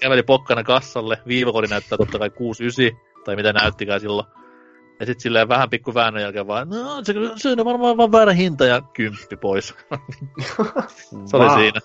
[0.01, 4.27] käveli pokkana kassalle, viivakori näyttää totta kai 69, tai mitä näyttikään silloin.
[4.99, 8.33] Ja sitten silleen vähän pikku väännön jälkeen vaan, no se, se on varmaan vaan väärä
[8.33, 9.67] hinta ja kymppi pois.
[11.25, 11.59] se oli Wow.
[11.59, 11.79] siinä.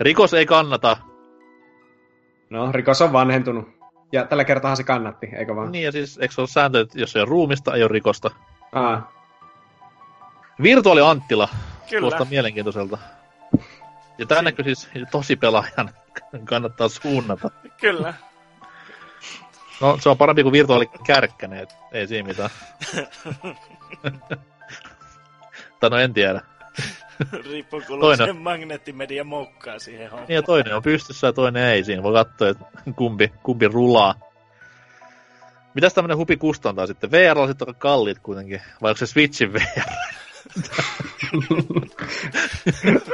[0.00, 0.96] Rikos ei kannata.
[2.50, 3.68] No, rikos on vanhentunut.
[4.12, 5.72] Ja tällä kertaa se kannatti, eikö vaan?
[5.72, 8.30] Niin ja siis, eikö se ole sääntö, että jos ei ole ruumista, ei ole rikosta?
[8.72, 9.12] Aa,
[10.62, 11.48] Virtuaali Anttila.
[11.90, 12.00] Kyllä.
[12.00, 12.98] Kuulostaa mielenkiintoiselta.
[14.18, 15.90] Ja tännenkö siis tosi pelaajan
[16.44, 17.50] kannattaa suunnata.
[17.80, 18.14] Kyllä.
[19.80, 22.50] No, se on parempi kuin virtuaali kärkkänen, et ei siinä mitään.
[25.80, 26.40] tai no en tiedä.
[27.50, 28.26] Riippuu kun Toinen.
[28.26, 30.28] se magneettimedia moukkaa siihen hommaan.
[30.28, 31.84] Niin ja toinen on pystyssä ja toinen ei.
[31.84, 32.64] Siinä voi katsoa, että
[32.96, 34.14] kumpi, kumpi rulaa.
[35.74, 37.10] Mitäs tämmönen hupi kustantaa sitten?
[37.10, 38.62] VR on sitten aika kalliit kuitenkin.
[38.82, 39.90] Vai onko se Switchin VR?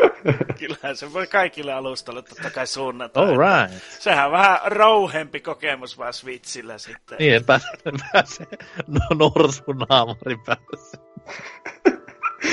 [0.58, 3.20] Kyllähän se voi kaikille alustalle totta kai suunnata.
[3.20, 3.82] All right.
[3.98, 7.18] Sehän on vähän rouhempi kokemus vaan Switchillä sitten.
[7.18, 8.46] Niin, en pääse, en pääse
[8.86, 10.98] no, norsun naamarin päässä.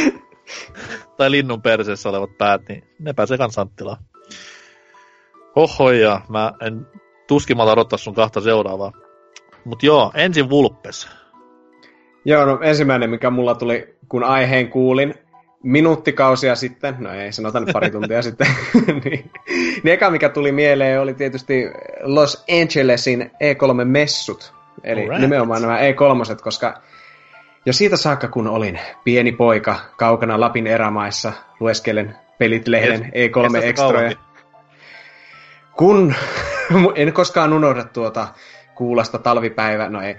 [1.17, 4.03] tai linnun perseessä olevat päät, niin ne pääsee kans Anttilaan.
[5.55, 6.87] Oho, ja mä en
[7.27, 8.91] tuskimalla odottaa sun kahta seuraavaa.
[9.65, 11.09] Mut joo, ensin Vulpes.
[12.25, 15.15] Joo, no ensimmäinen, mikä mulla tuli, kun aiheen kuulin,
[15.63, 18.47] minuuttikausia sitten, no ei sanota nyt pari tuntia sitten,
[19.05, 19.31] niin,
[19.83, 21.65] niin eka mikä tuli mieleen oli tietysti
[22.01, 24.53] Los Angelesin E3-messut.
[24.83, 25.21] Eli Alright.
[25.21, 26.81] nimenomaan nämä E3, koska
[27.65, 33.67] jo siitä saakka, kun olin pieni poika kaukana Lapin erämaissa, lueskelen pelit-lehden Kes- E3 kestästä
[33.69, 34.17] Extroja, kauankin.
[35.77, 36.13] kun
[36.95, 38.27] en koskaan unohda tuota
[38.75, 40.15] kuulasta talvipäivä, no ei,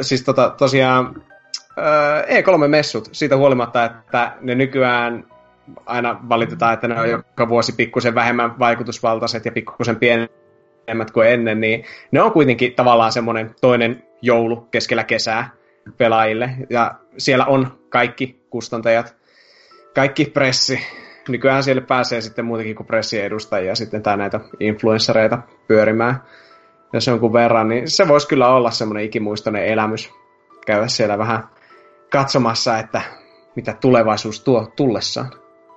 [0.00, 1.22] siis tota, tosiaan
[2.26, 5.24] E3-messut, siitä huolimatta, että ne nykyään
[5.86, 11.60] aina valitetaan, että ne on joka vuosi pikkusen vähemmän vaikutusvaltaiset ja pikkusen pienemmät kuin ennen,
[11.60, 15.50] niin ne on kuitenkin tavallaan semmoinen toinen joulu keskellä kesää
[15.98, 16.50] pelaajille.
[16.70, 19.16] Ja siellä on kaikki kustantajat,
[19.94, 20.80] kaikki pressi.
[21.28, 25.38] Nykyään siellä pääsee sitten muutenkin kuin pressien edustajia sitten tai näitä influenssereita
[25.68, 26.22] pyörimään.
[26.92, 30.10] Jos jonkun verran, niin se voisi kyllä olla semmoinen ikimuistoinen elämys.
[30.66, 31.42] Käydä siellä vähän
[32.10, 33.02] katsomassa, että
[33.56, 35.32] mitä tulevaisuus tuo tullessaan.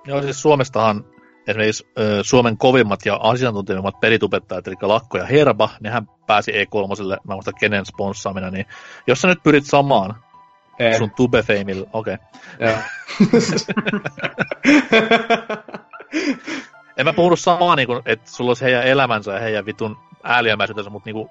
[0.06, 1.04] Joo, siis Suomestahan
[1.46, 1.86] esimerkiksi
[2.22, 7.86] Suomen kovimmat ja asiantuntevimmat pelitubettajat, eli Lakko ja Herba, nehän pääsi E3, mä muista kenen
[7.86, 8.66] sponssaamina, niin
[9.06, 10.14] jos sä nyt pyrit samaan
[10.78, 12.16] Ei, sun tubefeimillä, okei.
[12.60, 12.74] Okay.
[16.96, 20.90] En mä puhunut samaa, niin kuin, että sulla olisi heidän elämänsä ja heidän vitun ääliömäisyytensä,
[20.90, 21.28] mutta niin kuin,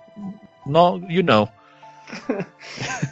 [0.65, 1.47] no, you know.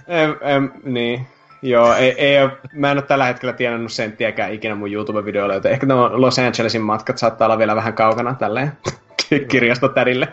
[0.07, 1.27] em, em, niin.
[1.61, 5.71] Joo, ei, ei ole, mä en ole tällä hetkellä tienannut senttiäkään ikinä mun YouTube-videoilla, joten
[5.71, 8.71] ehkä nuo Los Angelesin matkat saattaa olla vielä vähän kaukana tälleen
[9.51, 10.27] kirjastotädille.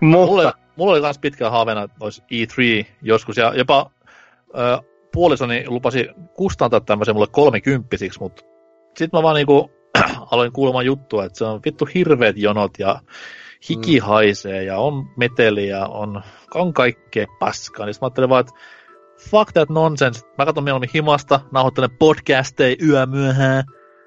[0.00, 3.90] Mulla, Mutta, mulla oli myös pitkään haaveena, että olisi E3 joskus, ja jopa
[4.48, 4.82] ö,
[5.12, 8.42] puolisoni lupasi kustantaa tämmöisen mulle kolmikymppisiksi, mutta
[8.96, 9.70] sitten mä vaan niinku
[10.32, 13.00] aloin kuulemaan juttua, että se on vittu hirveät jonot ja
[13.70, 14.06] hiki Mm.
[14.06, 16.22] haisee ja on meteliä, on,
[16.54, 17.86] on kaikkea paskaa.
[17.86, 18.60] Niin mä ajattelin vaan, että
[19.18, 20.26] fuck that nonsense.
[20.38, 23.64] Mä katson mieluummin himasta, nauhoittelen podcasteja yömyöhään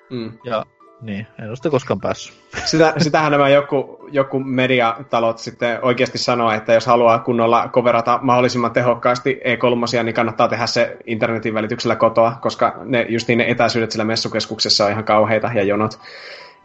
[0.09, 0.31] mm.
[0.43, 0.65] ja
[1.01, 2.35] niin, en ole sitten koskaan päässyt.
[2.65, 8.71] Sitä, sitähän nämä joku, joku mediatalot sitten oikeasti sanoo, että jos haluaa kunnolla coverata mahdollisimman
[8.71, 13.91] tehokkaasti E3, niin kannattaa tehdä se internetin välityksellä kotoa, koska ne, just niin ne etäisyydet
[13.91, 15.99] sillä messukeskuksessa on ihan kauheita ja jonot.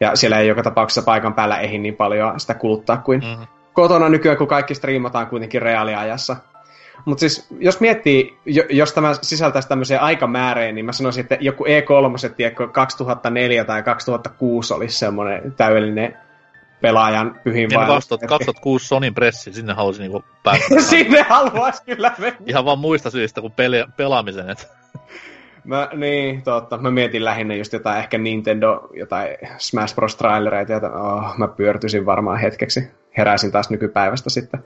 [0.01, 3.47] Ja siellä ei joka tapauksessa paikan päällä ehdi niin paljon sitä kuluttaa kuin Mm.
[3.73, 6.37] kotona nykyään, kun kaikki striimataan kuitenkin reaaliajassa.
[7.07, 11.65] Mutta siis, jos miettii, jo- jos tämä sisältäisi tämmöisiä aikamääreen, niin mä sanoisin, että joku
[11.65, 16.17] E3, tiedätkö, 2004 tai 2006 olisi semmoinen täydellinen
[16.81, 17.87] pelaajan pyhin Niin.
[17.87, 20.81] 2000, 2006 Sonin pressi, sinne halusin niinku päästä.
[20.91, 22.39] Sinne haluaisi kyllä mennä.
[22.47, 24.51] Ihan vaan muista syistä kuin peli, pelaamisen.
[24.51, 24.69] Et.
[25.65, 26.79] Mä, niin, totta.
[26.79, 29.29] Mä mietin lähinnä just jotain ehkä Nintendo, jotain
[29.59, 30.17] Smash Bros.
[30.17, 32.91] trailereita, ja oh, mä pyörtyisin varmaan hetkeksi.
[33.17, 34.65] Heräisin taas nykypäivästä sitten.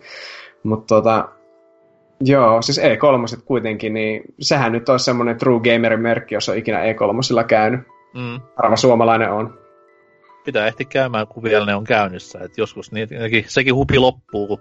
[0.62, 1.28] Mutta tota,
[2.20, 6.78] joo, siis E3 kuitenkin, niin sehän nyt olisi semmoinen True Gamerin merkki, jos on ikinä
[6.78, 7.80] E3 käynyt.
[8.14, 8.40] Mm.
[8.56, 9.58] Harva suomalainen on.
[10.44, 12.38] Pitää ehti käymään, kun vielä ne on käynnissä.
[12.42, 13.08] Et joskus niin,
[13.46, 14.58] sekin hupi loppuu, kun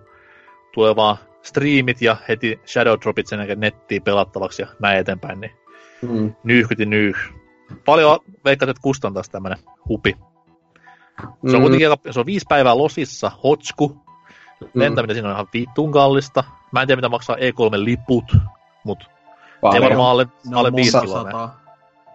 [0.74, 5.52] tulee vaan striimit ja heti Shadow Dropit sen jälkeen nettiin pelattavaksi ja näin eteenpäin, niin
[6.02, 6.34] Mm.
[6.44, 7.18] nyyhkyti nyyh.
[7.86, 9.58] Paljon veikkaat, että kustantaisi tämmönen
[9.90, 10.16] hupi.
[11.20, 11.62] Se on Mm.
[11.62, 13.98] kuitenkin se on viisi päivää losissa, hotsku.
[14.74, 16.44] Lentäminen siinä on ihan vittun kallista.
[16.72, 18.38] Mä en tiedä, mitä maksaa E3-liput,
[18.84, 19.06] mutta
[19.74, 21.24] ei varmaan alle, Ne alle on viisi monta kiloa.
[21.24, 21.60] sataa.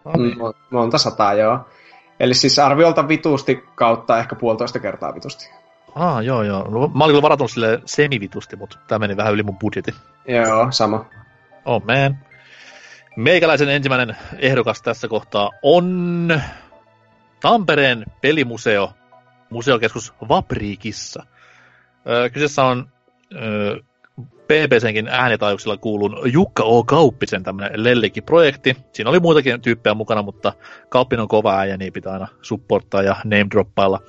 [0.04, 0.38] No niin.
[0.38, 1.58] Mm, monta sataa, joo.
[2.20, 5.50] Eli siis arviolta vitusti kautta ehkä puolitoista kertaa vitusti.
[5.94, 6.70] Ah, joo, joo.
[6.70, 9.94] No, mä olin kyllä varatunut sille semivitusti, mutta tämä meni vähän yli mun budjetin.
[10.28, 11.04] Joo, sama.
[11.64, 12.18] Oh man.
[13.16, 16.28] Meikäläisen ensimmäinen ehdokas tässä kohtaa on
[17.40, 18.92] Tampereen pelimuseo,
[19.50, 21.26] museokeskus Vapriikissa.
[22.08, 22.88] Ö, kyseessä on
[23.34, 23.80] ö,
[24.22, 26.84] BBCnkin äänitaajuuksilla kuulun Jukka O.
[26.84, 28.76] Kauppisen tämmönen Lelliki-projekti.
[28.92, 30.52] Siinä oli muitakin tyyppejä mukana, mutta
[30.88, 34.00] Kauppinen on kova äijä, niin pitää aina supporttaa ja name droppailla.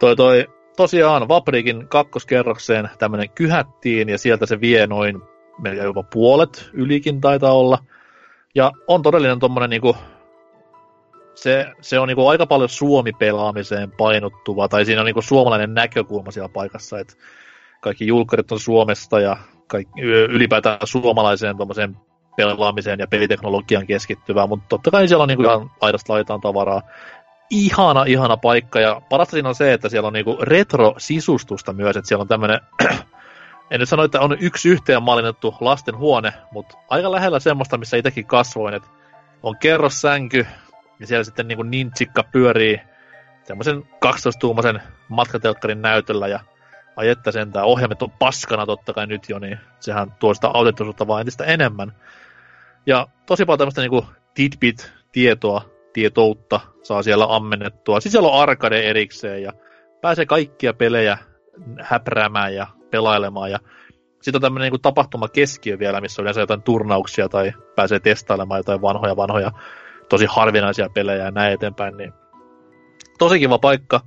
[0.00, 0.46] Toi, toi,
[0.76, 5.22] tosiaan Vaprikin kakkoskerrokseen tämmönen kyhättiin ja sieltä se vie noin
[5.62, 7.78] melkein jopa puolet ylikin taitaa olla.
[8.54, 9.96] Ja on todellinen tommonen niinku,
[11.34, 16.48] se, se on niinku aika paljon Suomi-pelaamiseen painottuva, tai siinä on niinku suomalainen näkökulma siellä
[16.48, 17.14] paikassa, että
[17.80, 19.36] kaikki julkkarit on Suomesta ja
[19.66, 21.96] kaikki, ylipäätään suomalaiseen tommoseen
[22.36, 26.82] pelaamiseen ja peliteknologian keskittyvää, mutta totta kai siellä on niinku ihan aidasta laitaan tavaraa.
[27.50, 32.08] Ihana, ihana paikka, ja parasta siinä on se, että siellä on niinku retro-sisustusta myös, että
[32.08, 32.60] siellä on tämmönen
[33.70, 37.96] en nyt sano, että on yksi yhteen mallinnettu lasten huone, mutta aika lähellä semmoista, missä
[37.96, 38.88] itsekin kasvoin, että
[39.42, 40.46] on kerrossänky,
[41.00, 42.80] ja siellä sitten niin nintsikka pyörii
[43.44, 46.40] semmoisen 12-tuumaisen matkatelkkarin näytöllä, ja
[46.96, 51.20] ajetta sentään, ohjaimet on paskana totta kai nyt jo, niin sehän tuo sitä autenttisuutta vaan
[51.20, 51.92] entistä enemmän.
[52.86, 55.62] Ja tosi paljon tämmöistä niinku tidbit-tietoa,
[55.92, 58.00] tietoutta saa siellä ammennettua.
[58.00, 59.52] Sitten siellä on arcade erikseen ja
[60.00, 61.18] pääsee kaikkia pelejä
[61.80, 63.50] häpräämään ja pelailemaan.
[63.50, 63.58] Ja
[64.22, 68.58] sitten on tämmöinen niin tapahtuma keskiö vielä, missä on yleensä jotain turnauksia tai pääsee testailemaan
[68.58, 69.52] jotain vanhoja, vanhoja,
[70.08, 71.96] tosi harvinaisia pelejä ja näin eteenpäin.
[71.96, 72.12] Niin
[73.18, 74.00] tosi kiva paikka.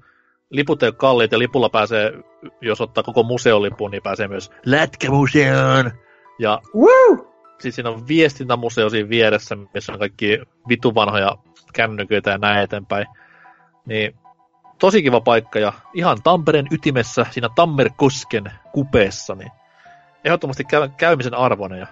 [0.50, 2.14] Liput ei ole kalliit ja lipulla pääsee,
[2.62, 5.92] jos ottaa koko museolipun, niin pääsee myös Lätkämuseoon.
[6.40, 7.30] Ja Woo!
[7.52, 10.40] sitten siinä on viestintämuseo siinä vieressä, missä on kaikki
[10.70, 11.38] vitu vanhoja
[11.74, 13.08] kännyköitä ja näin eteenpäin.
[13.86, 14.16] Niin
[14.80, 19.52] tosi kiva paikka ja ihan Tampereen ytimessä, siinä Tammerkosken kupeessa, niin
[20.24, 21.88] ehdottomasti käy, käymisen arvoinen ja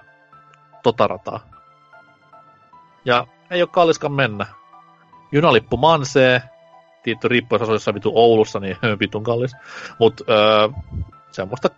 [0.83, 1.39] tota rataa.
[3.05, 4.45] Ja ei ole kalliskaan mennä.
[5.31, 6.41] Junalippu mansee,
[7.15, 9.55] tietty asuu jossain vitu Oulussa, niin vitun kallis.
[9.99, 10.69] Mut öö,
[11.31, 11.69] semmoista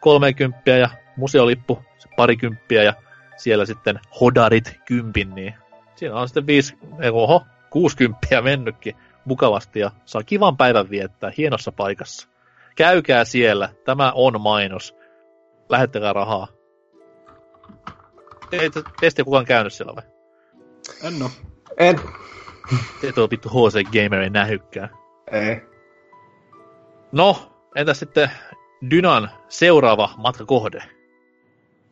[0.00, 2.94] 30 ja museolippu se parikymppiä ja
[3.36, 5.54] siellä sitten hodarit kympin, niin
[5.96, 11.72] siinä on sitten viisi, ei, oho, 60 mennytkin mukavasti ja saa kivan päivän viettää hienossa
[11.72, 12.28] paikassa.
[12.76, 14.96] Käykää siellä, tämä on mainos.
[15.68, 16.48] Lähettäkää rahaa.
[18.52, 20.02] Ei te- teistä ei kukaan käynyt siellä vai?
[21.02, 21.30] En oo.
[21.78, 22.00] En.
[23.00, 24.88] Te tuo vittu HC Gamerin nähykkää.
[25.32, 25.62] Ei.
[27.12, 28.30] No, entäs sitten
[28.90, 30.82] Dynan seuraava matkakohde?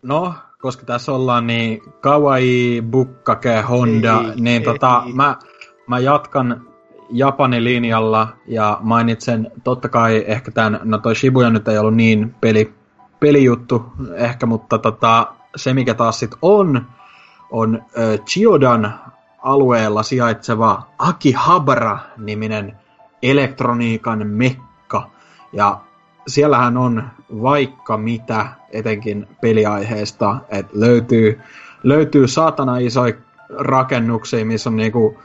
[0.03, 5.13] No, koska tässä ollaan niin kawaii, bukkake, Honda, Ei, niin ei, tota, ei.
[5.13, 5.37] mä,
[5.87, 6.67] mä jatkan
[7.11, 12.35] Japanin linjalla ja mainitsen totta kai ehkä tämän, no toi Shibuya nyt ei ollut niin
[12.41, 12.75] peli,
[13.21, 13.85] pelijuttu
[14.15, 15.27] ehkä, mutta tota,
[15.57, 16.87] se mikä taas sit on,
[17.51, 17.83] on
[18.27, 18.95] Chiodan
[19.45, 22.77] alueella sijaitseva Akihabara-niminen
[23.23, 25.11] elektroniikan mekka.
[25.53, 25.81] Ja
[26.27, 27.05] siellähän on
[27.43, 31.41] vaikka mitä, etenkin peliaiheesta, että löytyy,
[31.83, 33.15] löytyy saatana isoja
[33.59, 35.19] rakennuksia, missä on niinku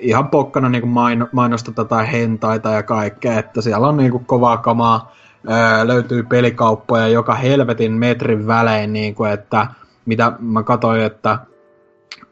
[0.00, 5.12] ihan pokkana niinku maino, mainosteta tai hentaita ja kaikkea, että siellä on niinku kovaa kamaa,
[5.50, 9.66] öö, löytyy pelikauppoja joka helvetin metrin välein, niinku, että
[10.06, 11.38] mitä mä katsoin, että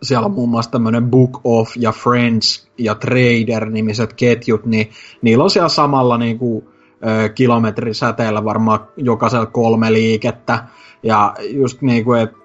[0.03, 4.91] siellä on muun muassa tämmöinen Book of ja Friends ja Trader-nimiset ketjut, niin
[5.23, 6.71] niillä on siellä samalla niinku,
[7.07, 10.65] ö, kilometrisäteellä varmaan jokaisella kolme liikettä.
[11.03, 12.37] Ja just niinku, että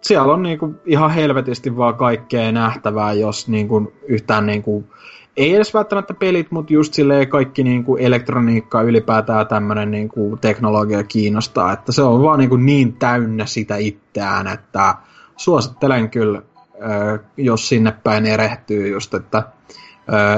[0.00, 4.84] siellä on niinku ihan helvetisti vaan kaikkea nähtävää, jos niinku yhtään niinku,
[5.36, 11.72] ei edes välttämättä pelit, mutta just silleen kaikki niinku elektroniikka ylipäätään tämmöinen niinku teknologia kiinnostaa,
[11.72, 14.94] että se on vaan niinku niin täynnä sitä itseään, että
[15.36, 16.42] suosittelen kyllä,
[17.36, 19.42] jos sinne päin erehtyy just, että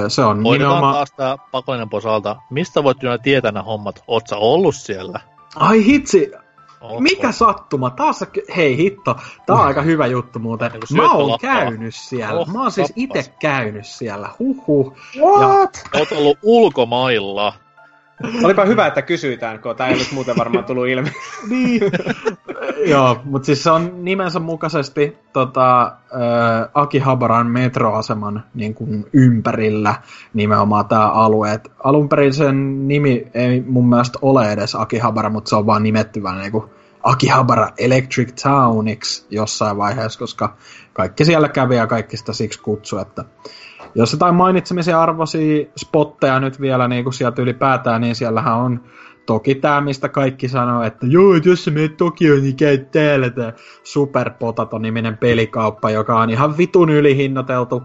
[0.09, 0.95] se on Hoidetaan nimenomaan...
[0.95, 2.37] taas tää pakollinen pois alta.
[2.51, 4.05] Mistä voit Dyna tietää nämä hommat?
[4.07, 5.21] Oot sä ollut siellä?
[5.57, 6.33] Ai hitsi,
[6.81, 7.01] Ootko?
[7.01, 7.91] Mikä sattuma?
[7.91, 8.25] Taas.
[8.57, 9.17] Hei hitto,
[9.47, 10.73] tää on aika hyvä juttu muuten.
[10.73, 11.65] Niin Mä oon syöttölappaa.
[11.65, 12.41] käynyt siellä.
[12.41, 14.29] Oh, Mä oon siis itse käynyt siellä.
[14.39, 14.95] Huhhuh.
[15.19, 15.85] What?
[15.95, 17.53] Oot ollut ulkomailla.
[18.45, 21.09] Olipa hyvä, että kysytään, kun tämä ei nyt muuten varmaan tullut ilmi.
[21.51, 21.81] niin.
[22.87, 29.95] Joo, mutta siis se on nimensä mukaisesti tota, äh, Akihabaran metroaseman niin kuin ympärillä
[30.35, 31.53] nimenomaan tämä alue.
[31.53, 35.83] Et alun perin sen nimi ei mun mielestä ole edes Akihabara, mutta se on vaan
[35.83, 36.63] nimetty vaan niin
[37.03, 40.57] Akihabara Electric Towniksi jossain vaiheessa, koska
[40.93, 43.25] kaikki siellä kävi ja kaikki sitä siksi kutsu, että
[43.95, 48.81] jos jotain mainitsemisen arvoisia spotteja nyt vielä niin kuin sieltä ylipäätään, niin siellähän on
[49.27, 53.53] toki tämä, mistä kaikki sanoo, että joo, jos sä menet Tokioon, niin käy täällä tämä
[53.83, 57.83] Super Potato-niminen pelikauppa, joka on ihan vitun ylihinnoiteltu.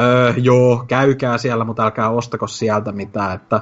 [0.00, 3.60] Öö, joo, käykää siellä, mutta älkää ostako sieltä mitään, että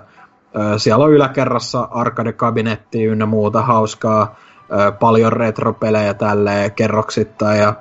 [0.56, 4.36] Ö, siellä on yläkerrassa arcade-kabinetti ynnä muuta hauskaa,
[4.72, 7.74] ö, paljon retropelejä tälleen kerroksittain ja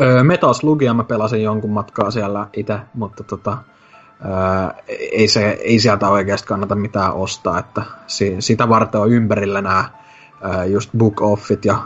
[0.00, 3.58] ö, Metal Slugia mä pelasin jonkun matkaa siellä itse, mutta tota,
[4.24, 9.62] ö, ei, se, ei sieltä oikeasti kannata mitään ostaa, että si, sitä varten on ympärillä
[9.62, 9.84] nämä
[10.44, 11.78] ö, just Book Offit ja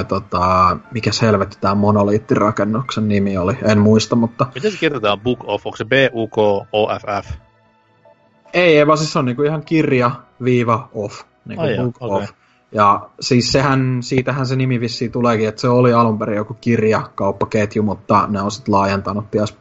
[0.00, 5.38] ö, tota, mikä helvetti tämä monoliittirakennuksen nimi oli, en muista, mutta Miten se kirjoitetaan Book
[5.44, 5.66] Off?
[5.66, 7.32] Onko se B-U-K-O-F-F?
[8.54, 10.10] Ei, ei vaan siis se on niinku ihan kirja
[10.44, 11.22] viiva off.
[11.44, 12.24] Niinku Ai joo, book okei.
[12.24, 12.41] off.
[12.72, 17.82] Ja siis sehän, siitähän se nimi vissiin tuleekin, että se oli alun perin joku kirjakauppaketju,
[17.82, 19.56] mutta ne on sitten laajentanut ties,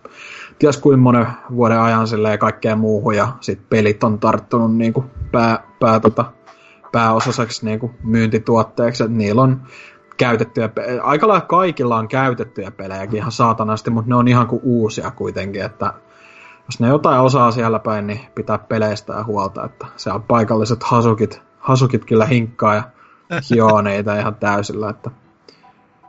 [0.60, 5.64] ties kuin monen vuoden ajan silleen kaikkeen muuhun, ja sitten pelit on tarttunut niinku pää,
[5.80, 6.26] pää, tota,
[6.92, 9.62] pääosaseksi niinku myyntituotteeksi, että niillä on
[10.18, 10.70] käytettyjä,
[11.04, 15.62] aika lailla kaikilla on käytettyjä pelejäkin ihan saatanasti, mutta ne on ihan kuin uusia kuitenkin,
[15.62, 15.94] että
[16.66, 20.84] jos ne jotain osaa siellä päin, niin pitää peleistä ja huolta, että se on paikalliset
[20.84, 22.84] hasukit, hasukit kyllä hinkkaa ja
[23.50, 25.12] hioo niitä ihan täysillä, että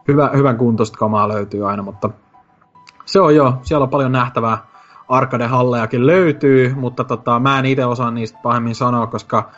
[0.08, 2.10] hyvä, hyvän kuntoista kamaa löytyy aina, mutta
[3.04, 4.58] se on jo, siellä on paljon nähtävää.
[5.08, 9.50] Arcade-hallejakin löytyy, mutta tota, mä en itse osaa niistä pahemmin sanoa, koska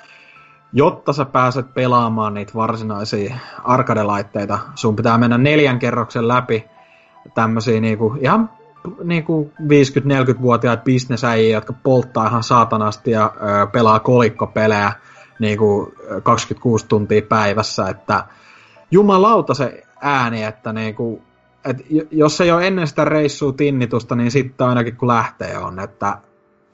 [0.72, 3.34] jotta sä pääset pelaamaan niitä varsinaisia
[3.64, 6.64] arcade-laitteita, sun pitää mennä neljän kerroksen läpi
[7.34, 8.50] tämmöisiä niinku, ihan
[9.04, 14.92] niinku 50-40-vuotiaat bisnesäjiä, jotka polttaa ihan saatanasti ja ö, pelaa kolikkopelejä
[15.44, 18.24] niinku ö, 26 tuntia päivässä, että
[18.90, 21.22] jumalauta se ääni, että niinku,
[21.64, 25.80] et j- jos ei ole ennen sitä reissua tinnitusta, niin sitten ainakin kun lähtee on,
[25.80, 26.18] että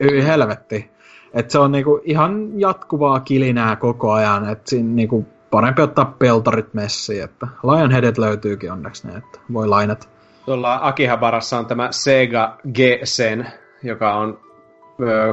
[0.01, 0.91] hyi helvetti.
[1.35, 6.75] Että se on niinku ihan jatkuvaa kilinää koko ajan, että siinä niinku parempi ottaa peltorit
[6.75, 10.09] messiin, että Lionheadet löytyykin onneksi ne, että voi lainata.
[10.47, 13.47] Tuolla Akihabarassa on tämä Sega G-Sen,
[13.83, 14.41] joka on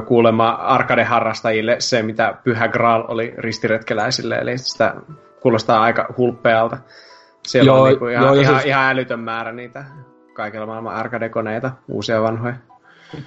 [0.06, 4.94] kuulemma arcade-harrastajille se, mitä Pyhä Graal oli ristiretkeläisille, eli sitä
[5.40, 6.78] kuulostaa aika hulppealta.
[7.46, 9.84] Siellä Joo, on niinku ihan, joo, ihan, siis- ihan älytön määrä niitä
[10.34, 12.54] kaikilla maailman arcade-koneita, uusia ja vanhoja.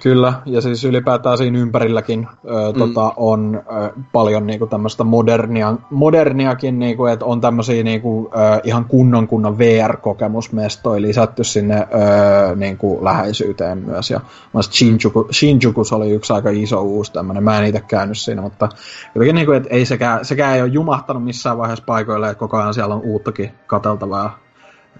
[0.02, 2.78] Kyllä, ja siis ylipäätään siinä ympärilläkin ö, mm.
[2.78, 8.84] tota, on ö, paljon niinku tämmöistä modernia, moderniakin, niinku, että on tämmöisiä niinku, ö, ihan
[8.84, 14.10] kunnon kunnon VR-kokemusmestoja lisätty sinne ö, niinku, läheisyyteen myös.
[14.10, 14.20] Ja
[14.60, 18.68] Shinjuku, Shinjukus oli yksi aika iso uusi tämmöinen, mä en itse käynyt siinä, mutta
[19.14, 22.74] jotenkin niinku, että ei sekään, sekään ei ole jumahtanut missään vaiheessa paikoille, että koko ajan
[22.74, 24.38] siellä on uuttakin kateltavaa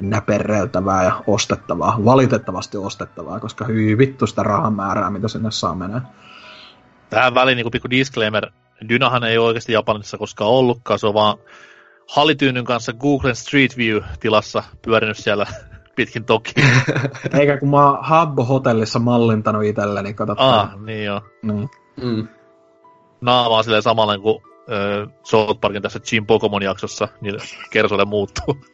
[0.01, 6.01] näperreltävää ja ostettavaa, valitettavasti ostettavaa, koska hyi vittu sitä rahan määrää, mitä sinne saa menee.
[7.11, 8.51] Tähän väliin niin pikku disclaimer.
[8.89, 11.39] Dynahan ei oikeasti Japanissa koskaan ollutkaan, se on vaan
[12.15, 15.47] Hallityynyn kanssa Googlen Street View-tilassa pyörinyt siellä
[15.97, 16.53] pitkin toki.
[17.39, 21.21] Eikä kun mä oon Habbo-hotellissa mallintanut itselleni, ah, niin joo.
[21.43, 21.69] Niin.
[22.03, 22.29] Mm.
[23.21, 24.43] Naama on silleen samalla kuin
[25.23, 27.35] South Parkin tässä Jim Pokemon jaksossa, niin
[27.71, 28.57] kersoille muuttuu.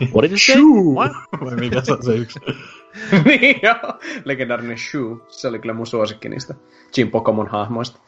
[0.00, 0.56] What did you say?
[0.94, 1.12] What?
[1.44, 2.40] Vai mikä se on se yksi?
[3.24, 5.16] niin joo, legendaarinen Shoe.
[5.28, 6.54] Se oli kyllä mun suosikki niistä
[6.96, 8.00] Jim Pokemon hahmoista.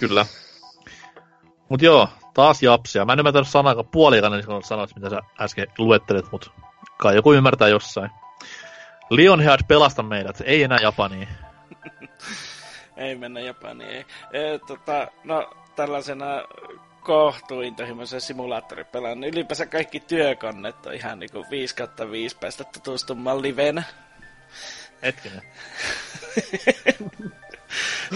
[0.00, 0.26] Kyllä.
[1.68, 3.04] Mut joo, taas japsia.
[3.04, 6.52] Mä en ymmärtänyt sanaa puolikaan niin sanoit, mitä sä äsken luettelit, mut
[6.98, 8.10] kai joku ymmärtää jossain.
[9.10, 11.28] Lionhead pelasta meidät, ei enää Japaniin.
[12.96, 14.04] Ei mennä Japaniin, ei.
[14.32, 16.26] E, tota, no, tällaisena
[17.00, 23.82] kohtuuintohimoisen simulaattoripelaan, niin ylipäänsä kaikki työkonnet on ihan niinku 5 kautta 5 päästä tutustumaan livenä.
[25.02, 25.42] Hetkinen.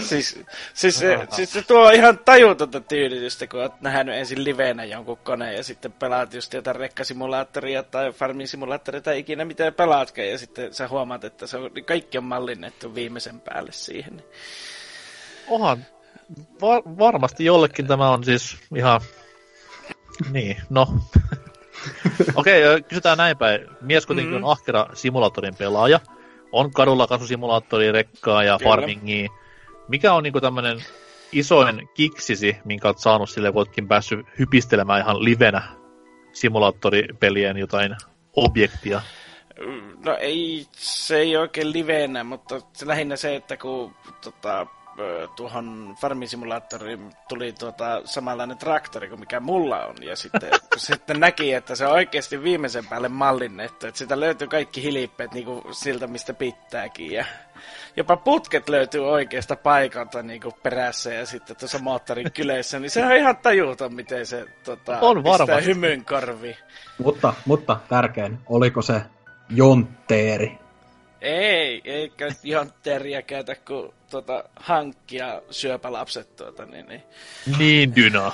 [0.01, 0.39] siis,
[0.73, 5.55] siis, se, siis se tuo ihan tajutonta tyydytystä, kun oot nähnyt ensin livenä jonkun koneen
[5.55, 10.87] ja sitten pelaat just jotain rekkasimulaattoria tai farmisimulaattoria tai ikinä mitä pelaatkaan ja sitten sä
[10.87, 14.23] huomaat, että se on, kaikki on mallinnettu viimeisen päälle siihen.
[15.47, 15.85] Ohan,
[16.61, 19.01] var- varmasti jollekin tämä on siis ihan...
[20.31, 20.87] Niin, no.
[22.35, 23.67] Okei, okay, kysytään näin päin.
[23.81, 24.43] Mies kuitenkin Mhm.
[24.43, 25.99] on ahkera simulaattorin pelaaja.
[26.51, 28.69] On kadulla kasvusimulaattori, rekkaa ja Kyllä.
[28.71, 29.29] farmingia.
[29.87, 30.83] Mikä on niinku tämmönen
[31.31, 35.61] isoin kiksisi, minkä oot saanut sille, kun ootkin päässyt hypistelemään ihan livenä
[36.33, 37.95] simulaattoripelien jotain
[38.35, 39.01] objektia?
[40.05, 44.67] No ei, se ei oikein livenä, mutta se lähinnä se, että kun tota,
[45.35, 51.53] tuohon farmisimulaattoriin tuli tuota, samanlainen traktori kuin mikä mulla on, ja sitten, kun sitten näki,
[51.53, 56.07] että se on oikeasti viimeisen päälle mallinnettu, että sitä löytyy kaikki hilippeet niin kuin siltä,
[56.07, 57.25] mistä pitääkin, ja
[57.97, 63.05] jopa putket löytyy oikeasta paikalta niin kuin perässä ja sitten tuossa moottorin kyleissä, niin se
[63.05, 65.65] on ihan tajuton, miten se tota, On pistää varmasti.
[65.65, 66.57] hymyn korviin.
[67.03, 69.01] Mutta, mutta tärkein, oliko se
[69.49, 70.57] Jontteeri?
[71.21, 77.03] Ei, eikä ihan teriäkätä, kun tota, hankkia syöpälapset tuota, niin, niin.
[77.57, 78.31] Niin dyna.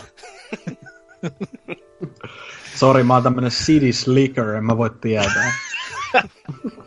[2.75, 5.53] Sori, mä oon tämmönen city slicker, en mä voi tietää.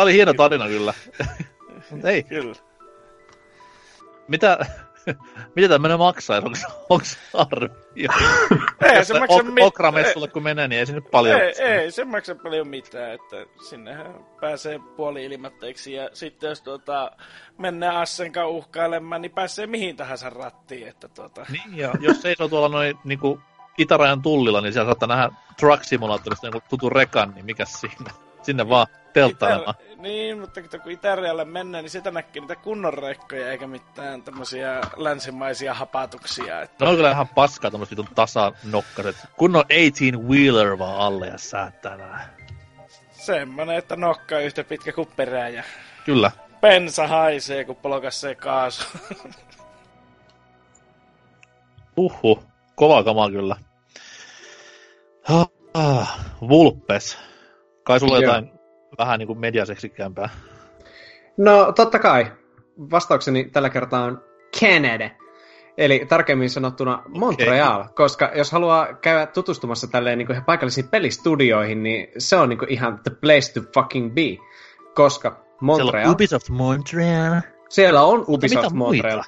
[0.00, 0.94] Tää oli hieno tarina kyllä.
[1.90, 2.54] Mut ei, Kyllä.
[4.28, 4.66] mitä,
[5.56, 6.42] mitä tämmönen maksaa?
[6.44, 8.10] Onks, onks arvio?
[8.94, 9.66] Ei se maksa ok, mitään.
[9.66, 13.36] Okramessulle kun menee, niin ei se nyt paljon Ei, ei, se maksa paljon mitään, että
[13.68, 17.10] sinnehän pääsee puoli ilmatteeksi ja sitten jos tuota,
[17.58, 22.68] mennään Assenkaan uhkailemaan, niin pääsee mihin tahansa rattiin, että tuota, Niin, ja jos seisoo tuolla
[22.68, 23.40] noin niinku
[23.78, 28.10] itärajan tullilla, niin siellä saattaa nähdä Truck Simulatorista jonkun tutun rekan, niin mikä siinä?
[28.42, 29.74] Sinne vaan telttailemaan.
[29.80, 34.80] Itä- niin, mutta kun Itärajalle mennään, niin sitä näkee niitä kunnon rekkoja, eikä mitään tämmöisiä
[34.96, 36.62] länsimaisia hapatuksia.
[36.62, 36.84] Että...
[36.84, 39.16] Ne on kyllä ihan paskaa tommoset vitun tasanokkaset.
[39.36, 42.28] Kunnon 18-wheeler vaan alle ja säätänä.
[43.10, 45.62] Semmonen, että nokka on yhtä pitkä kuin perä ja
[46.04, 46.30] Kyllä.
[46.60, 48.84] pensa haisee, kun polkassee kaasu.
[51.96, 52.42] Uhu.
[52.74, 53.56] Kova kama kyllä.
[55.74, 56.18] Ah,
[56.48, 57.18] Vulpes.
[57.84, 58.34] Kai sulla on Joo.
[58.34, 58.52] jotain
[58.98, 60.28] vähän niinku mediaseksikkäämpää.
[61.36, 62.32] No, totta kai.
[62.90, 64.22] Vastaukseni tällä kertaa on
[64.60, 65.10] Canada.
[65.78, 72.08] Eli tarkemmin sanottuna Montreal, koska jos haluaa käydä tutustumassa tälleen niin ihan paikallisiin pelistudioihin, niin
[72.18, 74.36] se on niin ihan the place to fucking be.
[74.94, 77.40] Koska Siellä Montreal, on Ubisoft Montreal.
[77.68, 78.74] siellä on Ubisoft muita?
[78.76, 79.22] Montreal.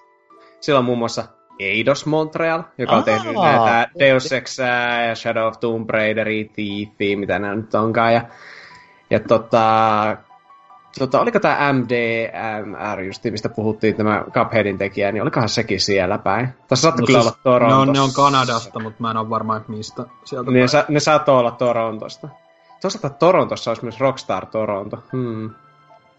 [0.61, 1.25] Siellä on muun muassa
[1.65, 7.19] Eidos Montreal, joka on Aa, tehnyt näitä Deus Exää ja Shadow of Tomb Raideria, Thiefia,
[7.19, 8.15] mitä nämä nyt onkaan.
[8.15, 8.23] Ja,
[9.11, 10.17] ja tota,
[10.99, 16.49] tota, oliko tämä MDMR, just mistä puhuttiin, tämä Cupheadin tekijä, niin olikohan sekin siellä päin?
[16.69, 17.85] Tässä saattoi No kyllä siis olla Torontossa.
[17.85, 20.85] Ne on, ne on Kanadasta, mutta mä en ole varma, että mistä sieltä Niin, sa-
[20.89, 22.29] ne saattoi olla Torontosta.
[22.81, 24.99] Toisaalta Torontossa olisi myös Rockstar Toronto.
[25.13, 25.51] Hmm.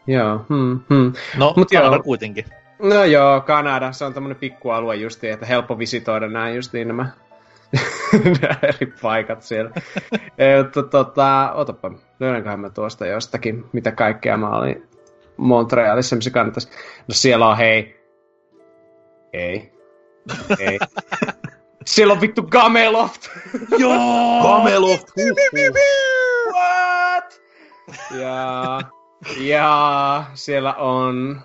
[0.07, 1.13] Joo, hmm, hmm.
[1.37, 2.03] No, Mut Kanada joo.
[2.03, 2.45] kuitenkin.
[2.83, 7.09] No joo, Kanada, se on tämmönen pikkualue justiin, että helppo visitoida nämä justiin nämä
[8.41, 9.71] nämä eri paikat siellä.
[10.37, 14.87] Että tota, otapa, löydänköhän mä tuosta jostakin, mitä kaikkea mä olin
[15.37, 16.69] Montrealissa, missä kannattaisi.
[17.07, 18.03] No siellä on hei.
[19.33, 19.73] Ei.
[20.59, 20.79] Ei.
[21.85, 23.21] siellä on vittu Gameloft!
[23.77, 24.43] Joo!
[24.43, 25.05] Camelot!
[26.53, 27.41] What?
[28.19, 28.79] Ja,
[29.37, 31.41] ja siellä on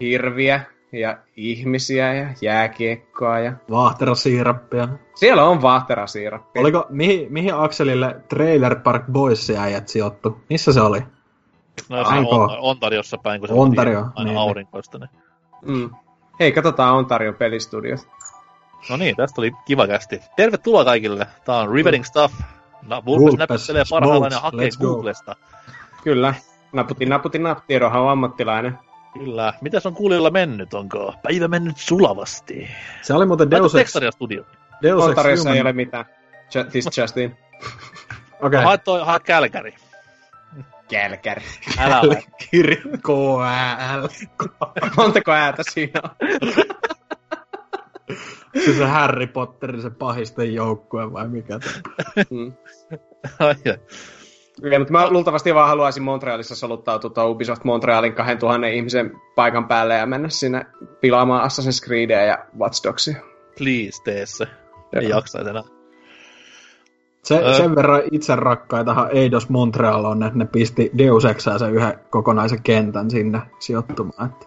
[0.00, 0.60] hirviä
[0.92, 4.88] ja ihmisiä ja jääkiekkoa ja Vaahterasiirappia.
[5.14, 6.60] siellä on vaahterasiirappi.
[6.60, 10.40] Oliko, mihin, mihin Akselille Trailer Park Boys äijät sijoittu?
[10.50, 11.00] Missä se oli?
[11.88, 12.36] No Ainko?
[12.36, 14.38] on, Ontariossa päin, kun se Ontario, on aina niin.
[14.38, 14.98] aurinkoista.
[14.98, 15.10] Niin.
[15.66, 15.90] Mm.
[16.40, 18.08] Hei, katsotaan Ontarion pelistudiot.
[18.90, 20.20] No niin, tästä oli kiva kästi.
[20.36, 21.26] Tervetuloa kaikille.
[21.44, 22.34] Tää on Riveting Stuff.
[22.82, 24.86] No, Vulpes näpyttelee parhaillaan ja hakee let's go.
[24.86, 25.36] Googlesta.
[26.04, 26.34] Kyllä.
[26.72, 27.58] Naputin, naputin, nap.
[27.66, 28.78] Tiedonhan on ammattilainen.
[29.18, 29.52] Kyllä.
[29.60, 30.74] Mitäs on kuulijoilla mennyt?
[30.74, 32.68] Onko päivä mennyt sulavasti?
[33.02, 34.44] Se oli muuten Deus Ex, Studio.
[34.82, 35.66] Deus Ex Ontariossa ei Human.
[35.66, 36.04] ole mitään.
[36.54, 37.36] Ju- This Justin.
[38.42, 38.60] Okei.
[38.86, 39.74] No, hae Kälkäri.
[40.90, 41.40] Kälkär.
[41.78, 42.24] Älä ole.
[42.50, 42.76] Kirja
[43.06, 44.08] K-Ä-L.
[44.96, 46.10] Montako äätä siinä on?
[48.64, 51.72] Se se Harry Potterin se pahisten joukkue vai mikä tämä?
[52.30, 52.52] Mm.
[54.64, 59.94] Okei, mutta mä luultavasti vaan haluaisin Montrealissa soluttautua tuon Ubisoft Montrealin 2000 ihmisen paikan päälle
[59.94, 60.66] ja mennä sinne
[61.00, 63.16] pilaamaan Assassin's Creedia ja Watch Dogsia.
[63.58, 64.46] Please, tee se.
[64.92, 65.62] Ei jaksaisi enää.
[67.22, 67.54] Se, Ö.
[67.54, 72.62] sen verran itse rakkaitahan Eidos Montreal on, että ne pisti Deus Exää sen yhden kokonaisen
[72.62, 74.26] kentän sinne sijoittumaan.
[74.26, 74.46] Että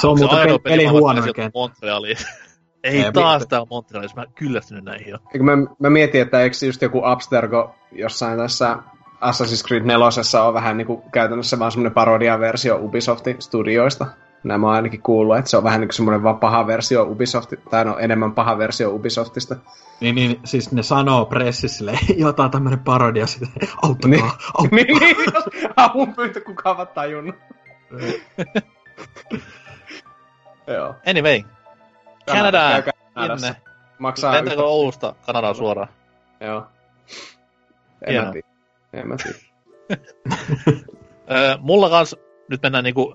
[0.00, 1.50] se on muuten peli, peli huono kenttä.
[1.54, 2.16] Montrealiin.
[2.84, 4.20] Ei Ei, taas tää Montrealissa.
[4.20, 5.18] Mä kyllästynyt näihin jo.
[5.42, 8.76] Mä, mä mietin, että eikö just joku Abstergo jossain tässä
[9.20, 10.06] Assassin's Creed 4
[10.46, 14.06] on vähän niin kuin käytännössä vaan semmoinen parodia-versio Ubisoftin studioista.
[14.44, 17.52] Nämä on ainakin kuullut, että se on vähän niin kuin semmoinen vaan paha versio Ubisoft,
[17.70, 19.56] tai no enemmän paha versio Ubisoftista.
[20.00, 23.46] Niin, niin, siis ne sanoo pressissä silleen, jotain tämmönen parodia sitä,
[23.82, 24.24] auttakaa, Niin.
[24.24, 24.68] auttakaa.
[24.72, 25.44] niin, niin, jos
[25.76, 27.36] avun pyyntö kukaan vaan tajunnut.
[30.66, 30.94] Joo.
[31.06, 31.42] Anyway.
[32.26, 32.70] Kanada, Kanada.
[32.72, 33.46] käykää Kanadassa.
[33.46, 33.60] Sinne.
[33.98, 35.88] Maksaa Lentääkö yhtä- Oulusta Kanadaan suoraan?
[36.40, 36.66] Joo.
[38.06, 38.26] En Hienoa.
[38.26, 38.48] mä tiedä.
[38.92, 39.38] En mä tiedä.
[41.60, 42.16] Mulla kans
[42.48, 43.14] nyt mennään niinku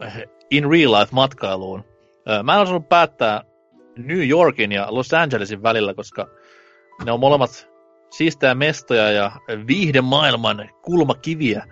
[0.50, 1.84] in real life matkailuun.
[2.44, 3.42] Mä en osannut päättää
[3.98, 6.28] New Yorkin ja Los Angelesin välillä, koska
[7.06, 7.70] ne on molemmat
[8.10, 9.32] siistejä mestoja ja
[9.68, 11.66] viihdemaailman kulmakiviä.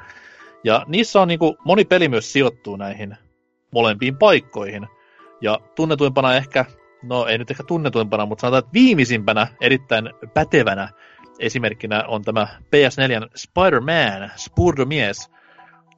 [0.64, 3.18] Ja niissä on niinku, moni peli myös sijoittuu näihin
[3.72, 4.88] molempiin paikkoihin.
[5.42, 6.66] Ja tunnetuimpana ehkä,
[7.04, 10.90] no ei nyt ehkä tunnetuimpana, mutta sanotaan, että viimeisimpänä erittäin pätevänä
[11.40, 15.32] esimerkkinä on tämä PS4 Spider-Man, Spurdomies,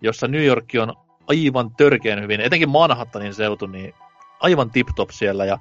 [0.01, 0.93] jossa New York on
[1.27, 3.93] aivan törkeän hyvin, etenkin Manhattanin seutu, niin
[4.39, 5.57] aivan tip-top siellä ja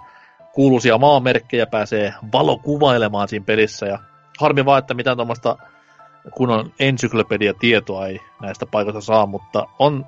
[0.52, 3.86] kuuluisia maamerkkejä pääsee valokuvailemaan siinä pelissä.
[3.86, 3.98] Ja
[4.38, 5.58] harmi vaan, että mitään tuommoista
[6.34, 10.06] kunnon ensyklopediatietoa ei näistä paikoista saa, mutta on,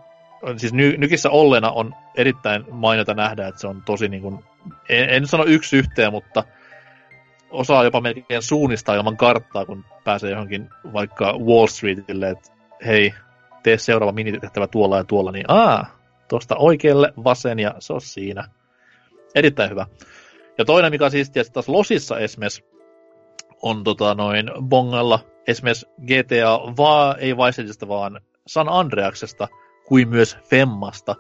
[0.57, 4.45] siis ny, nykissä olleena on erittäin mainiota nähdä, että se on tosi niin kuin,
[4.89, 6.45] en, en sano yksi yhteen, mutta
[7.51, 12.53] osaa jopa melkein suunnistaa ilman karttaa, kun pääsee johonkin vaikka Wall Streetille, että
[12.87, 13.15] hei,
[13.63, 15.87] tee seuraava minitehtävä tuolla ja tuolla, niin aa,
[16.29, 18.45] tuosta oikealle vasen ja se on siinä.
[19.35, 19.87] Erittäin hyvä.
[20.59, 22.65] Ja toinen, mikä on siistiä, että taas Losissa esimerkiksi
[23.63, 29.49] on tota noin bongalla esimerkiksi GTA, vaan ei Vice vaan San Andreaksesta,
[29.89, 31.15] kuin myös Femmasta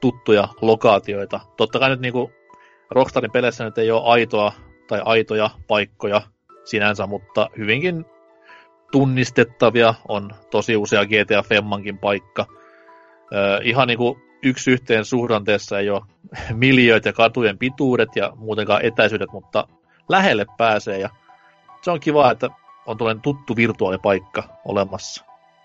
[0.00, 1.40] tuttuja lokaatioita.
[1.56, 2.30] Totta kai nyt niinku
[2.90, 4.52] Rockstarin peleissä nyt ei ole aitoa
[4.86, 6.20] tai aitoja paikkoja
[6.64, 8.04] sinänsä, mutta hyvinkin
[8.92, 12.46] tunnistettavia on tosi usea GTA Femmankin paikka.
[13.34, 16.02] Öö, ihan niinku yksi yhteen suhdanteessa ei ole
[16.54, 19.68] miljöitä ja katujen pituudet ja muutenkaan etäisyydet, mutta
[20.08, 21.08] lähelle pääsee ja
[21.82, 22.50] se on kiva, että
[22.86, 25.24] on tuollainen tuttu virtuaalipaikka olemassa.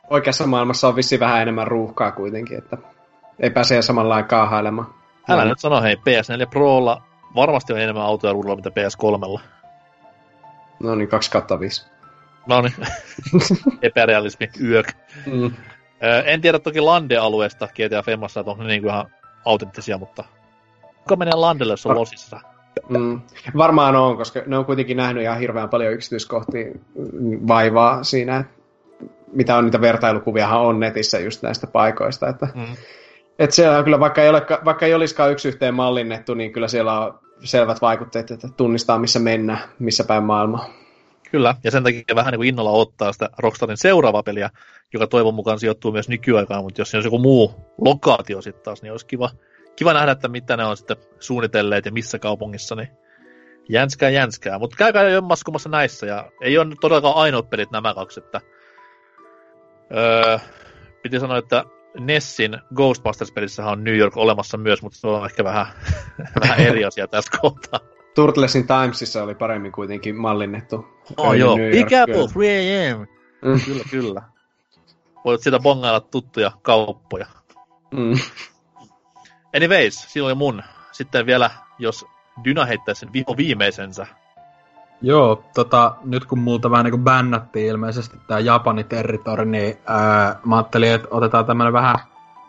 [0.10, 2.78] Oikeassa maailmassa on vissi vähän enemmän ruuhkaa kuitenkin, että
[3.40, 4.94] ei pääse samalla lailla kaahailemaan.
[5.30, 7.02] Älä nyt sano, hei, PS4 Prolla
[7.36, 9.40] varmasti on enemmän autoja ruudulla mitä PS3.
[10.80, 11.86] No niin, 2 kautta 5.
[12.48, 12.74] No niin,
[13.82, 14.94] epärealismi, yök.
[15.26, 15.52] Mm.
[16.26, 19.06] En tiedä toki Lande-alueesta GTA Femmassa, että onko ne niinku ihan
[19.46, 20.24] autenttisia, mutta
[20.98, 22.40] kuka menee Landelle, jos on losissa?
[22.90, 23.22] Mm.
[23.58, 26.66] Varmaan on, koska ne on kuitenkin nähnyt ihan hirveän paljon yksityiskohtia
[26.96, 28.44] mm, vaivaa siinä,
[29.34, 32.76] mitä on niitä vertailukuviahan on netissä just näistä paikoista, että Mm.
[33.40, 36.68] Et siellä on kyllä, vaikka ei, ole, vaikka ei olisikaan yksi yhteen mallinnettu, niin kyllä
[36.68, 40.70] siellä on selvät vaikutteet, että tunnistaa missä mennään, missä päin maailmaa.
[41.32, 44.50] Kyllä, ja sen takia vähän niin kuin innolla ottaa sitä Rockstarin seuraavaa peliä,
[44.94, 48.82] joka toivon mukaan sijoittuu myös nykyaikaan, mutta jos se olisi joku muu lokaatio sitten taas,
[48.82, 49.30] niin olisi kiva,
[49.76, 52.90] kiva nähdä, että mitä ne on sitten suunnitelleet ja missä kaupungissa, niin
[53.70, 54.60] jänskää jänskää.
[54.60, 58.42] Mutta käykää jo maskumassa näissä, ja ei ole todellakaan ainoat pelit nämä kaksi, että
[59.96, 60.40] öö,
[61.02, 61.66] piti sanoa, että
[62.00, 65.66] Nessin Ghostbusters-pelissähän on New York olemassa myös, mutta se on ehkä vähän,
[66.42, 67.80] vähän eri asia tästä kohtaa.
[68.16, 70.86] Turtlesin Timesissa oli paremmin kuitenkin mallinnettu.
[71.18, 73.08] Oh, joo, Big Apple, 3 am.
[73.42, 73.62] Mm.
[73.66, 74.22] Kyllä, kyllä.
[75.26, 77.26] Voit siitä bongailla tuttuja kauppoja.
[77.92, 78.14] Mm.
[79.56, 80.64] Anyways, siinä oli mun.
[80.92, 81.50] Sitten vielä,
[81.80, 82.06] jos
[82.44, 84.08] Dyna heittäisi sen viho viimeisensä.
[85.02, 90.56] Joo, tota, nyt kun multa vähän niin bännättiin ilmeisesti tää Japani territori, niin ää, mä
[90.56, 91.96] ajattelin, että otetaan tämmönen vähän,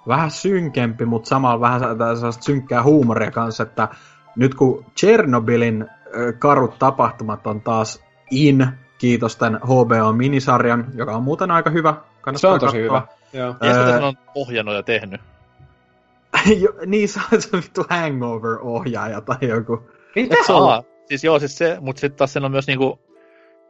[0.09, 3.89] vähän synkempi, mutta samalla vähän sellaista synkkää huumoria kanssa, että
[4.37, 5.87] nyt kun Chernobylin
[6.17, 8.69] ö, karut tapahtumat on taas in,
[8.99, 11.93] kiitos tämän HBO-minisarjan, joka on muuten aika hyvä.
[11.93, 13.01] Se Kannattaa on tosi katsoa.
[13.01, 13.03] hyvä.
[13.33, 13.55] Joo.
[13.61, 15.21] Ja sen on ohjannut ja tehnyt.
[16.63, 19.83] Jo, niin, se on se vittu hangover-ohjaaja tai joku.
[20.15, 22.99] Mitä Et Aa, siis joo, siis se, mutta sitten taas sen on myös niinku,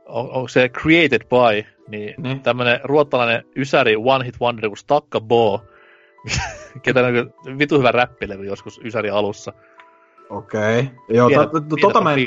[0.06, 2.40] on, onko se created by, niin Niin.
[2.40, 5.64] tämmönen ruottalainen ysäri One Hit Wonder kuin Stakka Bo,
[6.82, 9.52] ketä on niinku vitu hyvä räppilevy joskus ysäri alussa.
[10.30, 10.80] Okei.
[10.80, 10.94] Okay.
[11.08, 12.18] Joo, to, to, pienä tota mä en.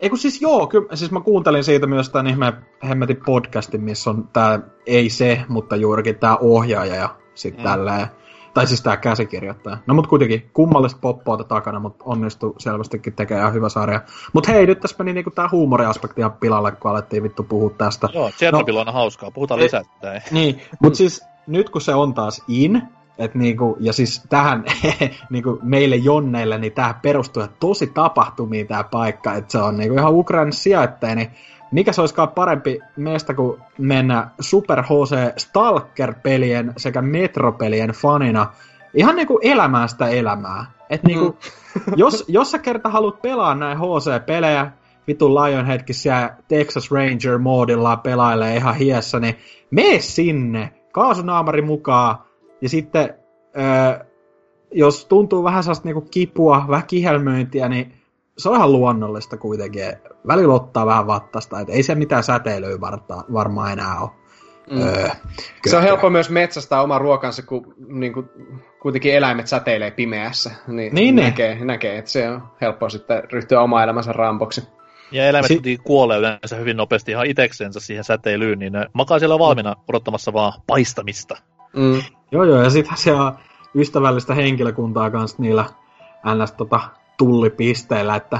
[0.00, 2.52] Ei kun siis joo, kyllä, siis mä kuuntelin siitä myös tämän ihme
[2.88, 7.60] hemmetin podcastin, missä on tää, ei se, mutta juurikin tää ohjaaja ja sit Mm.
[7.60, 7.64] mm.
[7.64, 8.06] tälleen.
[8.54, 9.76] Tai siis tää käsikirjoittaja.
[9.86, 14.00] No mut kuitenkin kummallista poppoota takana, mutta onnistui selvästikin tekemään hyvä sarja.
[14.32, 18.08] Mut hei, nyt tässä meni niinku tää huumoriaspekti ihan pilalle, kun alettiin vittu puhua tästä.
[18.14, 19.82] Joo, Chernobyl on hauskaa, puhutaan Ei- lisää.
[20.30, 22.82] Niin, mut siis nyt kun se on taas in,
[23.18, 24.64] et niinku, ja siis tähän
[25.30, 30.14] niinku meille jonneille, niin tähän perustuu tosi tapahtumiin tää paikka, että se on niinku ihan
[30.14, 31.30] Ukrainassa sijoittaja, niin
[31.74, 38.52] mikä se olisikaan parempi meistä kuin mennä Super HC Stalker-pelien sekä Metro-pelien fanina
[38.94, 40.66] ihan niinku elämään sitä elämää.
[40.90, 41.36] Et niinku,
[41.96, 44.70] jos, jos sä kerta haluat pelaa näin HC-pelejä,
[45.06, 49.36] vitun Lionheadkin siellä Texas Ranger moodilla pelailee ihan hiessä, niin
[49.70, 52.18] mene sinne, kaasunaamari mukaan,
[52.60, 53.14] ja sitten
[53.56, 54.04] öö,
[54.72, 57.92] jos tuntuu vähän sellaista niinku kipua, vähän kihelmöintiä, niin
[58.38, 59.82] se on ihan luonnollista kuitenkin.
[60.26, 64.10] Välillä ottaa vähän vattasta, että ei se mitään säteilyä varta, varmaan enää ole.
[64.70, 64.82] Mm.
[64.82, 65.08] Öö,
[65.66, 68.28] Se on helppo myös metsästää oma ruokansa, kun niin kuin,
[68.82, 70.50] kuitenkin eläimet säteilee pimeässä.
[70.66, 71.16] Niin, Niin, niin.
[71.26, 74.68] näkee, näkee, että se on helppo sitten ryhtyä oma elämänsä rampoksi.
[75.12, 79.38] Ja eläimet Si- kuolee yleensä hyvin nopeasti ihan iteksensä siihen säteilyyn, niin ne makaa siellä
[79.38, 81.36] valmiina odottamassa vaan paistamista.
[81.76, 82.02] Mm.
[82.32, 83.38] Joo, joo, ja sitten siellä on
[83.74, 85.64] ystävällistä henkilökuntaa kanssa niillä
[86.34, 86.52] ns.
[86.52, 86.80] Tota,
[87.16, 88.38] tullipisteillä, että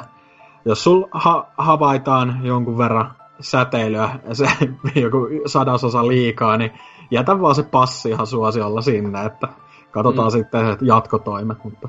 [0.64, 4.46] jos sul ha- havaitaan jonkun verran säteilyä, se
[5.00, 6.72] joku sadasosa liikaa, niin
[7.10, 9.48] jätä vaan se passi ihan suosiolla sinne, että
[9.90, 10.32] katsotaan mm.
[10.32, 11.88] sitten että jatkotoimet, mutta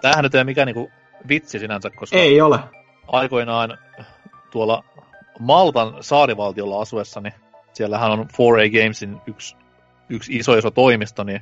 [0.00, 0.90] Tämähän nyt ei ole mikään niinku
[1.28, 2.58] vitsi sinänsä, koska ei ole.
[3.06, 3.78] aikoinaan
[4.50, 4.84] tuolla
[5.38, 7.30] Maltan saarivaltiolla asuessani,
[7.72, 9.56] siellähän on 4A Gamesin yksi,
[10.08, 11.40] yksi iso iso toimisto, niin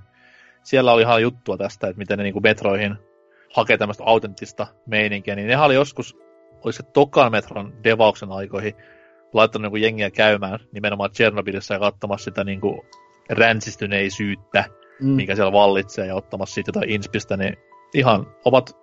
[0.62, 2.96] siellä oli ihan juttua tästä, että miten ne niinku metroihin
[3.56, 6.16] hakee tämmöistä autenttista meininkiä, niin nehän oli joskus,
[6.64, 8.74] olisi se tokan metron devauksen aikoihin,
[9.32, 12.84] laittanut niinku jengiä käymään nimenomaan Tchernobylissa ja katsomassa sitä niinku
[13.30, 14.64] ränsistyneisyyttä,
[15.00, 15.08] Mm.
[15.08, 17.56] mikä siellä vallitsee, ja ottamassa siitä jotain inspistä, niin
[17.94, 18.76] ihan ovat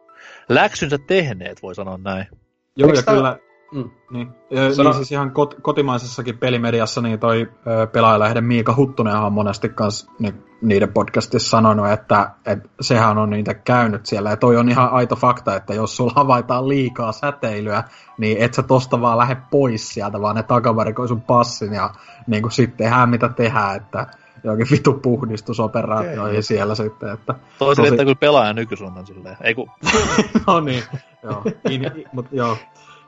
[0.49, 2.27] läksynsä tehneet, voi sanoa näin.
[2.75, 3.39] Joo, ja kyllä,
[3.73, 3.89] Mm.
[4.11, 9.15] niin, ja, Sano- niin siis ihan kot, kotimaisessakin pelimediassa niin toi ö, pelaajalehden Miika Huttunen
[9.15, 14.29] on monesti kans ni, niiden podcastissa sanonut, että, että sehän on niitä käynyt siellä.
[14.29, 17.83] Ja toi on ihan aito fakta, että jos sulla havaitaan liikaa säteilyä,
[18.17, 21.89] niin et sä tosta vaan lähde pois sieltä, vaan ne takavarikoi sun passin ja
[22.27, 24.07] niin kuin sitten tehdään mitä tehdään, että
[24.43, 29.37] jokin vitu puhdistusoperaatioihin siellä sitten, että Toisille, Tosi- että kyllä pelaaja nykysuunnan silleen.
[29.41, 29.69] Ei kun,
[30.47, 30.83] no niin,
[31.23, 32.57] joo, in, mut, joo,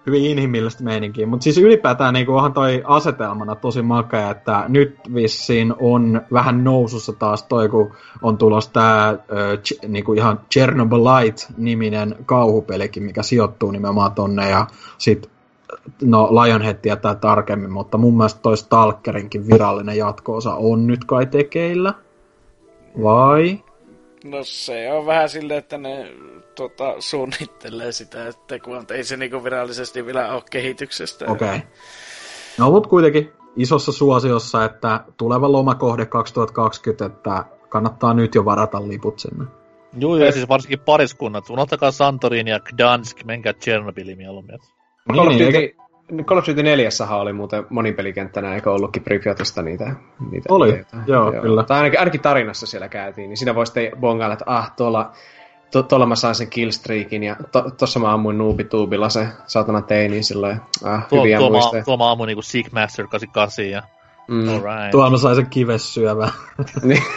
[0.06, 1.28] hyvin inhimillistä meininkiä.
[1.28, 7.14] Mutta siis ylipäätään niin onhan toi asetelmana tosi makea, että nyt vissiin on vähän nousussa
[7.14, 7.92] taas toi, kun
[8.22, 9.18] on tulossa tää ö,
[9.56, 14.68] ch- niinku ihan Chernobylite-niminen kauhupelikin, mikä sijoittuu nimenomaan tonne, ja
[14.98, 15.30] sit
[16.04, 21.94] No, Lionhead tietää tarkemmin, mutta mun mielestä toi Stalkerinkin virallinen jatkoosa on nyt kai tekeillä.
[23.04, 23.60] Vai?
[24.24, 26.12] No se on vähän silleen, että ne
[26.56, 31.26] tota, suunnittelee sitä, että kun ei se niinku virallisesti vielä ole kehityksestä.
[31.32, 31.48] Okei.
[31.48, 31.60] Okay.
[32.58, 39.20] No mutta kuitenkin isossa suosiossa, että tuleva lomakohde 2020, että kannattaa nyt jo varata liput
[39.20, 39.46] sinne.
[40.00, 41.50] juu, ja siis varsinkin pariskunnat.
[41.50, 44.60] Unohtakaa Santorin ja Gdansk, menkää Tchernobyliin mieluummin.
[45.10, 45.84] Call, of Niin, Duty, eikä-
[46.24, 49.96] Call of Duty 4 oli muuten monipelikenttänä, eikö ollutkin Pripyatista niitä?
[50.32, 50.98] niitä Oli, ideoita?
[51.08, 51.64] joo, kyllä.
[51.64, 55.12] Tai ainakin, ainakin tarinassa siellä käytiin, niin siinä voi sitten bongailla, että ah, tuolla,
[55.76, 60.24] to, tuolla mä sain sen killstreakin ja to, tossa mä ammuin noobituubilla se saatana teini
[60.24, 61.84] silloin, ah, Tuo, hyviä tuo, mä, muistoja.
[61.84, 63.82] tuo mä ammuin niinku Seekmaster 88 ja
[64.28, 64.50] Mm.
[64.50, 64.92] alright.
[64.92, 66.30] Tuolla mä sain sen kivessyövän.
[66.84, 67.04] Niin.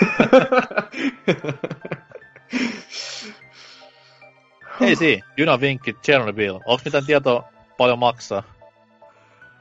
[4.80, 6.55] Hei si, junavinkki, Chernobyl.
[6.55, 7.44] Onko mitään tietoa
[7.78, 8.43] paljon maksaa?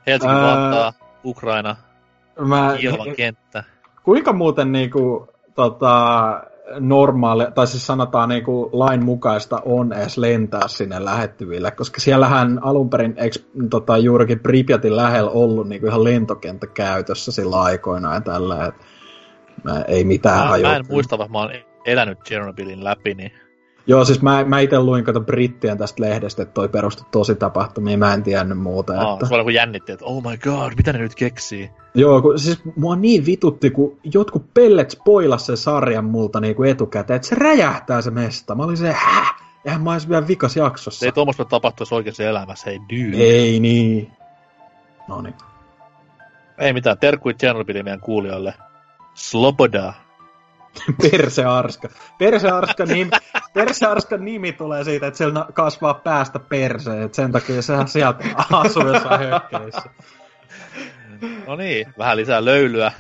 [0.08, 0.94] Helsinki, Ää, Vantaa,
[1.26, 1.76] Ukraina,
[2.40, 3.64] Mä, Kievan kenttä.
[4.04, 5.90] kuinka muuten niinku, tota,
[6.80, 12.90] normaali, tai siis sanotaan niinku lain mukaista on edes lentää sinne lähettyville, koska siellähän alun
[12.90, 13.40] perin eikö,
[13.70, 18.76] tota, juurikin Pripyatin lähellä ollut niinku ihan lentokenttä käytössä sillä aikoina ja tällä, et
[19.64, 21.52] mä, ei mitään Mä, mä en muista, vaikka mä oon
[21.86, 23.32] elänyt Chernobylin läpi, niin
[23.88, 28.00] Joo, siis mä, mä itse luin kato brittien tästä lehdestä, että toi perustui tosi tapahtumiin,
[28.00, 29.02] mä en tiennyt muuta.
[29.02, 29.44] aa, että...
[29.44, 31.72] kun jännitti, että oh my god, mitä ne nyt keksii?
[31.96, 36.72] Joo, kun, siis mua niin vitutti, kun jotkut pellet spoilas sen sarjan multa niin kuin
[36.72, 38.56] etukäteen, että se räjähtää se mesta.
[38.56, 39.36] Mä olin se, häh?
[39.66, 41.00] Eihän mä ois vielä vikas jaksossa.
[41.00, 43.18] Se ei tuommoista tapahtuisi oikeassa elämässä, hei dude.
[43.18, 44.12] ei niin.
[45.08, 45.36] No niin.
[46.58, 48.54] Ei mitään, terkkui Chernobylin meidän kuulijoille.
[49.14, 49.94] Sloboda.
[51.12, 51.90] Persearska.
[52.18, 53.12] Persearska nimi,
[53.54, 57.04] Persearska nimi tulee siitä, että siellä kasvaa päästä perse.
[57.04, 59.90] Et sen takia se sieltä asuu jossain hökkeissä.
[61.48, 62.92] No niin, vähän lisää löylyä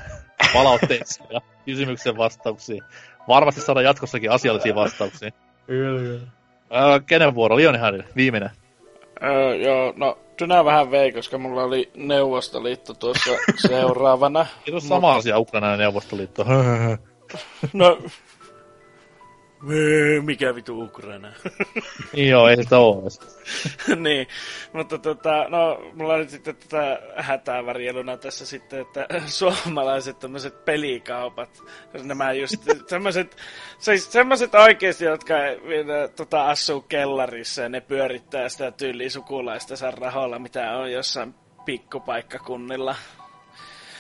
[0.54, 2.84] palautteisiin ja kysymyksen vastauksiin.
[3.28, 5.32] Varmasti saadaan jatkossakin asiallisia vastauksia.
[6.70, 7.58] Ää, kenen vuoro?
[7.58, 8.50] Lionihardi, viimeinen.
[9.24, 13.32] Öö, joo, no Dynä vähän vei, koska mulla oli Neuvostoliitto tuossa
[13.68, 14.46] seuraavana.
[14.66, 16.46] Kiitos sama asia Ukraina ja Neuvostoliitto.
[17.74, 17.98] No,
[20.22, 21.32] mikä vitu Ukraina?
[22.30, 23.20] joo, ei sitä edes.
[24.04, 24.28] niin,
[24.74, 31.64] mutta tota, no, mulla oli sitten tätä hätää varjeluna tässä sitten, että suomalaiset tämmöiset pelikaupat,
[32.04, 32.56] nämä just
[32.88, 33.38] semmoiset,
[33.80, 35.34] siis semmoiset oikeesti, jotka
[35.68, 41.36] vielä, tota, asuu kellarissa ja ne pyörittää sitä tyyliä sukulaista rahoilla, mitä on jossain
[41.66, 42.96] pikkupaikkakunnilla.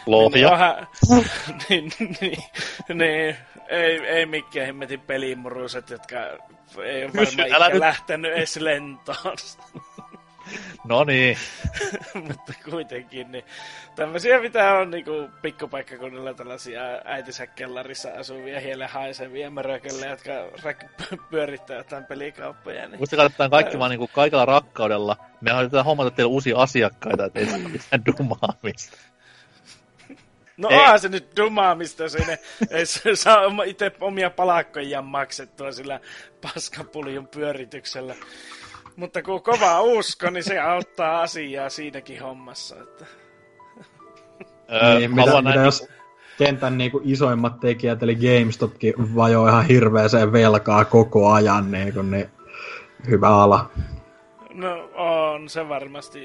[0.08, 0.52] Lohja.
[0.52, 0.88] Vähän,
[1.70, 2.44] niin, niin,
[2.94, 3.36] niin,
[3.70, 6.18] ei, ei mikään hemmetin pelimuruset, jotka
[6.84, 9.38] ei ole Kysy, varmaan älä lähtenyt edes lentoon.
[10.88, 11.38] No niin.
[12.28, 13.44] Mutta kuitenkin, niin
[13.96, 21.78] tämmöisiä mitä on niinku pikkupaikkakunnilla tällaisia äitinsä kellarissa asuvia, hielle haisevia mörökölle, jotka rak- pyörittää
[21.78, 22.88] jotain pelikauppoja.
[22.88, 22.98] Niin.
[23.00, 25.18] Muistakaa, että kaikki vaan niinku kaikella rakkaudella.
[25.42, 28.98] Me yritetään hommata teille uusia asiakkaita, että ei saa mitään dumaamista.
[30.58, 30.78] No Ei.
[30.80, 32.40] onhan se nyt dumaamista sinne,
[33.14, 36.00] saa itse omia palakkoja maksettua sillä
[36.42, 38.16] paskapuljun pyörityksellä.
[38.96, 42.76] Mutta kun kova usko, niin se auttaa asiaa siinäkin hommassa.
[42.82, 43.06] Että...
[44.74, 45.94] Öö, Niin, mitä, mitä jos niinku-
[46.38, 52.30] kentän niinku isoimmat tekijät, eli GameStopkin vajoo ihan hirveeseen velkaa koko ajan, niinku, niin
[53.10, 53.70] hyvä ala.
[54.54, 56.20] No on se varmasti.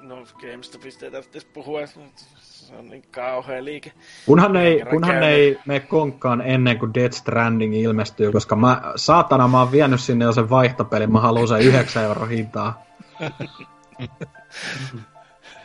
[0.00, 3.92] No GameStopista ei tarvitsisi puhua, se on niin kauhea liike.
[4.26, 9.58] Kunhan ei, kunhan ei mene konkkaan ennen kuin Death Stranding ilmestyy, koska mä, saatana mä
[9.58, 12.82] oon vienyt sinne jo sen vaihtopelin, mä haluan sen 9 euro hintaa.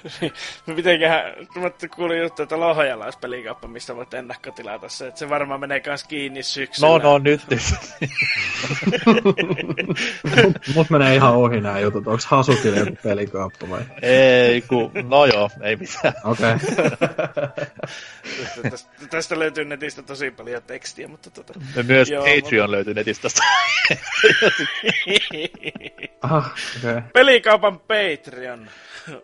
[0.75, 1.23] Mitenköhän,
[1.55, 5.79] mä kuulin juttu, että Lohjalla olisi pelikauppa, mistä voit ennakkotilata se, että se varmaan menee
[5.79, 6.87] kans kiinni syksyllä.
[6.87, 7.41] No, no, nyt.
[7.49, 7.61] nyt.
[10.75, 13.81] Mut menee ihan ohi nämä jutut, onks Hasukille joku pelikauppa vai?
[14.01, 16.13] ei, ku, no joo, ei mitään.
[16.23, 16.53] Okei.
[16.53, 16.89] Okay.
[18.71, 21.53] tästä, tästä löytyy netistä tosi paljon tekstiä, mutta tota...
[21.75, 23.27] Ja myös Joo, Patreon löytyy netistä
[25.27, 25.51] okei.
[26.23, 27.01] Okay.
[27.13, 28.69] Pelikaupan Patreon.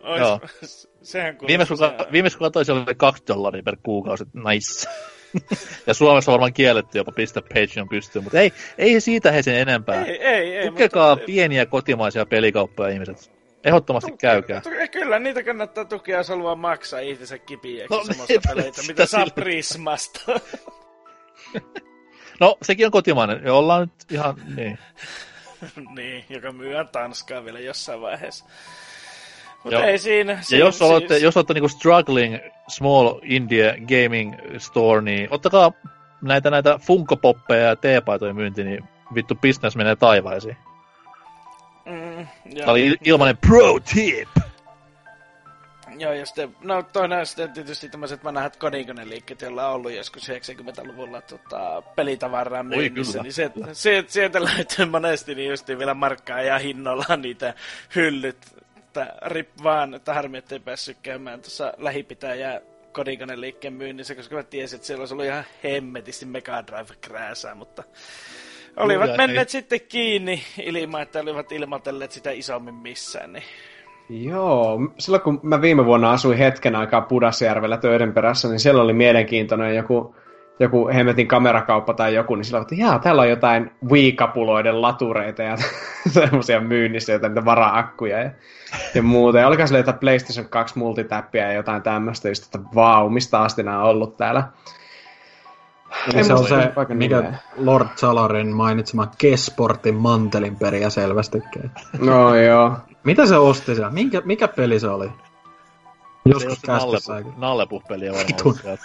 [0.02, 0.92] Ois, Joo.
[1.02, 4.24] sehän kuulostaa Viimeis kun, se- ka- viimeis kun katsoin, se oli 2 dollaria per kuukausi.
[4.34, 4.88] Nice.
[5.86, 10.04] ja Suomessa varmaan kielletty jopa pistää Patreon pystyyn, mutta ei, ei siitä he sen enempää.
[10.04, 10.66] Ei, ei, ei.
[10.68, 13.32] Tukekaa mutta, pieniä kotimaisia pelikauppoja ihmiset.
[13.64, 14.60] Ehdottomasti käykää.
[14.60, 19.20] Tu- Kyllä, niitä kannattaa tukea, jos haluaa maksaa itsensä kipiäksi No, semmoista peleitä, mitä saa
[19.20, 20.20] sillä- Prismasta.
[22.40, 23.40] No, sekin on kotimainen.
[23.44, 24.78] Ja ollaan nyt ihan, niin.
[25.96, 28.44] niin, joka myyään Tanskaa vielä jossain vaiheessa.
[29.64, 30.38] Mutta ei siinä.
[30.50, 32.36] Ja jos olette, siis- jos olette niinku struggling
[32.68, 35.72] small indie gaming store, niin ottakaa
[36.22, 38.84] näitä, näitä funkopoppeja ja teepaitoja myynti, niin
[39.14, 40.56] vittu business menee taivaisiin.
[41.84, 42.26] Mm,
[42.58, 44.28] Tämä oli il- ilmainen pro tip!
[45.98, 51.20] Joo, ja sitten, no toinen sitten tietysti tämmöiset vanhat kodikoneliikkeet, joilla on ollut joskus 90-luvulla
[51.20, 57.16] tota, pelitavaraa myynnissä, niin sieltä, sieltä, sieltä löytyy monesti niin justiin vielä markkaa ja hinnolla
[57.16, 57.54] niitä
[57.94, 58.65] hyllyt.
[59.02, 62.60] Että rip vaan, että harmi, ettei päässyt käymään tuossa lähipitäjää
[62.92, 67.82] kodikoneliikkeen myynnissä, koska mä tiesin, että siellä olisi ollut ihan hemmetisti Mega Drive-krääsää, mutta
[68.76, 69.52] olivat Kyllä, menneet ei.
[69.52, 73.44] sitten kiinni ilman, että olivat ilmoitelleet sitä isommin missään, niin
[74.08, 78.92] Joo, silloin kun mä viime vuonna asuin hetken aikaa Pudasjärvellä töiden perässä, niin siellä oli
[78.92, 80.16] mielenkiintoinen joku,
[80.58, 85.42] joku hemmetin kamerakauppa tai joku, niin sillä oli, että jaa, täällä on jotain Wii-kapuloiden latureita
[85.42, 85.56] ja
[86.08, 88.30] semmoisia myynnissä, jotain niitä vara-akkuja ja,
[88.94, 89.38] ja muuta.
[89.38, 93.62] Ja oliko siellä jotain PlayStation 2 multitappia ja jotain tämmöistä, just, että vau, mistä asti
[93.62, 94.44] nämä on ollut täällä.
[96.14, 97.38] Eli se on se, paikan mikä nimeä.
[97.56, 101.70] Lord Salarin mainitsema Kesportin mantelin periä selvästikin.
[102.00, 102.76] No joo.
[103.04, 103.90] Mitä se osti siellä?
[103.90, 105.10] Minkä, mikä peli se oli?
[106.26, 108.44] Joskus kästissä Nallepu- Nallepu-peliä varmaan Vitun.
[108.46, 108.82] ollut sieltä.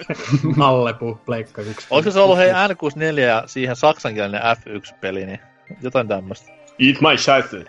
[0.56, 1.86] Nallepu, pleikka yksi.
[1.90, 5.40] Olisiko se ollut hei N64 ja siihen saksankielinen F1-peli, niin
[5.82, 6.52] jotain tämmöistä.
[6.52, 7.68] Eat my shit.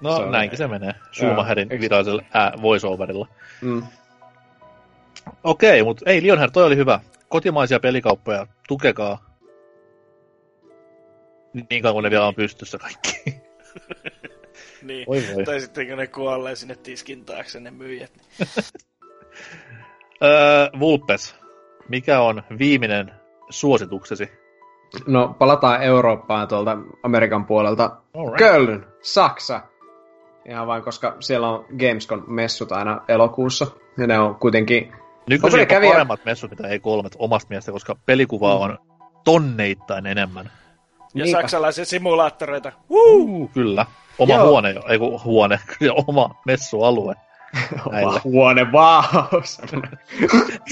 [0.00, 0.94] No Se näinkin se menee.
[1.12, 3.28] Schumacherin Eikö- virallisella ää, voiceoverilla.
[3.60, 3.82] Mm.
[5.44, 7.00] Okei, mutta ei Lionher, toi oli hyvä.
[7.28, 9.24] Kotimaisia pelikauppoja, tukekaa.
[11.70, 13.22] Niin kauan kun ne vielä on pystyssä kaikki.
[14.88, 15.04] Niin.
[15.06, 15.44] Oi voi.
[15.44, 18.12] Tai sitten kun ne kuolee sinne tiskin taakse ne myyjät.
[18.38, 18.48] Niin.
[20.24, 21.34] öö, Vulpes,
[21.88, 23.12] mikä on viimeinen
[23.50, 24.30] suosituksesi?
[25.06, 27.96] No, palataan Eurooppaan tuolta Amerikan puolelta.
[28.14, 28.38] Alright.
[28.38, 29.60] Köln, Saksa.
[30.48, 33.66] Ihan vain, koska siellä on Gamescom-messut aina elokuussa.
[33.98, 34.92] Ja ne on kuitenkin...
[35.30, 38.78] Nykyisin ne jopa kävijä- paremmat messut, mitä ei kolmet omasta mielestä, koska pelikuvaa on
[39.24, 40.50] tonneittain enemmän.
[41.14, 41.40] Ja Niinpä.
[41.40, 42.72] saksalaisia simulaattoreita.
[42.90, 43.86] Uh, kyllä.
[44.18, 44.46] Oma Joo.
[44.46, 47.14] huone, ei kun huone, ja oma messualue.
[47.86, 49.02] Oma huone, vau!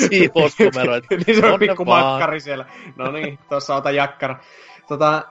[0.09, 1.05] Siivouskomeroit.
[1.27, 2.05] niin se on pikku vaan.
[2.05, 2.65] makkari siellä.
[2.97, 4.37] No niin, tuossa ota jakkara.
[4.89, 5.23] Tota,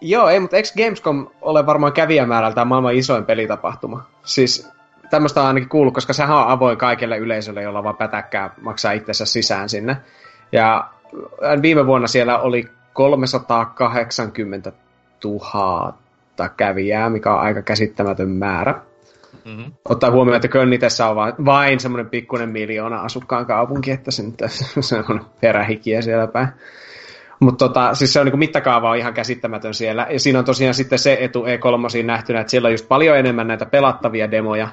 [0.00, 4.06] joo, ei, mutta eikö Gamescom ole varmaan kävijämäärältään maailman isoin pelitapahtuma?
[4.24, 4.70] Siis
[5.10, 9.26] tämmöistä on ainakin kuullut, koska sehän on avoin kaikille yleisölle, jolla vaan pätäkkää maksaa itsensä
[9.26, 9.96] sisään sinne.
[10.52, 10.90] Ja
[11.44, 14.72] äh, viime vuonna siellä oli 380
[15.24, 16.05] 000
[16.56, 18.80] kävijää, mikä on aika käsittämätön määrä.
[19.44, 19.72] Mm-hmm.
[19.88, 24.22] Ottaa huomioon, että Köln itsessä on vain, vain semmoinen pikkuinen miljoona asukkaan kaupunki, että se,
[24.22, 24.42] nyt,
[25.10, 26.48] on perähikiä siellä päin.
[27.40, 30.06] Mutta tota, siis se on niin mittakaava on ihan käsittämätön siellä.
[30.10, 33.46] Ja siinä on tosiaan sitten se etu E3 nähtynä, että siellä on just paljon enemmän
[33.46, 34.68] näitä pelattavia demoja.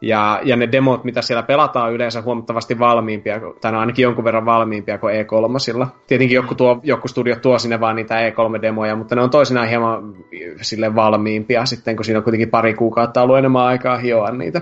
[0.00, 4.02] Ja, ja ne demot, mitä siellä pelataan, on yleensä huomattavasti valmiimpia, tai ne on ainakin
[4.02, 5.86] jonkun verran valmiimpia kuin E3.
[6.06, 10.14] Tietenkin joku, tuo, joku studio tuo sinne vaan niitä E3-demoja, mutta ne on toisinaan hieman
[10.60, 14.60] sille valmiimpia sitten, kun siinä on kuitenkin pari kuukautta ollut enemmän aikaa hioa niitä.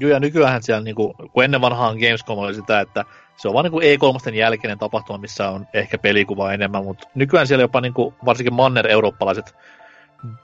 [0.00, 3.04] Joo, ja nykyään siellä, niinku, kun ennen vanhaan Gamescom oli sitä, että
[3.36, 7.62] se on vaan niinku E3 jälkeinen tapahtuma, missä on ehkä pelikuvaa enemmän, mutta nykyään siellä
[7.62, 9.54] jopa niinku, varsinkin manner-eurooppalaiset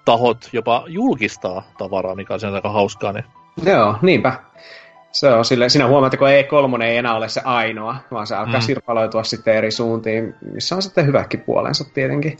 [0.04, 3.12] tahot jopa julkistaa tavaraa, mikä on sen aika hauskaa.
[3.12, 3.24] Niin
[3.62, 4.32] Joo, niinpä.
[5.12, 8.36] Se on sille, siinä huomaat, että kun E3 ei enää ole se ainoa, vaan se
[8.36, 8.60] alkaa Mm.
[8.62, 12.38] sirpaloitua sitten eri suuntiin, missä on sitten hyväkin puolensa tietenkin.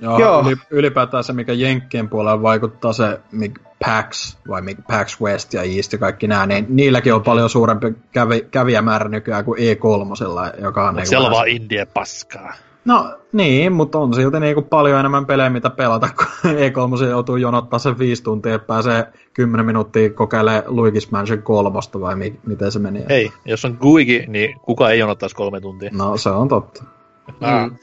[0.00, 0.44] Joo, Joo.
[0.46, 5.62] Yli, ylipäätään se, mikä Jenkkien puolella vaikuttaa, se mikä PAX, vai mikä PAX West ja
[5.62, 10.88] East ja kaikki nämä, niin niilläkin on paljon suurempi kävi, kävijämäärä nykyään kuin E3, joka
[10.88, 10.94] on...
[10.94, 12.52] Niinku siellä on vaan indie paskaa.
[12.88, 17.78] No niin, mutta on silti niinku paljon enemmän pelejä, mitä pelata, kun E3 joutuu jonottaa
[17.78, 22.78] sen viisi tuntia, että pääsee 10 minuuttia kokeilemaan Luigi's Mansion kolmosta, vai mi- miten se
[22.78, 23.04] meni?
[23.08, 25.90] Hei, jos on Guigi, niin kuka ei jonottaisi kolme tuntia.
[25.92, 26.84] No se on totta.
[27.28, 27.76] Mm.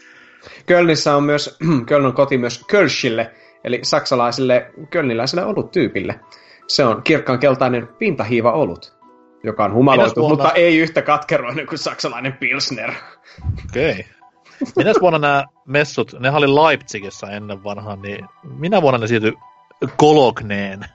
[0.65, 1.57] Kölnissä on myös,
[1.87, 3.31] Köln on koti myös Kölschille,
[3.63, 6.19] eli saksalaiselle kölniläiselle oluttyypille.
[6.67, 8.93] Se on kirkkaan keltainen pintahiiva olut,
[9.43, 12.91] joka on humaloitu, vuonna- mutta ei yhtä katkeroinen kuin saksalainen Pilsner.
[13.69, 13.91] Okei.
[13.91, 14.14] Okay.
[14.75, 19.33] Minäs vuonna nämä messut, ne oli Leipzigissä ennen vanhaa, niin minä vuonna ne siirtyi
[19.97, 20.85] Kologneen.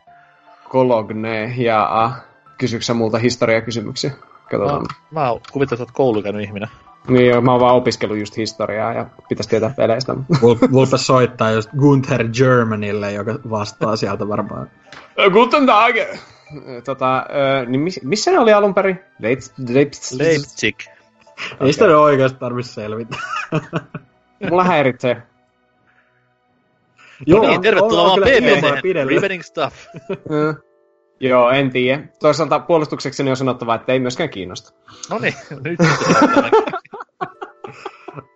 [0.69, 2.23] Kologne ja äh,
[2.59, 4.11] kysyksä sä multa historiakysymyksiä?
[4.51, 4.87] Katsotaan.
[5.11, 6.69] Mä, mä kuvittelen, että olet koulukäynyt ihminen.
[7.09, 10.15] Niin, joo, mä oon vaan opiskellut just historiaa ja pitäisi tietää peleistä.
[10.73, 14.71] Wolfe soittaa just Gunther Germanille, joka vastaa sieltä varmaan.
[15.33, 15.95] Guten Tag!
[16.85, 19.01] Tota, ö, niin miss, missä ne oli alun perin?
[19.19, 20.21] Leipzig.
[20.21, 20.77] Leipzig.
[21.61, 23.21] Ei sitä nyt oikeasti tarvitse selvittää.
[24.51, 25.23] Mulla häiritsee.
[27.27, 28.83] Joo, niin, tervetuloa vaan PPC.
[29.09, 29.77] Riveting stuff.
[30.11, 30.57] Mm.
[31.21, 32.03] Joo, en tiedä.
[32.21, 34.73] Toisaalta puolustuksekseni on sanottava, että ei myöskään kiinnosta.
[35.11, 35.35] No niin,
[35.65, 35.79] nyt.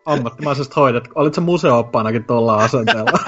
[0.07, 1.09] Ammattimaisesta hoidat.
[1.15, 3.19] Olit se museo-oppaanakin tuolla asenteella?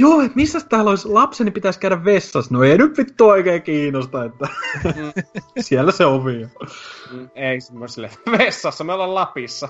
[0.00, 2.54] Joo, et missä täällä olisi lapseni pitäisi käydä vessassa?
[2.54, 4.48] No ei nyt vittu oikein kiinnosta, että
[5.60, 6.66] siellä se ovi on.
[7.12, 9.68] Mm, Ei semmoiselle vessassa, me ollaan Lapissa.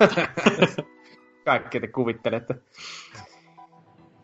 [1.44, 2.54] Kaikki te kuvittelette.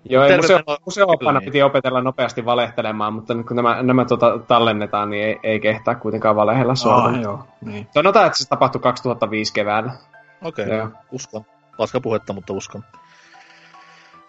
[0.05, 0.37] Joo, ei
[0.85, 5.39] museo, Kyllä piti opetella nopeasti valehtelemaan, mutta nyt kun nämä, nämä tota, tallennetaan, niin ei,
[5.43, 7.23] ei kehtaa kuitenkaan valehella Ah, suoraan.
[7.23, 7.87] joo, niin.
[7.95, 9.93] Sanotaan, että se tapahtui 2005 keväällä.
[10.43, 11.45] Okei, okay, uskon.
[11.77, 12.85] Paska puhetta, mutta uskon.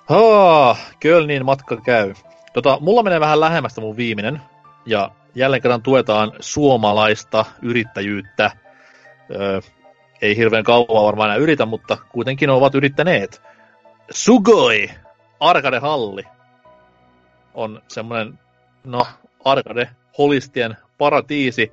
[0.09, 2.13] Oh, Kölniin matka käy.
[2.53, 4.41] Tota, mulla menee vähän lähemmästä mun viimeinen,
[4.85, 8.51] ja jälleen kerran tuetaan suomalaista yrittäjyyttä.
[9.31, 9.61] Öö,
[10.21, 13.41] ei hirveän kauan varmaan enää yritä, mutta kuitenkin ovat yrittäneet.
[14.11, 14.89] Sugoi,
[15.39, 16.23] arcade-halli,
[17.53, 18.39] on semmoinen,
[18.83, 19.07] no,
[19.45, 21.71] arcade-holistien paratiisi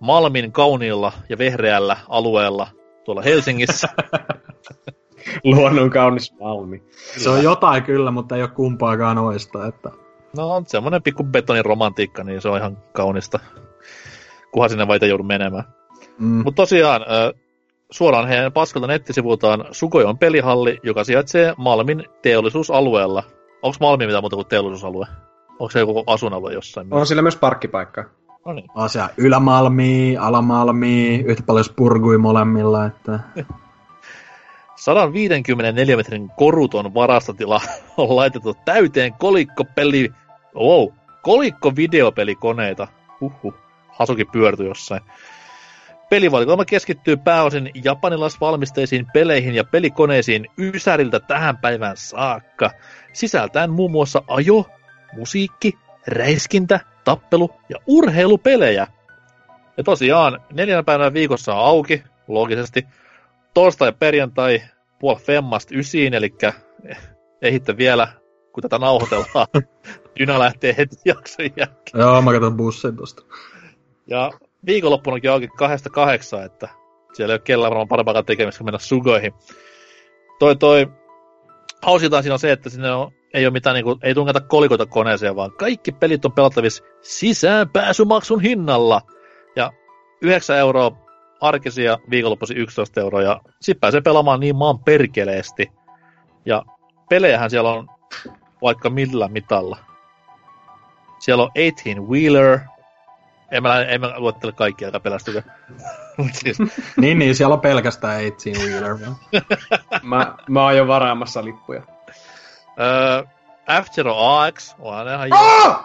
[0.00, 2.68] Malmin kauniilla ja vehreällä alueella
[3.04, 3.88] tuolla Helsingissä.
[5.44, 6.82] Luonnon kaunis Malmi.
[7.16, 9.66] Se on jotain kyllä, mutta ei ole kumpaakaan noista.
[9.66, 9.90] Että...
[10.36, 13.38] No on semmoinen pikku betonin romantiikka, niin se on ihan kaunista.
[14.52, 15.64] Kunhan sinne vaita joudu menemään.
[16.18, 16.26] Mm.
[16.44, 17.34] Mutta tosiaan, ö,
[17.90, 23.22] suoraan heidän paskalta nettisivultaan Sugoi on pelihalli, joka sijaitsee Malmin teollisuusalueella.
[23.62, 25.06] Onko Malmi mitään muuta kuin teollisuusalue?
[25.50, 26.86] Onko se joku asunalue jossain?
[26.90, 28.04] On sillä myös parkkipaikka.
[28.46, 28.66] No niin.
[28.74, 33.20] Asia Ylämalmi, Alamalmi, yhtä paljon spurgui molemmilla, että
[34.84, 37.60] 154 metrin koruton varastotila
[37.96, 40.12] on laitettu täyteen kolikkopeli...
[40.54, 40.88] Wow,
[41.22, 42.88] kolikko-videopelikoneita.
[43.20, 43.54] Huhhuh,
[43.88, 45.02] Hasuki pyörtyi jossain.
[46.10, 52.70] Pelivalikoima keskittyy pääosin japanilaisvalmisteisiin peleihin ja pelikoneisiin Ysäriltä tähän päivään saakka,
[53.12, 54.66] sisältäen muun muassa ajo,
[55.12, 55.72] musiikki,
[56.06, 58.86] räiskintä, tappelu ja urheilupelejä.
[59.76, 62.86] Ja tosiaan, neljänä päivänä viikossa on auki, loogisesti,
[63.54, 64.62] torstai ja perjantai
[64.98, 66.34] puoli femmasta ysiin, eli
[67.42, 68.08] ehitte vielä,
[68.52, 69.46] kun tätä nauhoitellaan.
[70.20, 72.00] Juna lähtee heti jakson jälkeen.
[72.00, 73.22] joo, mä katson bussin tosta.
[74.06, 74.30] Ja
[74.66, 76.68] viikonloppunakin auki kahdesta kahdeksaan, että
[77.12, 79.32] siellä ei ole kellään varmaan parempaakaan tekemistä kuin mennä sugoihin.
[80.38, 80.86] Toi toi,
[81.82, 84.86] hausinta siinä on se, että sinne on, ei ole mitään, niin kuin, ei tunkata kolikoita
[84.86, 89.00] koneeseen, vaan kaikki pelit on pelattavissa sisäänpääsymaksun hinnalla.
[89.56, 89.72] Ja
[90.22, 91.03] 9 euroa
[91.44, 95.72] arkisia, viikonloppuisin 11 euroa, ja sit pääsee pelaamaan niin maan perkeleesti.
[96.46, 96.62] Ja
[97.08, 97.88] pelejähän siellä on
[98.62, 99.76] vaikka millä mitalla.
[101.18, 102.58] Siellä on 18 Wheeler,
[103.50, 105.42] en mä, en mä luettele kaikkia, jotka pelästykö.
[106.32, 106.58] siis,
[107.00, 108.96] Niin, niin, siellä on pelkästään 18 Wheeler.
[110.02, 111.82] Mä, mä oon jo varaamassa lippuja.
[112.80, 113.22] öö,
[113.82, 115.84] F-Zero AX, onhan ihan!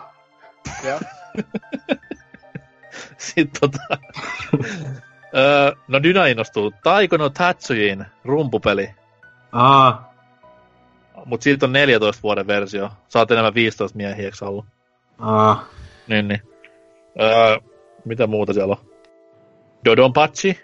[0.83, 0.99] Joo.
[3.17, 3.97] Sitten tota...
[5.35, 6.71] öö, no Dyna innostuu.
[6.83, 8.89] Taiko no Tatsujin rumpupeli.
[9.51, 10.13] Aa,
[11.25, 12.89] Mut siitä on 14 vuoden versio.
[13.07, 14.65] Saat enemmän 15 miehiä, eikö ollut?
[15.19, 15.65] aa.
[16.07, 16.41] Niin, niin.
[17.21, 17.57] Öö,
[18.05, 18.89] mitä muuta siellä on?
[19.85, 20.59] Dodonpachi.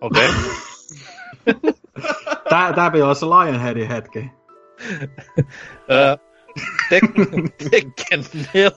[0.00, 0.28] Okei.
[0.28, 1.54] Okay.
[2.50, 4.30] Tää, tää pitää olla se Lionheadin hetki.
[5.90, 6.16] öö,
[6.90, 8.24] Tek- Tekken
[8.54, 8.70] 4.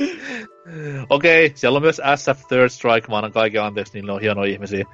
[1.10, 4.52] Okei, okay, siellä on myös SF Third Strike, mä annan kaiken anteeksi, niillä on hienoja
[4.52, 4.84] ihmisiä.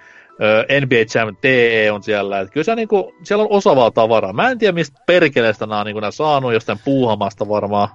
[0.81, 4.33] NBA Jam TE on siellä, että kyllä se niinku, siellä on osaavaa tavaraa.
[4.33, 7.89] Mä en tiedä, mistä perkeleestä nämä on nää saanut, jostain puuhamasta varmaan.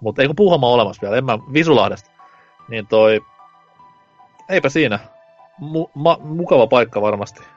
[0.00, 2.10] Mutta ei kun puuhama olemassa vielä, en mä, Visulahdesta.
[2.68, 3.20] Niin toi,
[4.50, 4.98] eipä siinä.
[5.60, 7.55] Mu- ma- mukava paikka varmasti.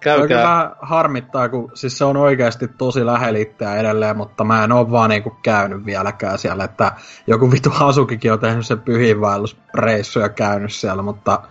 [0.00, 0.42] Käykää.
[0.42, 4.90] Vähän harmittaa, kun siis se on oikeasti tosi lähellä itseä edelleen, mutta mä en oo
[4.90, 6.92] vaan niinku käynyt vieläkään siellä, että
[7.26, 11.42] joku vitu Hasukikin on tehnyt sen pyhiinvaellusreissu ja käynyt siellä, mutta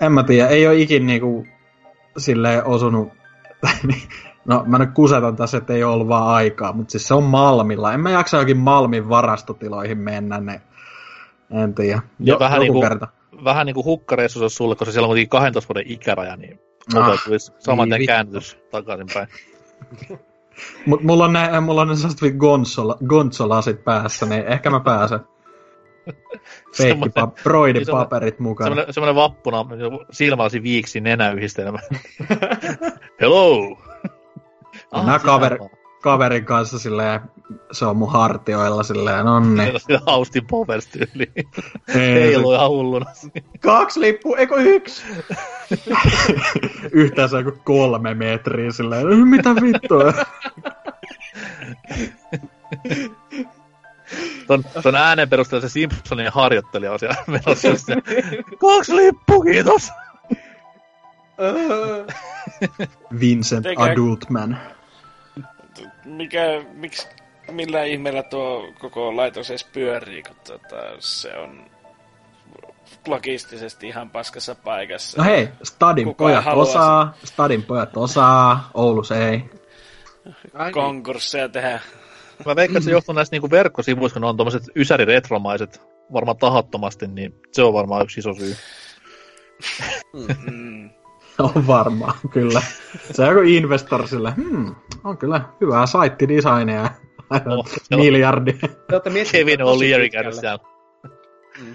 [0.00, 1.46] en mä tiedä, ei oo ikin niinku
[2.18, 3.12] silleen osunut,
[4.48, 7.92] no mä nyt kusetan tässä, että ei ollut vaan aikaa, mutta siis se on Malmilla,
[7.92, 10.62] en mä jaksa jokin Malmin varastotiloihin mennä, ne
[11.50, 13.08] en tiedä, Ja vähän joku niinku- kerta.
[13.44, 16.60] Vähän niinku hukkareissu se olisi sulle, koska siellä on kuitenkin 12 vuoden ikäraja, niin
[16.96, 19.28] Ah, ah, tulisi saman niin käännytys takaisinpäin.
[20.86, 25.20] Mut mulla on ne, mulla on ne sellaiset gonsola, gontsolasit päässä, niin ehkä mä pääsen.
[26.76, 28.66] Feikki pa- broidin niin semmoinen- paperit mukana.
[28.68, 29.66] Semmoinen, semmoinen vappuna,
[30.10, 31.78] silmälasi viiksi nenäyhdistelmä.
[33.20, 33.78] Hello!
[34.92, 35.58] Ah, sitä kaveri.
[36.02, 37.20] Kaverin kanssa silleen,
[37.72, 39.56] se on mun hartioilla silleen, onni.
[39.56, 41.32] Meillä on sitä Austin Powers tyyli.
[41.94, 43.06] Ei, Heilu ihan hulluna.
[43.60, 45.04] Kaksi lippua, eikö yksi?
[46.92, 50.12] Yhteensä joku kolme metriä silleen, "Äh, mitä vittua?
[54.46, 57.68] Ton, ton äänen perusteella se Simpsonin harjoittelija on siellä menossa.
[57.68, 57.96] just se,
[58.58, 59.90] Kaksi lippu, kiitos!
[63.20, 64.58] Vincent Adultman.
[66.04, 67.08] Mikä, miksi,
[67.50, 71.70] millä ihmeellä tuo koko laitos edes pyörii, kun tota, se on
[73.06, 75.22] logistisesti ihan paskassa paikassa.
[75.22, 79.44] No hei, Stadin Kuka ei pojat halua osaa, Stadin pojat osaa, Oulus ei.
[80.72, 81.80] Konkursseja tehdä.
[82.46, 87.06] Mä veikkaan, että se johtuu näistä niinku verkkosivuista, kun ne on tommoset ysäriretromaiset varmaan tahattomasti,
[87.06, 88.56] niin se on varmaan yksi iso syy.
[90.12, 90.90] Mm.
[91.56, 92.62] On varmaan, kyllä.
[93.12, 94.74] Se on joku investor sille, hmm,
[95.04, 96.90] on kyllä hyvää saittidesignia.
[97.32, 98.52] Oh, Miljardi.
[98.52, 100.58] Te Kevin O'Leary käynyt siellä.
[101.58, 101.74] Mm.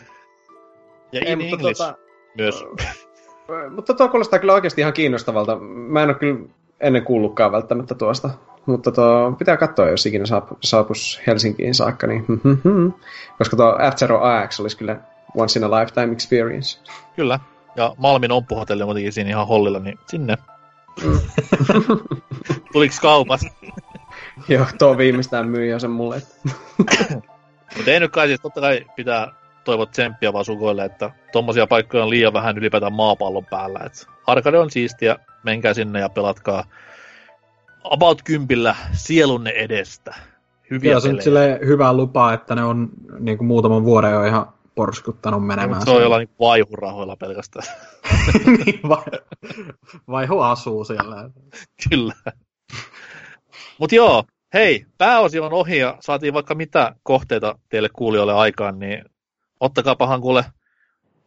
[1.11, 1.97] Ja Ei, in mutta English tota,
[2.37, 2.65] myös.
[3.75, 5.55] Mutta tuo kuulostaa kyllä oikeasti ihan kiinnostavalta.
[5.59, 6.39] Mä en ole kyllä
[6.79, 8.29] ennen kuullutkaan välttämättä tuosta.
[8.65, 12.07] Mutta tuo pitää katsoa, jos ikinä saap- saapus Helsinkiin saakka.
[12.07, 12.25] Niin
[13.37, 14.99] Koska tuo F-Zero AX olisi kyllä
[15.37, 16.79] once in a lifetime experience.
[17.15, 17.39] Kyllä.
[17.77, 20.37] Ja Malmin Omppuhotelli on kuitenkin siinä ihan hollilla, niin sinne.
[22.73, 23.47] Tuliks kaupasta?
[24.49, 26.21] Joo, tuo viimeistään myy jo sen mulle.
[27.77, 29.31] Mutta ei nyt kai siis, totta kai pitää
[29.63, 33.79] toivoa tsemppiä vaan sukoille, että tommosia paikkoja on liian vähän ylipäätään maapallon päällä.
[33.85, 36.63] Et arcade on siistiä, menkää sinne ja pelatkaa
[37.83, 40.15] about kympillä sielunne edestä.
[40.71, 42.89] Hyviä Kyllä se silleen hyvää lupaa, että ne on
[43.19, 44.47] niin kuin muutaman vuoden jo ihan
[44.77, 45.69] porskuttanut Niin, menemään.
[45.69, 47.65] mutta se on jollain niinku vaihurahoilla pelkästään.
[48.65, 49.03] niin, vai,
[50.07, 51.29] vaihu asuu siellä.
[51.89, 52.13] Kyllä.
[53.79, 54.23] Mut joo,
[54.53, 59.05] hei, pääosio on ohi ja saatiin vaikka mitä kohteita teille kuulijoille aikaan, niin
[59.59, 60.45] ottakaapahan kuule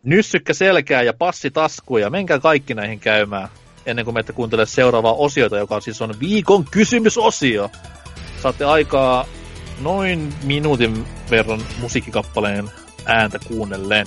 [0.02, 3.48] nyssykkä selkää ja passi taskuun ja menkää kaikki näihin käymään
[3.86, 7.70] ennen kuin menette kuuntelemaan seuraavaa osiota, joka siis on viikon kysymysosio.
[8.42, 9.26] Saatte aikaa
[9.80, 12.70] noin minuutin verran musiikkikappaleen
[13.06, 14.06] ääntä kuunnelleen.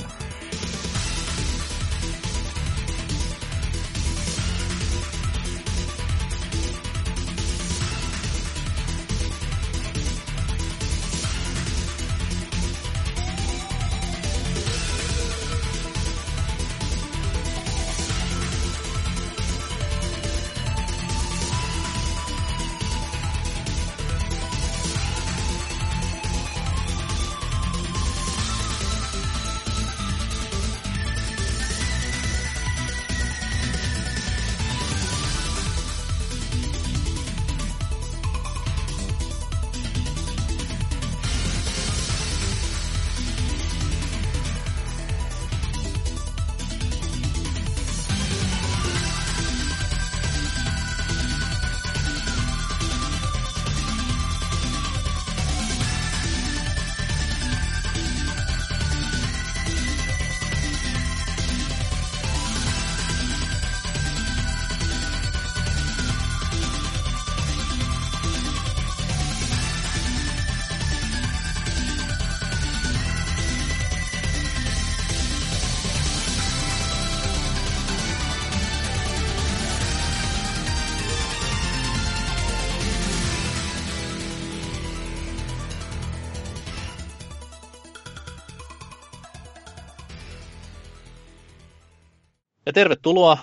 [92.74, 93.38] Tervetuloa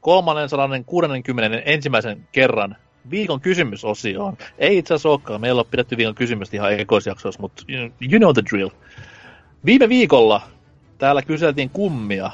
[0.00, 2.76] 360 ensimmäisen kerran
[3.10, 4.36] viikon kysymysosioon.
[4.58, 7.62] Ei itse asiassa olekaan, meillä on pidetty viikon kysymystä ihan ekoisjaksoissa, mutta
[8.00, 8.70] you know the drill.
[9.64, 10.42] Viime viikolla
[10.98, 12.30] täällä kyseltiin kummia.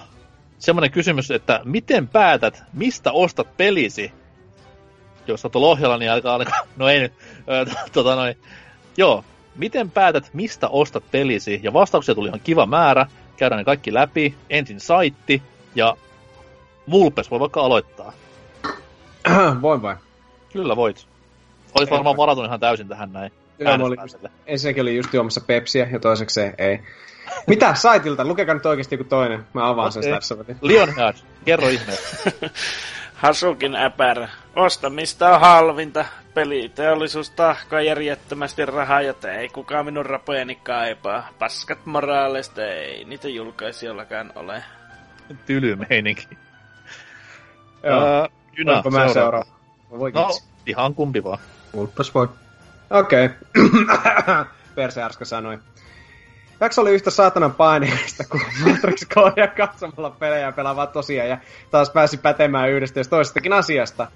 [0.58, 4.12] Semmoinen kysymys, että miten päätät, mistä ostat pelisi?
[5.26, 7.12] Jos olet Lohjalla, niin alkaa alkaa, no ei nyt,
[7.92, 8.36] tota noin.
[8.96, 9.24] Joo,
[9.56, 11.60] miten päätät, mistä ostat pelisi?
[11.62, 13.06] Ja vastauksia tuli ihan kiva määrä.
[13.36, 14.34] Käydään ne kaikki läpi.
[14.50, 15.42] Ensin saitti
[15.76, 15.96] ja
[16.90, 18.12] Vulpes voi vaikka aloittaa.
[19.62, 19.96] Voin vai?
[20.52, 21.06] Kyllä voit.
[21.74, 23.32] Olit varmaan varautunut ihan täysin tähän näin.
[23.58, 24.30] Joo, mä olin, äänestämiselle.
[24.46, 26.80] ensinnäkin oli just juomassa Pepsiä ja toiseksi ei.
[27.46, 27.74] Mitä?
[27.74, 28.24] Saitilta?
[28.24, 29.46] Lukekaa nyt oikeasti joku toinen.
[29.52, 30.12] Mä avaan sen Okei.
[30.12, 30.36] tässä.
[30.62, 32.30] Lionheart, kerro ihmeessä.
[33.14, 34.28] Hasukin äpärä.
[34.56, 36.04] Ostamista on halvinta.
[36.34, 41.28] Peliteollisuus tahkoa järjettömästi rahaa, jota ei kukaan minun rapojeni kaipaa.
[41.38, 44.62] Paskat moraalista ei niitä julkaisijollakaan ole.
[45.46, 46.28] Tyly meininki.
[47.82, 48.28] Joo.
[48.66, 49.12] Voinko mä seuraava.
[49.12, 49.46] seuraava?
[49.98, 50.28] Voi No,
[50.66, 51.38] ihan kumpi vaan.
[51.72, 52.28] Vulpes voi.
[52.90, 53.30] Okei.
[54.74, 55.58] Perseärska sanoi.
[56.60, 61.38] Jakso oli yhtä saatanan paineista kuin Matrix ja katsomalla pelejä pelaavaa tosiaan ja
[61.70, 64.06] taas pääsi pätemään yhdestä jos toisestakin asiasta.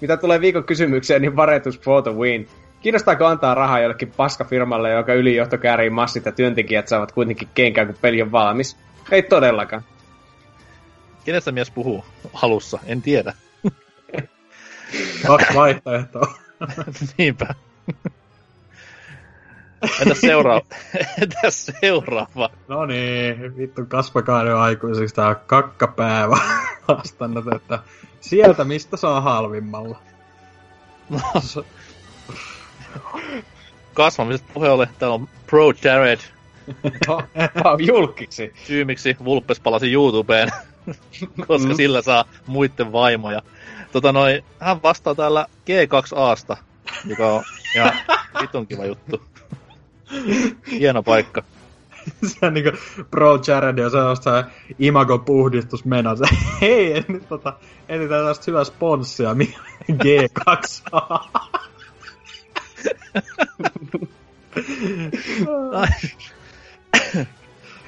[0.00, 2.48] Mitä tulee viikon kysymykseen, niin varetus for the win.
[2.80, 7.96] Kiinnostaako antaa rahaa jollekin paskafirmalle, joka ylijohto käärii massit ja työntekijät saavat kuitenkin kenkään, kun
[8.00, 8.76] peli on valmis?
[9.10, 9.82] Ei todellakaan.
[11.24, 12.04] Kenestä mies puhuu
[12.42, 12.78] alussa?
[12.86, 13.34] En tiedä.
[15.26, 16.34] Kaksi vaihtoehtoa.
[17.18, 17.54] Niinpä.
[20.00, 20.66] Entäs seuraava?
[21.22, 22.50] Entäs seuraava?
[22.68, 26.38] No niin, vittu kasvakaa jo aikuisiksi tää on kakkapäävä
[26.88, 27.78] vastannut, että
[28.20, 29.98] sieltä mistä saa halvimmalla.
[33.94, 34.88] Kasvamisesta puheelle.
[34.98, 36.20] Täällä on Pro Jared.
[37.62, 38.52] Pau julkiksi.
[38.66, 40.48] Syy miksi Vulpes palasi YouTubeen.
[41.46, 41.74] koska Mm.
[41.74, 43.42] sillä saa muiden vaimoja.
[43.92, 46.56] Tota noin, hän vastaa täällä G2Asta,
[47.04, 47.42] joka on
[47.76, 47.92] ihan
[48.40, 49.22] vitun kiva juttu.
[50.70, 51.42] Hieno paikka.
[52.26, 52.70] se on niinku
[53.10, 54.44] Pro Jared ja se on sitä
[54.78, 56.16] imago-puhdistusmeno.
[56.16, 56.24] Se,
[56.60, 57.52] hei, en nyt tota,
[57.88, 59.54] etsitään tästä hyvää sponssia, mi-
[59.92, 61.28] G2A.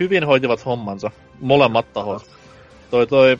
[0.00, 1.10] Hyvin hoitivat hommansa.
[1.40, 2.35] Molemmat tahot.
[2.90, 3.38] Toi toi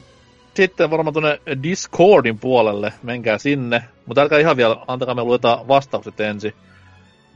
[0.54, 3.84] sitten varmaan tuonne Discordin puolelle, menkää sinne.
[4.06, 6.54] Mutta älkää ihan vielä, antakaa me luetaan vastaukset ensin.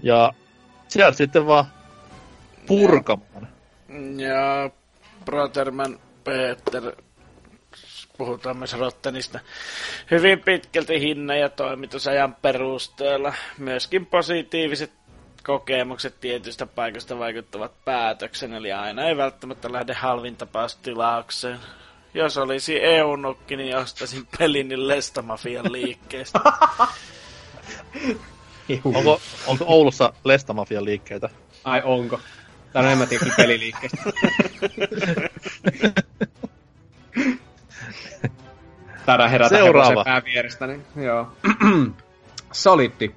[0.03, 0.33] Ja
[0.89, 1.65] sieltä sitten vaan
[2.67, 3.49] purkamaan.
[4.17, 4.71] Ja
[5.25, 6.93] Brotherman Peter,
[8.19, 9.41] puhutaan myös Rottenista,
[10.11, 13.35] hyvin pitkälti hinnan ja toimitusajan perusteella.
[13.59, 14.93] Myöskin positiiviset
[15.47, 20.47] kokemukset tietystä paikasta vaikuttavat päätöksen, eli aina ei välttämättä lähde halvinta
[20.83, 21.59] tilaukseen.
[22.15, 26.41] Jos olisi EU-nukki, niin ostaisin pelin Lestamafian liikkeestä.
[28.85, 31.29] Onko, onko Oulussa Lestamafian liikkeitä?
[31.65, 32.21] Ai onko?
[32.73, 33.99] Tää on enemmän tietenkin peliliikkeestä.
[39.07, 39.89] Taidaan herätä Seuraava.
[39.89, 40.81] hevosen pää vierestäni.
[40.97, 41.33] Joo.
[42.53, 43.15] Solitti.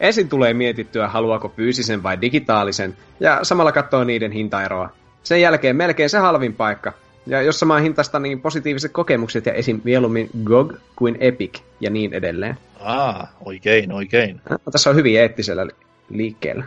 [0.00, 4.90] Ensin tulee mietittyä, haluaako fyysisen vai digitaalisen, ja samalla katsoo niiden hintaeroa.
[5.22, 6.92] Sen jälkeen melkein se halvin paikka.
[7.26, 9.80] Ja jos samaa hintasta, niin positiiviset kokemukset ja esim.
[9.84, 12.58] mieluummin GOG kuin Epic ja niin edelleen.
[12.80, 14.40] Ah, oikein, oikein.
[14.50, 16.64] No, tässä on hyvin eettisellä li- liikkeellä.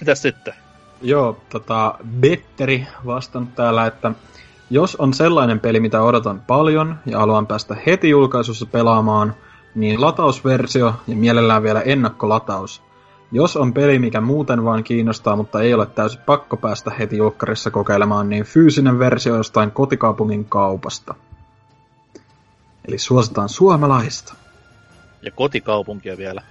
[0.00, 0.54] Mitäs sitten?
[1.02, 4.12] Joo, tota, Betteri vastannut täällä, että
[4.70, 9.34] jos on sellainen peli, mitä odotan paljon ja haluan päästä heti julkaisussa pelaamaan,
[9.74, 12.82] niin latausversio ja mielellään vielä ennakkolataus.
[13.32, 17.70] Jos on peli, mikä muuten vaan kiinnostaa, mutta ei ole täysin pakko päästä heti julkkarissa
[17.70, 21.14] kokeilemaan, niin fyysinen versio jostain kotikaupungin kaupasta.
[22.88, 24.34] Eli suositaan suomalaista.
[25.22, 26.42] Ja kotikaupunkia vielä.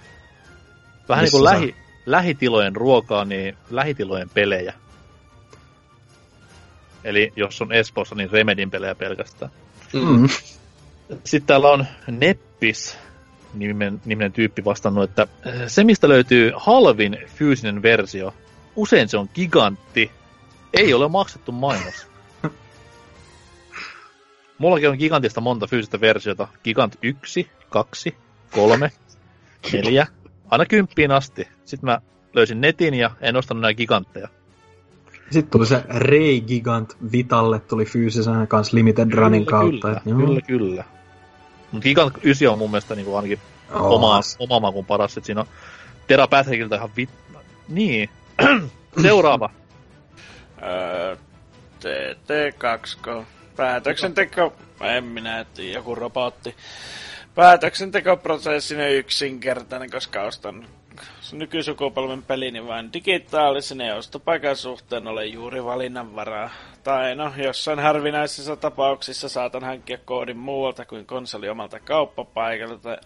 [1.08, 1.76] Vähän niin Missä kuin se lähi,
[2.06, 4.74] lähitilojen ruokaa, niin lähitilojen pelejä.
[7.04, 9.50] Eli jos on Espoossa, niin Remedin pelejä pelkästään.
[9.92, 10.28] Mm.
[11.24, 12.98] Sitten täällä on Neppis,
[13.54, 18.34] niminen, niminen tyyppi vastannut, että äh, se mistä löytyy halvin fyysinen versio,
[18.76, 20.10] usein se on gigantti,
[20.74, 22.06] ei ole maksettu mainos.
[24.58, 26.48] Mullakin on gigantista monta fyysistä versiota.
[26.64, 28.14] Gigant 1, 2,
[28.50, 28.92] 3,
[29.72, 30.06] 4,
[30.50, 31.48] aina kymppiin asti.
[31.64, 32.00] Sitten mä
[32.34, 34.28] löysin netin ja en ostanut näitä gigantteja.
[35.30, 39.88] Sitten tuli se Ray Gigant Vitalle, tuli fyysisenä kanssa Limited Runin kautta.
[39.88, 40.84] Kyllä, et kyllä, kyllä.
[41.72, 43.40] Mut Gigant 9 on mun mielestä niin ainakin
[43.74, 43.94] Oo.
[43.94, 45.16] oma, oma makun paras.
[45.16, 45.46] Et siinä on
[46.06, 47.10] Tera Patrickilta ihan vit...
[47.68, 48.10] Niin.
[49.02, 49.50] Seuraava.
[50.62, 51.16] Öö,
[51.80, 53.24] TT2.
[53.56, 56.56] Päätöksenteko, en minä tiedä, joku robotti.
[57.34, 60.66] Päätöksentekoprosessi on yksinkertainen, koska ostan
[61.32, 66.50] nykysukupolven pelini vain digitaalisen ja ostopaikan suhteen ole juuri valinnanvaraa.
[66.88, 72.98] Tai no, jossain harvinaisissa tapauksissa saatan hankkia koodin muualta kuin konsoli omalta kauppapaikalta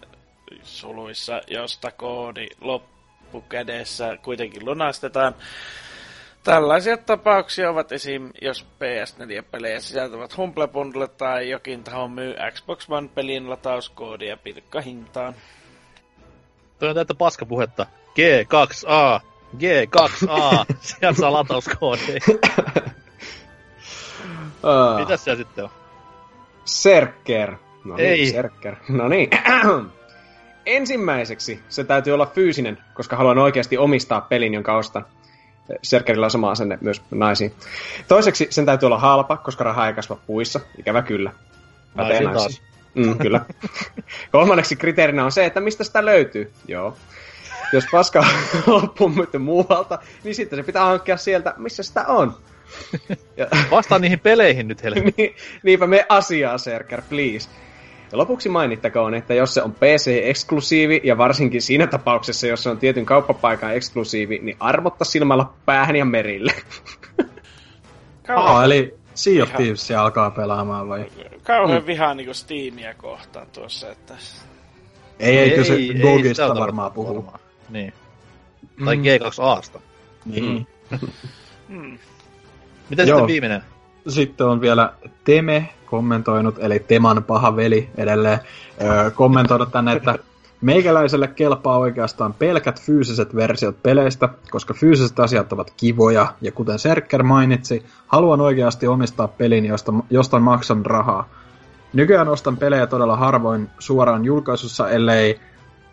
[0.63, 5.35] suluissa, josta koodi loppukädessä kuitenkin lunastetaan.
[6.43, 8.29] Tällaisia tapauksia ovat esim.
[8.41, 15.35] jos PS4-pelejä sisältävät Humble Bundle tai jokin taho myy Xbox One-pelin latauskoodia pilkkahintaan.
[16.79, 17.85] Toi on täyttä paskapuhetta.
[18.09, 19.21] G2A,
[19.55, 22.19] G2A, sieltä saa latauskoodia.
[24.63, 25.69] Uh, Mitäs siellä sitten on?
[26.65, 27.55] Serker.
[27.83, 28.31] No niin, Ei.
[28.31, 28.75] Serker.
[28.89, 29.29] No niin.
[30.65, 35.05] Ensimmäiseksi se täytyy olla fyysinen, koska haluan oikeasti omistaa pelin, jonka ostan.
[35.81, 37.53] Serkerillä on sama asenne myös naisiin.
[38.07, 40.59] Toiseksi sen täytyy olla halpa, koska raha ei kasva puissa.
[40.77, 41.31] Ikävä kyllä.
[41.95, 42.65] Pätee Naisiin naisiin.
[42.93, 43.45] Mm, kyllä.
[44.31, 46.51] Kolmanneksi kriteerinä on se, että mistä sitä löytyy.
[46.67, 46.97] Joo.
[47.73, 48.25] Jos paska
[48.67, 52.37] loppuu muualta, niin sitten se pitää hankkia sieltä, missä sitä on.
[53.37, 55.13] Ja, Vastaa niihin peleihin nyt, Helmi.
[55.17, 57.49] niin, niinpä me asiaa, Serker, please.
[58.11, 62.77] Ja lopuksi mainittakoon, että jos se on PC-eksklusiivi, ja varsinkin siinä tapauksessa, jos se on
[62.77, 66.53] tietyn kauppapaikan eksklusiivi, niin armotta silmällä päähän ja merille.
[68.27, 69.61] Kauhean, Aa, eli Sea of Ihan.
[69.61, 71.05] Thieves alkaa pelaamaan vai?
[71.43, 74.13] kauhean vihaa niinku Steamia kohtaan tuossa, että...
[75.19, 77.15] Ei, ei, kyllä se sitä Gogista tarkoita varmaan puhuu.
[77.15, 77.39] varmaan.
[77.69, 77.93] Niin.
[78.85, 79.79] Tai G2Asta.
[80.25, 80.67] Niin.
[81.67, 81.97] Hmm.
[82.93, 83.17] Miten Joo.
[83.17, 83.63] sitten viimeinen?
[84.07, 84.93] Sitten on vielä
[85.23, 88.39] Teme kommentoinut, eli Teman paha veli edelleen,
[88.81, 90.19] öö, kommentoinut tänne, että
[90.61, 97.23] meikäläiselle kelpaa oikeastaan pelkät fyysiset versiot peleistä, koska fyysiset asiat ovat kivoja, ja kuten Serker
[97.23, 101.29] mainitsi, haluan oikeasti omistaa pelin, josta, josta maksan rahaa.
[101.93, 105.39] Nykyään ostan pelejä todella harvoin suoraan julkaisussa, ellei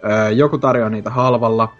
[0.05, 1.72] öö, joku tarjoa niitä halvalla,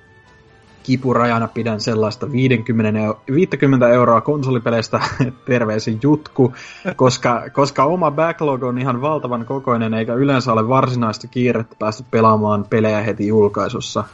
[0.83, 5.01] kipurajana pidän sellaista 50, eu- 50 euroa konsolipeleistä,
[5.47, 6.55] terveisin jutku,
[6.97, 12.67] koska, koska oma backlog on ihan valtavan kokoinen, eikä yleensä ole varsinaista kiirettä päästä pelaamaan
[12.71, 14.05] pelejä heti julkaisussa.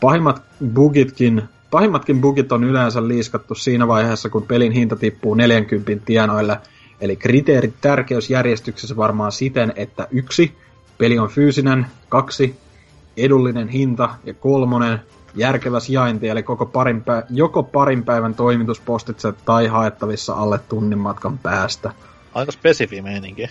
[0.00, 0.42] Pahimmat
[0.74, 6.60] bugitkin, pahimmatkin bugit on yleensä liiskattu siinä vaiheessa, kun pelin hinta tippuu 40 tienoille,
[7.00, 10.54] eli kriteerit tärkeysjärjestyksessä varmaan siten, että yksi,
[10.98, 12.56] peli on fyysinen, kaksi,
[13.16, 15.00] edullinen hinta ja kolmonen,
[15.36, 21.38] järkevä sijainti, eli koko parin pä- joko parin päivän toimituspostitse tai haettavissa alle tunnin matkan
[21.38, 21.92] päästä.
[22.34, 23.48] Aika spesifi meininki.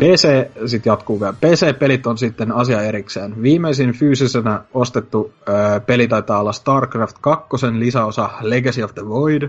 [0.00, 0.28] PC
[0.66, 1.32] sitten jatkuu vielä.
[1.32, 3.42] PC-pelit on sitten asia erikseen.
[3.42, 7.48] Viimeisin fyysisenä ostettu ö, peli taitaa olla StarCraft 2
[7.78, 9.42] lisäosa Legacy of the Void,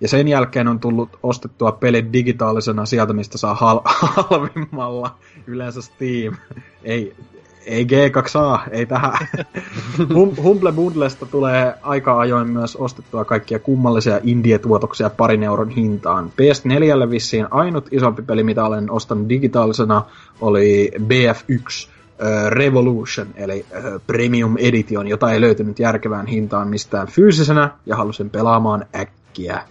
[0.00, 3.82] ja sen jälkeen on tullut ostettua pelit digitaalisena sieltä, mistä saa hal-
[4.16, 6.36] halvimmalla, yleensä Steam.
[6.84, 7.14] Ei,
[7.66, 9.12] ei G2A, ei tähän.
[9.98, 16.30] Hum- Humble Bundlesta tulee aika ajoin myös ostettua kaikkia kummallisia indie-tuotoksia parin euron hintaan.
[16.30, 20.02] PS4 vissiin ainut isompi peli, mitä olen ostanut digitaalisena,
[20.40, 21.88] oli BF1
[22.22, 28.30] äh, Revolution, eli äh, Premium Edition, jota ei löytynyt järkevään hintaan mistään fyysisenä, ja halusin
[28.30, 29.62] pelaamaan äkkiä.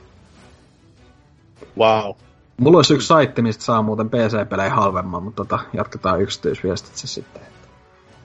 [1.78, 2.16] Wow.
[2.58, 7.55] Mulla olisi yksi saitti, mistä saa muuten PC-pelejä halvemman, mutta tota, jatketaan yksityisviestitse sitten.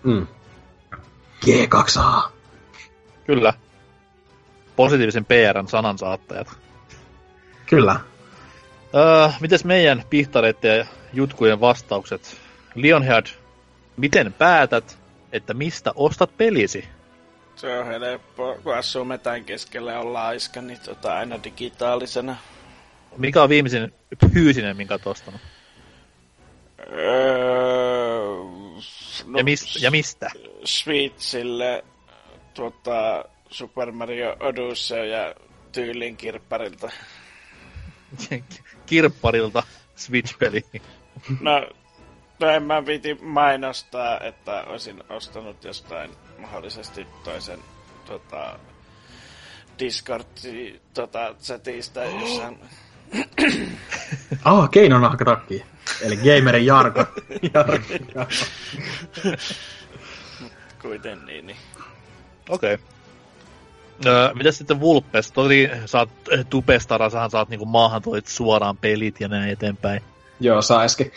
[0.05, 0.27] Mm.
[1.47, 2.31] G2A.
[3.27, 3.53] Kyllä.
[4.77, 6.49] Positiivisen PRn sanansaattajat.
[7.67, 8.01] Kyllä.
[8.95, 12.37] Öö, mites meidän pihtareiden ja jutkujen vastaukset?
[12.75, 13.27] Lionhead,
[13.97, 14.99] miten päätät,
[15.33, 16.89] että mistä ostat pelisi?
[17.57, 22.37] Se on helppo, kun asuu metän keskellä ja on laiska, niin tota aina digitaalisena.
[23.17, 23.95] Mikä on viimeisin
[24.33, 25.41] fyysinen, minkä olet ostanut?
[26.93, 28.21] Öö,
[29.27, 30.31] no, Ja, mis, ja mistä?
[30.65, 31.85] Switchille
[32.55, 35.35] tuota, Super Mario Odyssey ja
[35.73, 36.91] tyylin kirpparilta.
[38.87, 39.63] Kirpparilta
[39.97, 40.65] Switch-peli.
[41.41, 41.69] No,
[42.41, 47.61] no en mä viiti mainostaa, että olisin ostanut jostain mahdollisesti toisen
[48.07, 48.59] tota,
[49.79, 50.27] Discord
[50.95, 52.53] tota, chatista, jossa
[54.45, 55.65] Ah, keinonahkatakki.
[56.03, 57.05] Eli gamerin Jarko.
[57.55, 57.85] Jarko.
[60.83, 61.57] kuitenkin niin, niin.
[62.49, 62.75] Okei.
[62.75, 62.87] Okay.
[64.07, 65.33] Öö, mitäs sitten Vulpes?
[65.33, 70.03] Toki sä oot eh, tubestara, sähän saat niinku maahan toit suoraan pelit ja näin eteenpäin.
[70.41, 71.13] Joo, saiskin.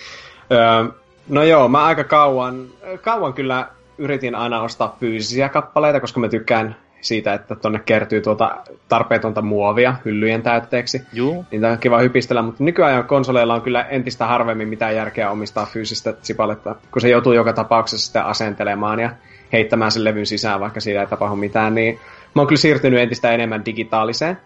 [0.52, 0.94] Öö,
[1.30, 2.68] no joo, mä aika kauan,
[3.02, 8.58] kauan kyllä yritin aina ostaa fyysisiä kappaleita, koska mä tykkään siitä, että tonne kertyy tuota
[8.90, 11.02] tarpeetonta muovia hyllyjen täytteeksi.
[11.14, 11.46] Juu.
[11.52, 16.14] Niitä on kiva hypistellä, mutta nykyajan konsoleilla on kyllä entistä harvemmin mitään järkeä omistaa fyysistä
[16.22, 19.10] sipaletta, kun se joutuu joka tapauksessa sitä asentelemaan ja
[19.54, 22.00] heittämään sen levyn sisään, vaikka siitä ei tapahdu mitään, niin
[22.36, 24.38] mä oon kyllä siirtynyt entistä enemmän digitaaliseen.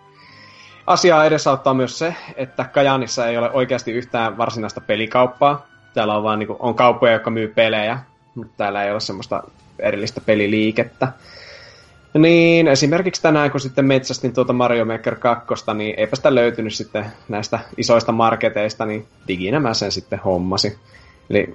[0.88, 5.68] Asiaa edesauttaa myös se, että Kajanissa ei ole oikeasti yhtään varsinaista pelikauppaa.
[5.94, 8.00] Täällä on vaan niin kuin, on kauppoja, jotka myy pelejä,
[8.36, 9.44] mutta täällä ei ole semmoista
[9.80, 11.08] erillistä peliliikettä.
[12.14, 17.06] Niin, esimerkiksi tänään, kun sitten metsästin tuota Mario Maker 2, niin eipä sitä löytynyt sitten
[17.30, 20.76] näistä isoista marketeista, niin diginä mä sen sitten hommasin.
[21.30, 21.54] Eli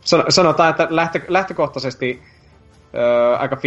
[0.00, 2.22] san- sanotaan, että lähtö- lähtökohtaisesti
[2.94, 3.58] öö, aika 50-50,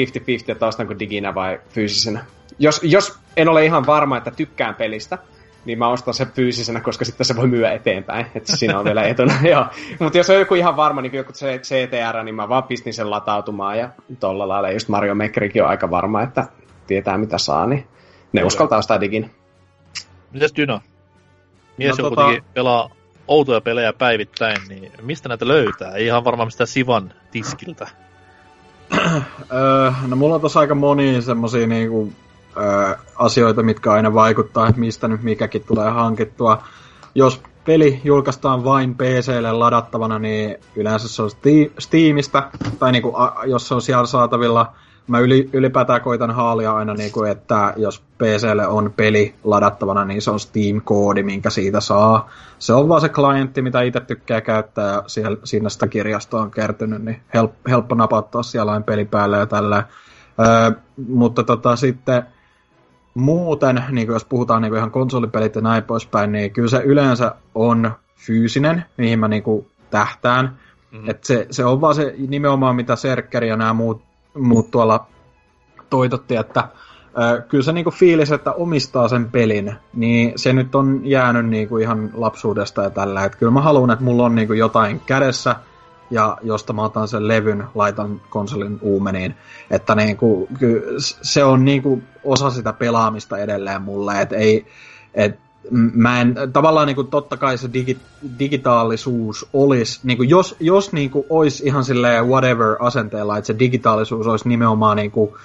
[0.51, 2.25] että ostanko diginä vai fyysisenä.
[2.59, 5.17] Jos, jos en ole ihan varma, että tykkään pelistä,
[5.65, 8.25] niin mä ostan sen fyysisenä, koska sitten se voi myyä eteenpäin.
[8.35, 9.33] Että siinä on vielä etuna.
[9.51, 9.65] Joo.
[9.99, 13.77] Mutta jos on joku ihan varma, niin joku CTR, niin mä vaan pistin sen latautumaan
[13.77, 14.71] ja tolla lailla.
[14.71, 16.47] Just Mario Makerikin on aika varma, että
[16.87, 17.87] tietää mitä saa, niin
[18.33, 19.31] ne uskaltaa ostaa digin.
[20.31, 20.81] Mitäs Dyno?
[21.77, 22.89] Mies, No joka tota- kuitenkin pelaa
[23.27, 25.91] outoja pelejä päivittäin, niin mistä näitä löytää?
[25.91, 27.87] Ei ihan varmaan mistään Sivan tiskiltä.
[29.53, 32.13] Öö, no mulla on tossa aika monia semmosia niinku,
[32.57, 36.63] öö, asioita, mitkä aina vaikuttaa, että mistä nyt mikäkin tulee hankittua.
[37.15, 41.29] Jos peli julkaistaan vain PClle ladattavana, niin yleensä se on
[41.79, 42.49] Steamista,
[42.79, 44.73] tai niinku, a, jos se on siellä saatavilla.
[45.07, 50.31] Mä yli, ylipäätään koitan haalia aina, niinku, että jos PClle on peli ladattavana, niin se
[50.31, 52.29] on Steam-koodi, minkä siitä saa.
[52.59, 56.51] Se on vaan se klientti, mitä itse tykkää käyttää, ja siellä, siinä sitä kirjastoa on
[56.51, 59.83] kertynyt, niin help, helppo napattaa siellä peli päälle ja tällä.
[60.39, 60.71] Öö,
[61.07, 62.23] mutta tota, sitten
[63.13, 67.91] muuten, niin jos puhutaan niin ihan konsolipelit ja näin poispäin, niin kyllä se yleensä on
[68.15, 69.43] fyysinen, mihin mä niin
[69.89, 70.45] tähtään.
[70.45, 70.55] Mhm.
[70.91, 71.09] Mm-hmm.
[71.09, 74.01] Et se, se on vaan se nimenomaan, mitä Serkkeri ja nämä muut,
[74.33, 75.07] muut tuolla
[75.89, 76.67] toitotti, että
[77.17, 81.77] ö, kyllä se niinku fiilis, että omistaa sen pelin, niin se nyt on jäänyt niinku
[81.77, 83.25] ihan lapsuudesta ja tällä.
[83.25, 85.55] Et kyllä mä haluan, että mulla on niinku jotain kädessä,
[86.13, 89.35] ja josta mä otan sen levyn, laitan konsolin uumeniin.
[89.71, 94.65] Että niinku, ky, se on niinku osa sitä pelaamista edelleen mulle, että ei,
[95.13, 95.39] et
[95.71, 97.97] mä en, tavallaan niinku totta kai se digi,
[98.39, 104.49] digitaalisuus olisi, niinku jos, jos niinku olisi ihan silleen whatever asenteella, että se digitaalisuus olisi
[104.49, 105.37] nimenomaan niinku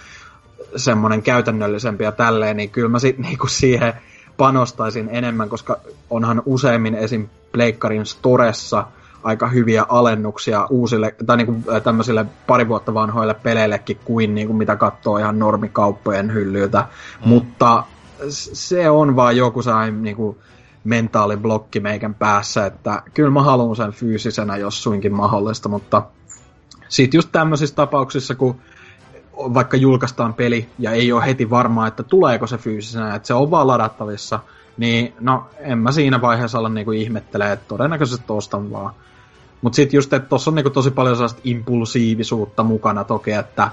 [0.76, 3.94] semmoinen käytännöllisempi ja tälleen, niin kyllä mä sit niinku siihen
[4.36, 5.80] panostaisin enemmän, koska
[6.10, 7.28] onhan useimmin esim.
[7.52, 8.84] Pleikkarin Storessa
[9.22, 14.76] aika hyviä alennuksia uusille, tai niinku äh, tämmöisille pari vuotta vanhoille peleillekin kuin niinku mitä
[14.76, 16.78] katsoo ihan normikauppojen hyllyltä.
[17.24, 17.28] Mm.
[17.28, 17.84] Mutta
[18.30, 20.38] se on vaan joku sellainen niinku
[20.84, 26.02] mentaaliblokki meikän päässä, että kyllä mä haluan sen fyysisenä, jos suinkin mahdollista, mutta
[26.88, 28.56] sitten just tämmöisissä tapauksissa, kun
[29.36, 33.50] vaikka julkaistaan peli ja ei ole heti varmaa, että tuleeko se fyysisenä, että se on
[33.50, 34.40] vaan ladattavissa,
[34.78, 38.94] niin no en mä siinä vaiheessa olla niinku ihmettelee, että todennäköisesti ostan vaan.
[39.62, 43.70] Mutta sitten just, että tuossa on niinku tosi paljon sellaista impulsiivisuutta mukana toki, että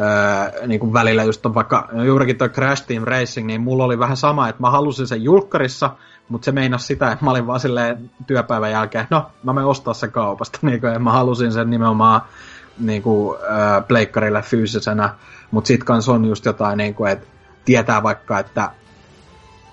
[0.00, 4.16] öö, niinku välillä just on vaikka juurikin tuo Crash Team Racing, niin mulla oli vähän
[4.16, 5.90] sama, että mä halusin sen julkkarissa,
[6.28, 9.94] mutta se meinasi sitä, että mä olin vaan silleen työpäivän jälkeen, no mä menen ostaa
[9.94, 12.20] sen kaupasta, niin kuin, mä halusin sen nimenomaan
[12.78, 15.14] niin kuin, äh, pleikkarille fyysisenä,
[15.50, 17.26] mutta sit kans on just jotain, niin kuin, että
[17.64, 18.70] tietää vaikka, että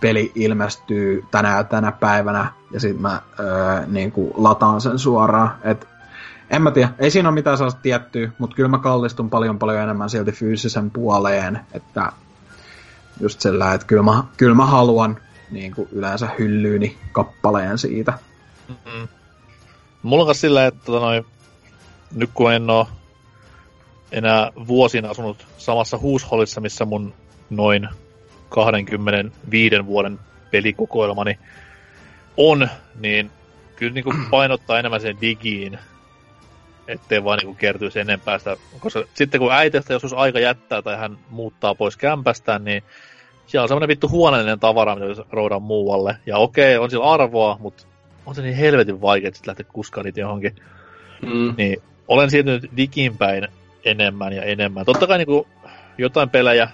[0.06, 5.56] peli ilmestyy tänä ja tänä päivänä, ja sit mä äh, niin kuin, lataan sen suoraan,
[5.64, 5.88] et
[6.50, 9.82] en mä tiedä, ei siinä ole mitään sellaista tiettyä, mutta kyllä mä kallistun paljon paljon
[9.82, 12.12] enemmän silti fyysisen puoleen, että
[13.20, 15.18] just sillä, että kyllä mä, kyllä mä haluan
[15.52, 18.14] niin kuin yleensä hyllyyni kappaleen siitä.
[18.68, 19.08] Mm-mm.
[20.04, 21.26] Mulla on sillä, että tota noin,
[22.16, 22.88] nyt kun en oo
[24.12, 27.14] enää vuosina asunut samassa huushollissa, missä mun
[27.50, 27.90] noin
[28.56, 30.20] 25 vuoden
[30.52, 31.40] pelikokoelmani
[32.38, 32.70] on,
[33.00, 33.32] niin
[33.76, 35.80] kyllä niinku painottaa enemmän sen digiin,
[36.88, 41.18] ettei vaan niinku kertyisi enempää sitä, koska sitten kun äitestä joskus aika jättää tai hän
[41.30, 42.84] muuttaa pois kämpästään, niin
[43.48, 46.18] siellä on semmoinen vittu huoneellinen tavara, mitä roudaan muualle.
[46.26, 47.84] Ja okei, on sillä arvoa, mutta
[48.26, 50.56] on se niin helvetin vaikea, että lähteä kuskaan niitä johonkin.
[51.22, 51.54] Mm.
[51.58, 53.48] Niin olen siirtynyt digin päin
[53.86, 54.86] enemmän ja enemmän.
[54.86, 55.48] Totta kai niinku
[55.98, 56.70] jotain pelejä,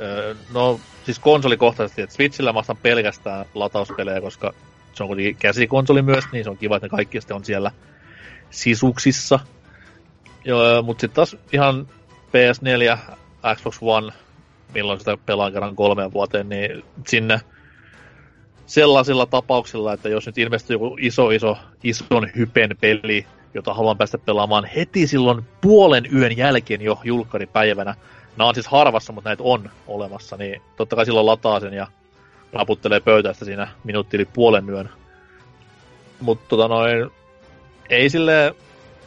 [0.00, 4.52] öö, no siis konsolikohtaisesti, että Switchillä mä ostan pelkästään latauspelejä, koska
[4.92, 7.70] se on kuitenkin käsikonsoli myös, niin se on kiva, että ne kaikki sitten on siellä
[8.50, 9.38] sisuksissa.
[10.82, 11.88] Mutta sitten taas ihan
[12.26, 12.98] PS4,
[13.54, 14.12] Xbox One,
[14.74, 17.40] milloin sitä pelaan kerran kolmeen vuoteen, niin sinne
[18.66, 24.18] sellaisilla tapauksilla, että jos nyt ilmestyy joku iso, iso, ison hypen peli, jota haluan päästä
[24.18, 27.94] pelaamaan heti silloin puolen yön jälkeen jo julkkaripäivänä,
[28.36, 31.86] nämä on siis harvassa, mutta näitä on olemassa, niin totta kai silloin lataa sen ja
[32.52, 34.90] raputtelee pöytästä siinä minuutti yli puolen yön.
[36.20, 37.10] Mutta tota noin,
[37.90, 38.54] ei sille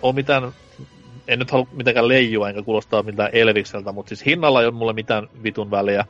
[0.02, 0.52] ole mitään,
[1.28, 4.94] en nyt halua mitenkään leijua enkä kuulostaa mitään Elvikseltä, mutta siis hinnalla ei ole mulle
[4.94, 6.06] mitään vitun väliä.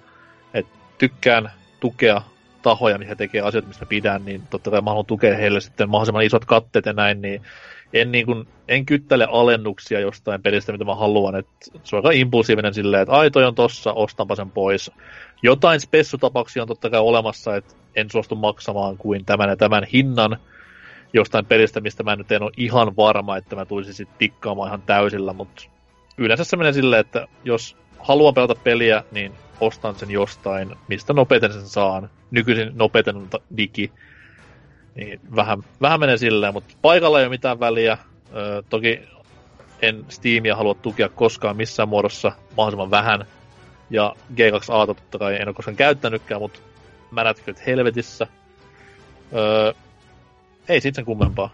[0.54, 0.68] Et
[0.98, 2.22] tykkään tukea
[2.62, 6.24] tahoja, missä tekee asioita, mistä pidän, niin totta kai mä haluan tukea heille sitten mahdollisimman
[6.24, 7.42] isot katteet ja näin, niin
[7.94, 11.36] en, niin kuin, en kyttäile alennuksia jostain pelistä, mitä mä haluan.
[11.36, 11.48] Et
[11.84, 14.92] se on aika impulsiivinen silleen, että ai toi on tossa, ostanpa sen pois.
[15.44, 20.38] Jotain spessutapauksia on totta kai olemassa, että en suostu maksamaan kuin tämän ja tämän hinnan
[21.14, 24.82] jostain pelistä, mistä mä nyt en ole ihan varma, että mä tulisin sitten tikkaamaan ihan
[24.82, 25.64] täysillä, mutta
[26.18, 31.54] yleensä se menee silleen, että jos haluan pelata peliä, niin ostan sen jostain, mistä nopeiten
[31.54, 32.10] sen saan.
[32.32, 33.92] Nykyisin nopeiten on digi.
[35.00, 37.98] Niin vähän, vähän menee silleen, mutta paikalla ei ole mitään väliä.
[38.36, 39.00] Ö, toki
[39.82, 43.26] en Steamia halua tukea koskaan missään muodossa mahdollisimman vähän.
[43.90, 46.60] Ja G2A totta kai en ole koskaan käyttänytkään, mutta
[47.12, 48.28] märätköt helvetissä.
[49.34, 49.74] Öö,
[50.70, 51.50] ei sit sen kummempaa.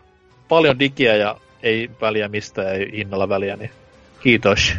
[0.48, 3.72] Paljon digiä ja ei väliä mistä, ei hinnalla väliä, niin
[4.22, 4.74] kiitos.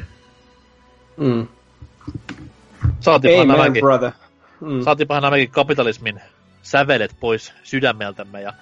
[1.17, 1.47] Mm.
[3.01, 4.13] Saatiinpahan nämäkin, brother.
[4.61, 4.83] Mm.
[4.83, 6.21] saatiinpahan nämäkin kapitalismin
[6.71, 8.53] sävelet pois sydämeltämme ja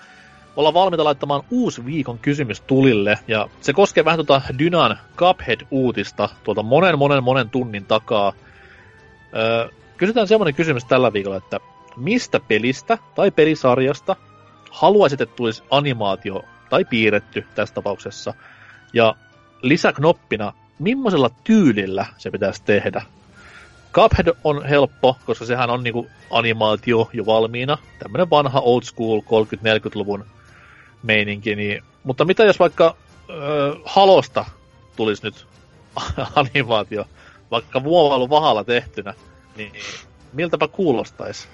[0.57, 6.63] ollaan valmiita laittamaan uusi viikon kysymys tulille, ja se koskee vähän tuota Dynan Cuphead-uutista tuolta
[6.63, 8.33] monen monen monen tunnin takaa.
[9.37, 11.61] Öö, kysytään semmoinen kysymys tällä viikolla, että
[11.97, 14.17] mistä pelistä tai pelisarjasta
[14.71, 18.35] haluaisit, että tulisi animaatio tai piirretty tässä tapauksessa,
[18.93, 19.15] ja
[19.63, 23.03] lisäknoppina, millaisella tyylillä se pitäisi tehdä.
[23.95, 27.79] Cuphead on helppo, koska sehän on niinku animaatio jo valmiina.
[27.99, 30.25] Tämmönen vanha old school 30-40-luvun
[31.03, 31.57] meininki.
[31.57, 31.83] Niin...
[32.05, 32.97] Mutta mitä jos vaikka
[33.31, 34.45] ö, Halosta
[34.97, 35.47] tulisi nyt
[36.37, 37.05] animaatio,
[37.51, 39.15] vaikka vuovailu vahalla tehtynä,
[39.57, 39.73] niin
[40.33, 41.49] miltäpä kuulostaisi?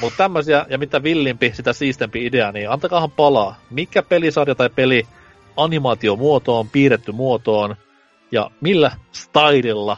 [0.00, 3.60] Mutta tämmöisiä, ja mitä villimpi, sitä siistempi idea, niin antakaahan palaa.
[3.70, 5.06] Mikä pelisarja tai peli
[5.56, 7.76] animaatiomuotoon, piirretty muotoon,
[8.32, 9.96] ja millä stylilla,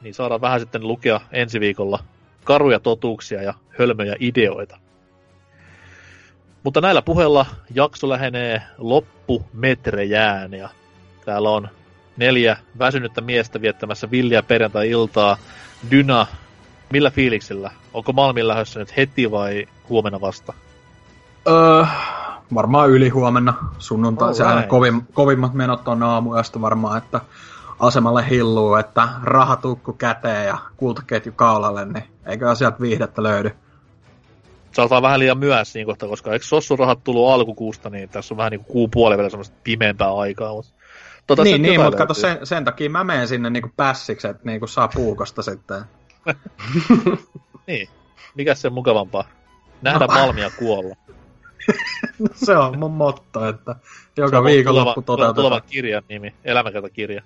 [0.00, 1.98] niin saadaan vähän sitten lukea ensi viikolla
[2.44, 4.78] karuja totuuksia ja hölmöjä ideoita.
[6.62, 10.68] Mutta näillä puheilla jakso lähenee loppumetrejään ja
[11.24, 11.68] täällä on
[12.16, 15.36] neljä väsynyttä miestä viettämässä villiä perjantai-iltaa.
[15.90, 16.26] Dyna,
[16.92, 17.70] millä fiiliksellä?
[17.94, 20.52] Onko Malmin lähdössä nyt heti vai huomenna vasta?
[21.48, 21.84] Öö,
[22.54, 24.28] varmaan yli huomenna sunnuntai.
[24.28, 24.48] Alright.
[24.48, 27.20] Sehän kovim, kovimmat menot on aamuyöstä varmaan, että
[27.80, 33.50] asemalle hilluu, että rahatukku käteen ja kultaketju kaulalle, niin eikö sieltä viihdettä löydy.
[34.72, 38.50] Saattaa vähän liian myöhässä siinä kohtaa, koska eikö sossurahat tullut alkukuusta, niin tässä on vähän
[38.50, 40.54] niin kuin kuu puoli vielä semmoista pimeämpää aikaa.
[40.54, 40.72] Mutta
[41.26, 44.66] tota niin, niin mutta kato, sen, sen takia mä menen sinne niinku pässiksi, että niinku
[44.66, 45.82] saa puukosta sitten.
[47.66, 47.88] Niin,
[48.34, 49.24] mikä se mukavampaa?
[49.82, 50.14] Nähdä No.
[50.20, 50.96] Malmia kuolla.
[52.34, 53.76] se on mun motto, että
[54.16, 55.62] joka viikonloppu tuleva- toteutetaan.
[55.70, 57.22] kirjan nimi, elämäkertakirja.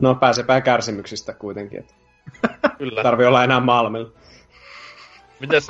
[0.00, 1.94] No pääsepää kärsimyksistä kuitenkin, että
[2.78, 3.02] Kyllä.
[3.02, 4.10] tarvii olla enää Malmilla.
[5.40, 5.66] Mites...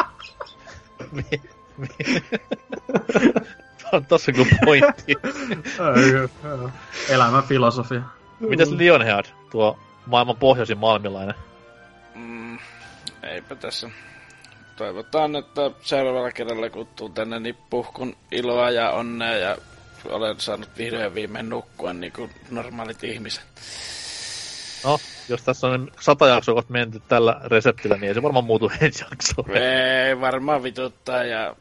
[1.12, 1.24] Mi...
[1.78, 1.88] Mi...
[3.92, 5.14] on tossa kyllä pointti.
[7.08, 8.02] Elämän filosofia.
[8.40, 11.34] Mites Lionhead, tuo maailman pohjoisin malmilainen?
[12.14, 12.58] Mm,
[13.22, 13.90] eipä tässä.
[14.76, 19.56] Toivotaan, että seuraavalla kerralla kun tuun tänne, niin puhkun iloa ja onnea ja
[20.04, 23.44] olen saanut vihdoin viimein nukkua niin kuin normaalit ihmiset.
[24.84, 24.98] No,
[25.28, 29.56] jos tässä on sata jaksoa menty tällä reseptillä, niin ei se varmaan muutu ensi jaksoon.
[29.56, 31.56] Ei varmaan vituttaa ja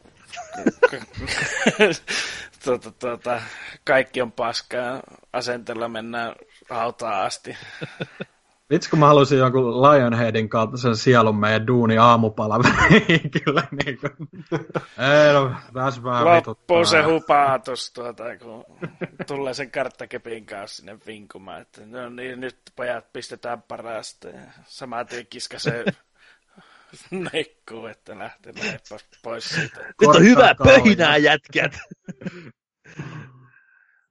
[2.64, 3.42] tuota, tuota,
[3.84, 5.00] kaikki on paskaa.
[5.32, 6.34] Asenteella mennään
[6.70, 7.56] hautaan asti.
[8.70, 12.58] Vitsi, kun mä haluaisin jonkun Lionheadin kaltaisen sielun meidän duuni aamupala
[13.44, 14.28] kyllä niin kuin.
[14.98, 18.64] Ei no, tässä vähän Loppuu se hupaatus, tuota, kun
[19.26, 25.04] tulee sen karttakepin kanssa sinne vinkumaan, että no niin, nyt pojat pistetään parasta ja samaa
[25.04, 25.84] tien kiskasee
[27.32, 29.80] nekkuu, että lähtee lähdepä pois siitä.
[30.00, 31.78] Nyt on hyvää Korttaa pöhinää, jätkät!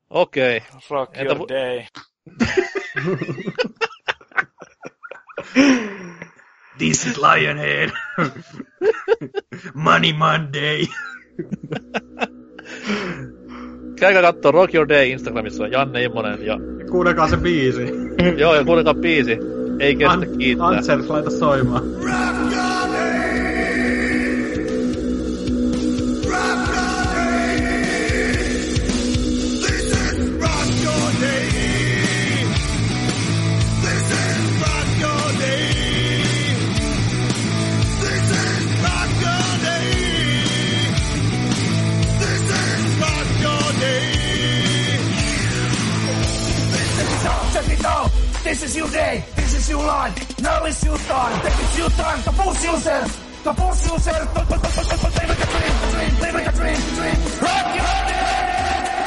[0.09, 0.57] Okei.
[0.57, 0.79] Okay.
[0.89, 1.85] Rock Entä your vu- day.
[6.77, 7.89] This is Lionhead.
[9.73, 10.85] Money Monday.
[13.99, 16.45] Käykää kattoo Rock Your Day Instagramissa, Janne Immonen.
[16.45, 16.57] Ja,
[16.91, 17.81] Kuunnelkaa se biisi.
[18.37, 19.37] joo, ja kuunnelkaa biisi.
[19.79, 20.67] Ei kestä An- kiittää.
[20.67, 21.83] Ansel, laita soimaan.
[21.83, 22.76] Rock your
[48.47, 50.39] is your day, this is your life.
[50.41, 53.43] Now is your time, take it's your time to push yourself.
[53.43, 54.49] To push yourself, live
[55.29, 57.17] like a dream, dream, live like a dream, dream.
[57.41, 57.97] Rock your!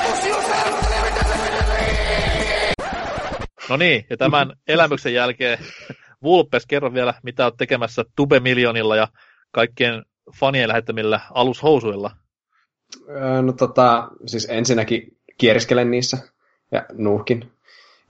[0.04, 2.74] Push yourself, live like a dream.
[3.70, 5.58] No niin, ja tämän elämyksen jälkeen
[6.22, 9.08] Vulpes, kerro vielä, mitä olet tekemässä Tube Millionilla ja
[9.52, 10.04] kaikkien
[10.40, 12.10] fanien lähettämillä alushousuilla.
[13.08, 16.18] Öö, No tota, siis ensinnäkin kieriskelen niissä
[16.72, 17.52] ja nuuhkin.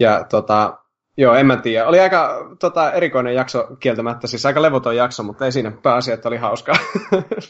[0.01, 0.80] Ja tota,
[1.17, 1.87] joo, en mä tiedä.
[1.87, 6.29] Oli aika tota, erikoinen jakso kieltämättä, siis aika levoton jakso, mutta ei siinä pääasia, että
[6.29, 6.75] oli hauskaa.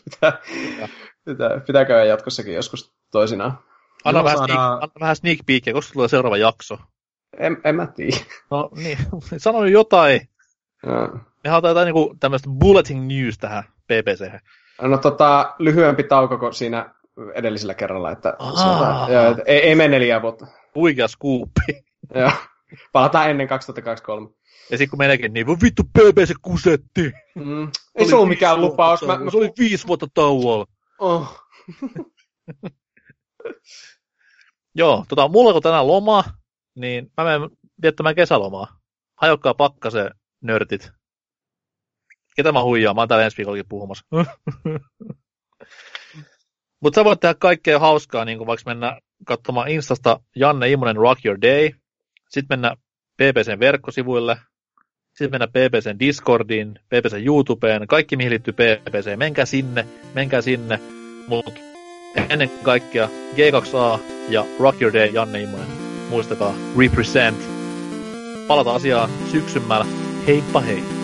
[0.04, 0.32] pitää,
[1.24, 3.58] pitää, pitää käydä jatkossakin joskus toisinaan.
[4.04, 6.78] Anna, Joo, vähän, saadaan- sneak, anna vähän sneak peekia, koska tulee seuraava jakso.
[7.38, 8.16] En, en mä tiedä.
[8.50, 8.98] No niin,
[9.38, 10.20] sano nyt jotain.
[10.86, 11.08] Joo.
[11.44, 14.32] Me halutaan jotain niinku tämmöistä bulletin news tähän BBC.
[14.82, 16.94] No tota, lyhyempi tauko kuin siinä
[17.34, 18.56] edellisellä kerralla, että Aa.
[18.56, 20.46] sanotaan, joo, että ei, ei mene neljä vuotta.
[20.74, 21.62] Huikea skuuppi.
[22.14, 22.30] Joo.
[22.92, 24.28] Palataan ennen 2023.
[24.70, 27.12] Ja sitten kun meneekin, niin voi vittu BBC kusetti.
[27.34, 27.70] Mm.
[27.94, 29.02] Ei se ollut mikään lupaus.
[29.02, 30.66] Mä, mä, Se oli viisi vuotta tauolla.
[30.98, 31.44] oh.
[34.74, 36.24] Joo, tota, mulla kun tänään loma,
[36.74, 37.50] niin mä menen
[37.82, 38.80] viettämään kesälomaa.
[39.16, 40.90] Hajokkaa pakkaseen, nörtit.
[42.36, 42.96] Ketä mä huijaan?
[42.96, 44.04] Mä oon täällä ensi viikollakin puhumassa.
[46.82, 51.24] Mutta sä voit tehdä kaikkea hauskaa, niin kuin vaikka mennä katsomaan Instasta Janne Immonen Rock
[51.24, 51.70] Your Day,
[52.30, 52.76] sitten mennä
[53.16, 54.36] BBCn verkkosivuille,
[55.14, 60.80] sitten mennä BBCn Discordiin, BBCn YouTubeen, kaikki mihin liittyy BBC, menkää sinne, menkää sinne,
[61.26, 61.60] mutta
[62.28, 65.66] ennen kaikkea G2A ja Rock Your Day Janne Immonen.
[66.10, 67.38] Muistakaa, represent.
[68.46, 69.86] Palataan asiaan syksymällä.
[70.26, 70.99] Heippa hei!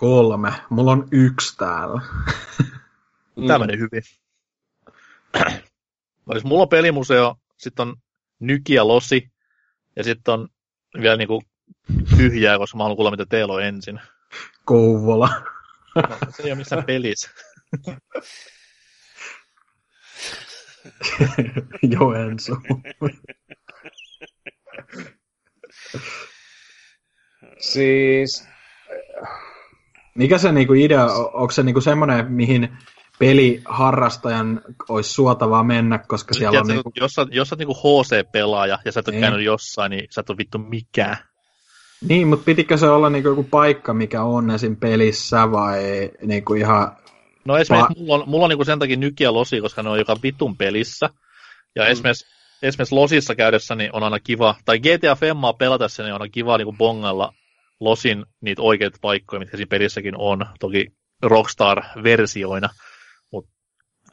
[0.00, 0.52] Kolme.
[0.70, 2.00] Mulla on yksi täällä.
[3.46, 4.02] Tämä meni hyvin.
[6.26, 7.96] Olisi mulla on pelimuseo, sitten on
[8.38, 9.30] Nyki ja Losi,
[9.96, 10.48] ja sitten on
[11.00, 11.42] vielä niinku
[12.16, 14.00] tyhjää, koska mä haluan kuulla, mitä teillä on ensin.
[14.64, 15.42] Kouvola.
[15.94, 16.02] No,
[16.36, 17.30] se ei ole missään pelissä.
[21.98, 22.56] Joensu.
[27.58, 28.48] Siis,
[30.20, 32.68] Mikä se niinku idea, onko se niinku semmoinen, mihin
[33.18, 36.92] peliharrastajan olisi suotavaa mennä, koska siellä on Tiedätkö, niinku...
[37.00, 39.20] jos, sä, jos sä oot niinku HC-pelaaja ja sä et ole Ei.
[39.20, 41.16] käynyt jossain, niin sä et ole vittu mikään.
[42.08, 44.76] Niin, mutta pitikö se olla niinku joku paikka, mikä on esim.
[44.76, 46.96] pelissä vai niinku ihan...
[47.44, 49.98] No esimerkiksi Va- mulla on, mulla on niinku sen takia nykiä losi, koska ne on
[49.98, 51.10] joka vitun pelissä.
[51.76, 51.90] Ja mm.
[51.90, 52.26] esimerkiksi,
[52.62, 56.58] esimerkiksi losissa käydessä niin on aina kiva, tai GTA Femmaa pelatessa niin on aina kiva
[56.58, 57.32] niinku bongailla
[57.80, 60.46] losin niitä oikeita paikkoja, mitkä siinä pelissäkin on.
[60.60, 60.86] Toki
[61.22, 62.68] Rockstar-versioina,
[63.32, 63.50] mutta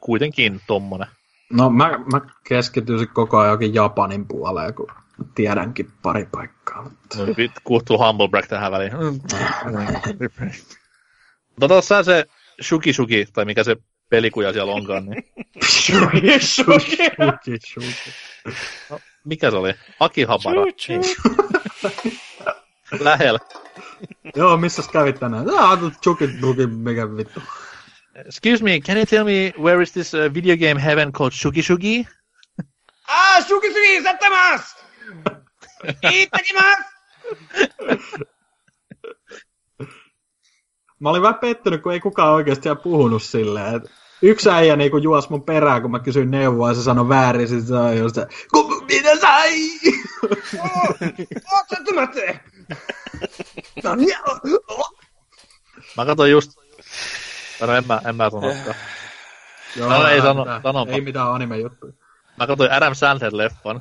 [0.00, 1.08] kuitenkin tommonen.
[1.52, 4.86] No mä, mä keskityisin koko ajan jokin Japanin puoleen, kun
[5.34, 6.82] tiedänkin pari paikkaa.
[6.82, 7.18] Mutta...
[7.18, 7.26] No,
[7.64, 8.92] Kuhtuu humble brag tähän väliin.
[11.60, 12.24] Tota sä se
[12.62, 13.76] Shuki Shuki, tai mikä se
[14.10, 15.24] pelikuja siellä onkaan, niin
[15.64, 16.96] Shuki, shuki.
[19.24, 19.74] mikä se oli?
[20.00, 20.62] Akihabara.
[20.62, 22.18] Choo-choo.
[23.00, 23.38] Lähellä.
[24.36, 25.46] Joo, missä kävit tänään?
[25.58, 27.42] Ah, chuki, chuki, mikä vittu.
[28.26, 31.62] Excuse me, can you tell me where is this uh, video game heaven called Shuki
[31.62, 32.08] Shuki?
[33.08, 34.76] Ah, suki suki, sättämäs!
[36.12, 36.78] Iittäkimäs!
[41.00, 43.74] Mä olin vähän pettynyt, kun ei kukaan oikeasti puhunut silleen.
[43.74, 43.82] Et
[44.22, 47.66] yksi äijä niinku juos mun perään, kun mä kysyin neuvoa, ja se sanoi väärin, sit
[47.66, 49.52] se on just se, kun minä sai!
[51.52, 52.20] Oot sättämättä!
[53.84, 54.16] No niin,
[55.96, 56.50] Mä katsoin just...
[57.60, 58.74] No en mä, en mä sanokaan.
[59.76, 60.62] Joo, No, ei sano- mitään.
[60.62, 60.94] sanonpa.
[60.94, 61.92] Ei mitään anime-juttuja.
[62.36, 63.80] Mä katsoin Adam Sandler-leffan.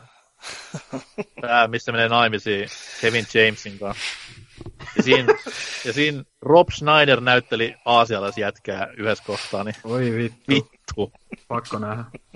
[1.42, 2.70] Tää, missä menee naimisiin
[3.02, 4.04] Kevin Jamesin kanssa.
[4.98, 5.34] Ja siinä,
[5.86, 11.12] ja siinä Rob Schneider näytteli aasialaisjätkää yhdessä kohtaa, niin Oi vittu, vittu.
[11.48, 12.04] pakko nähdä.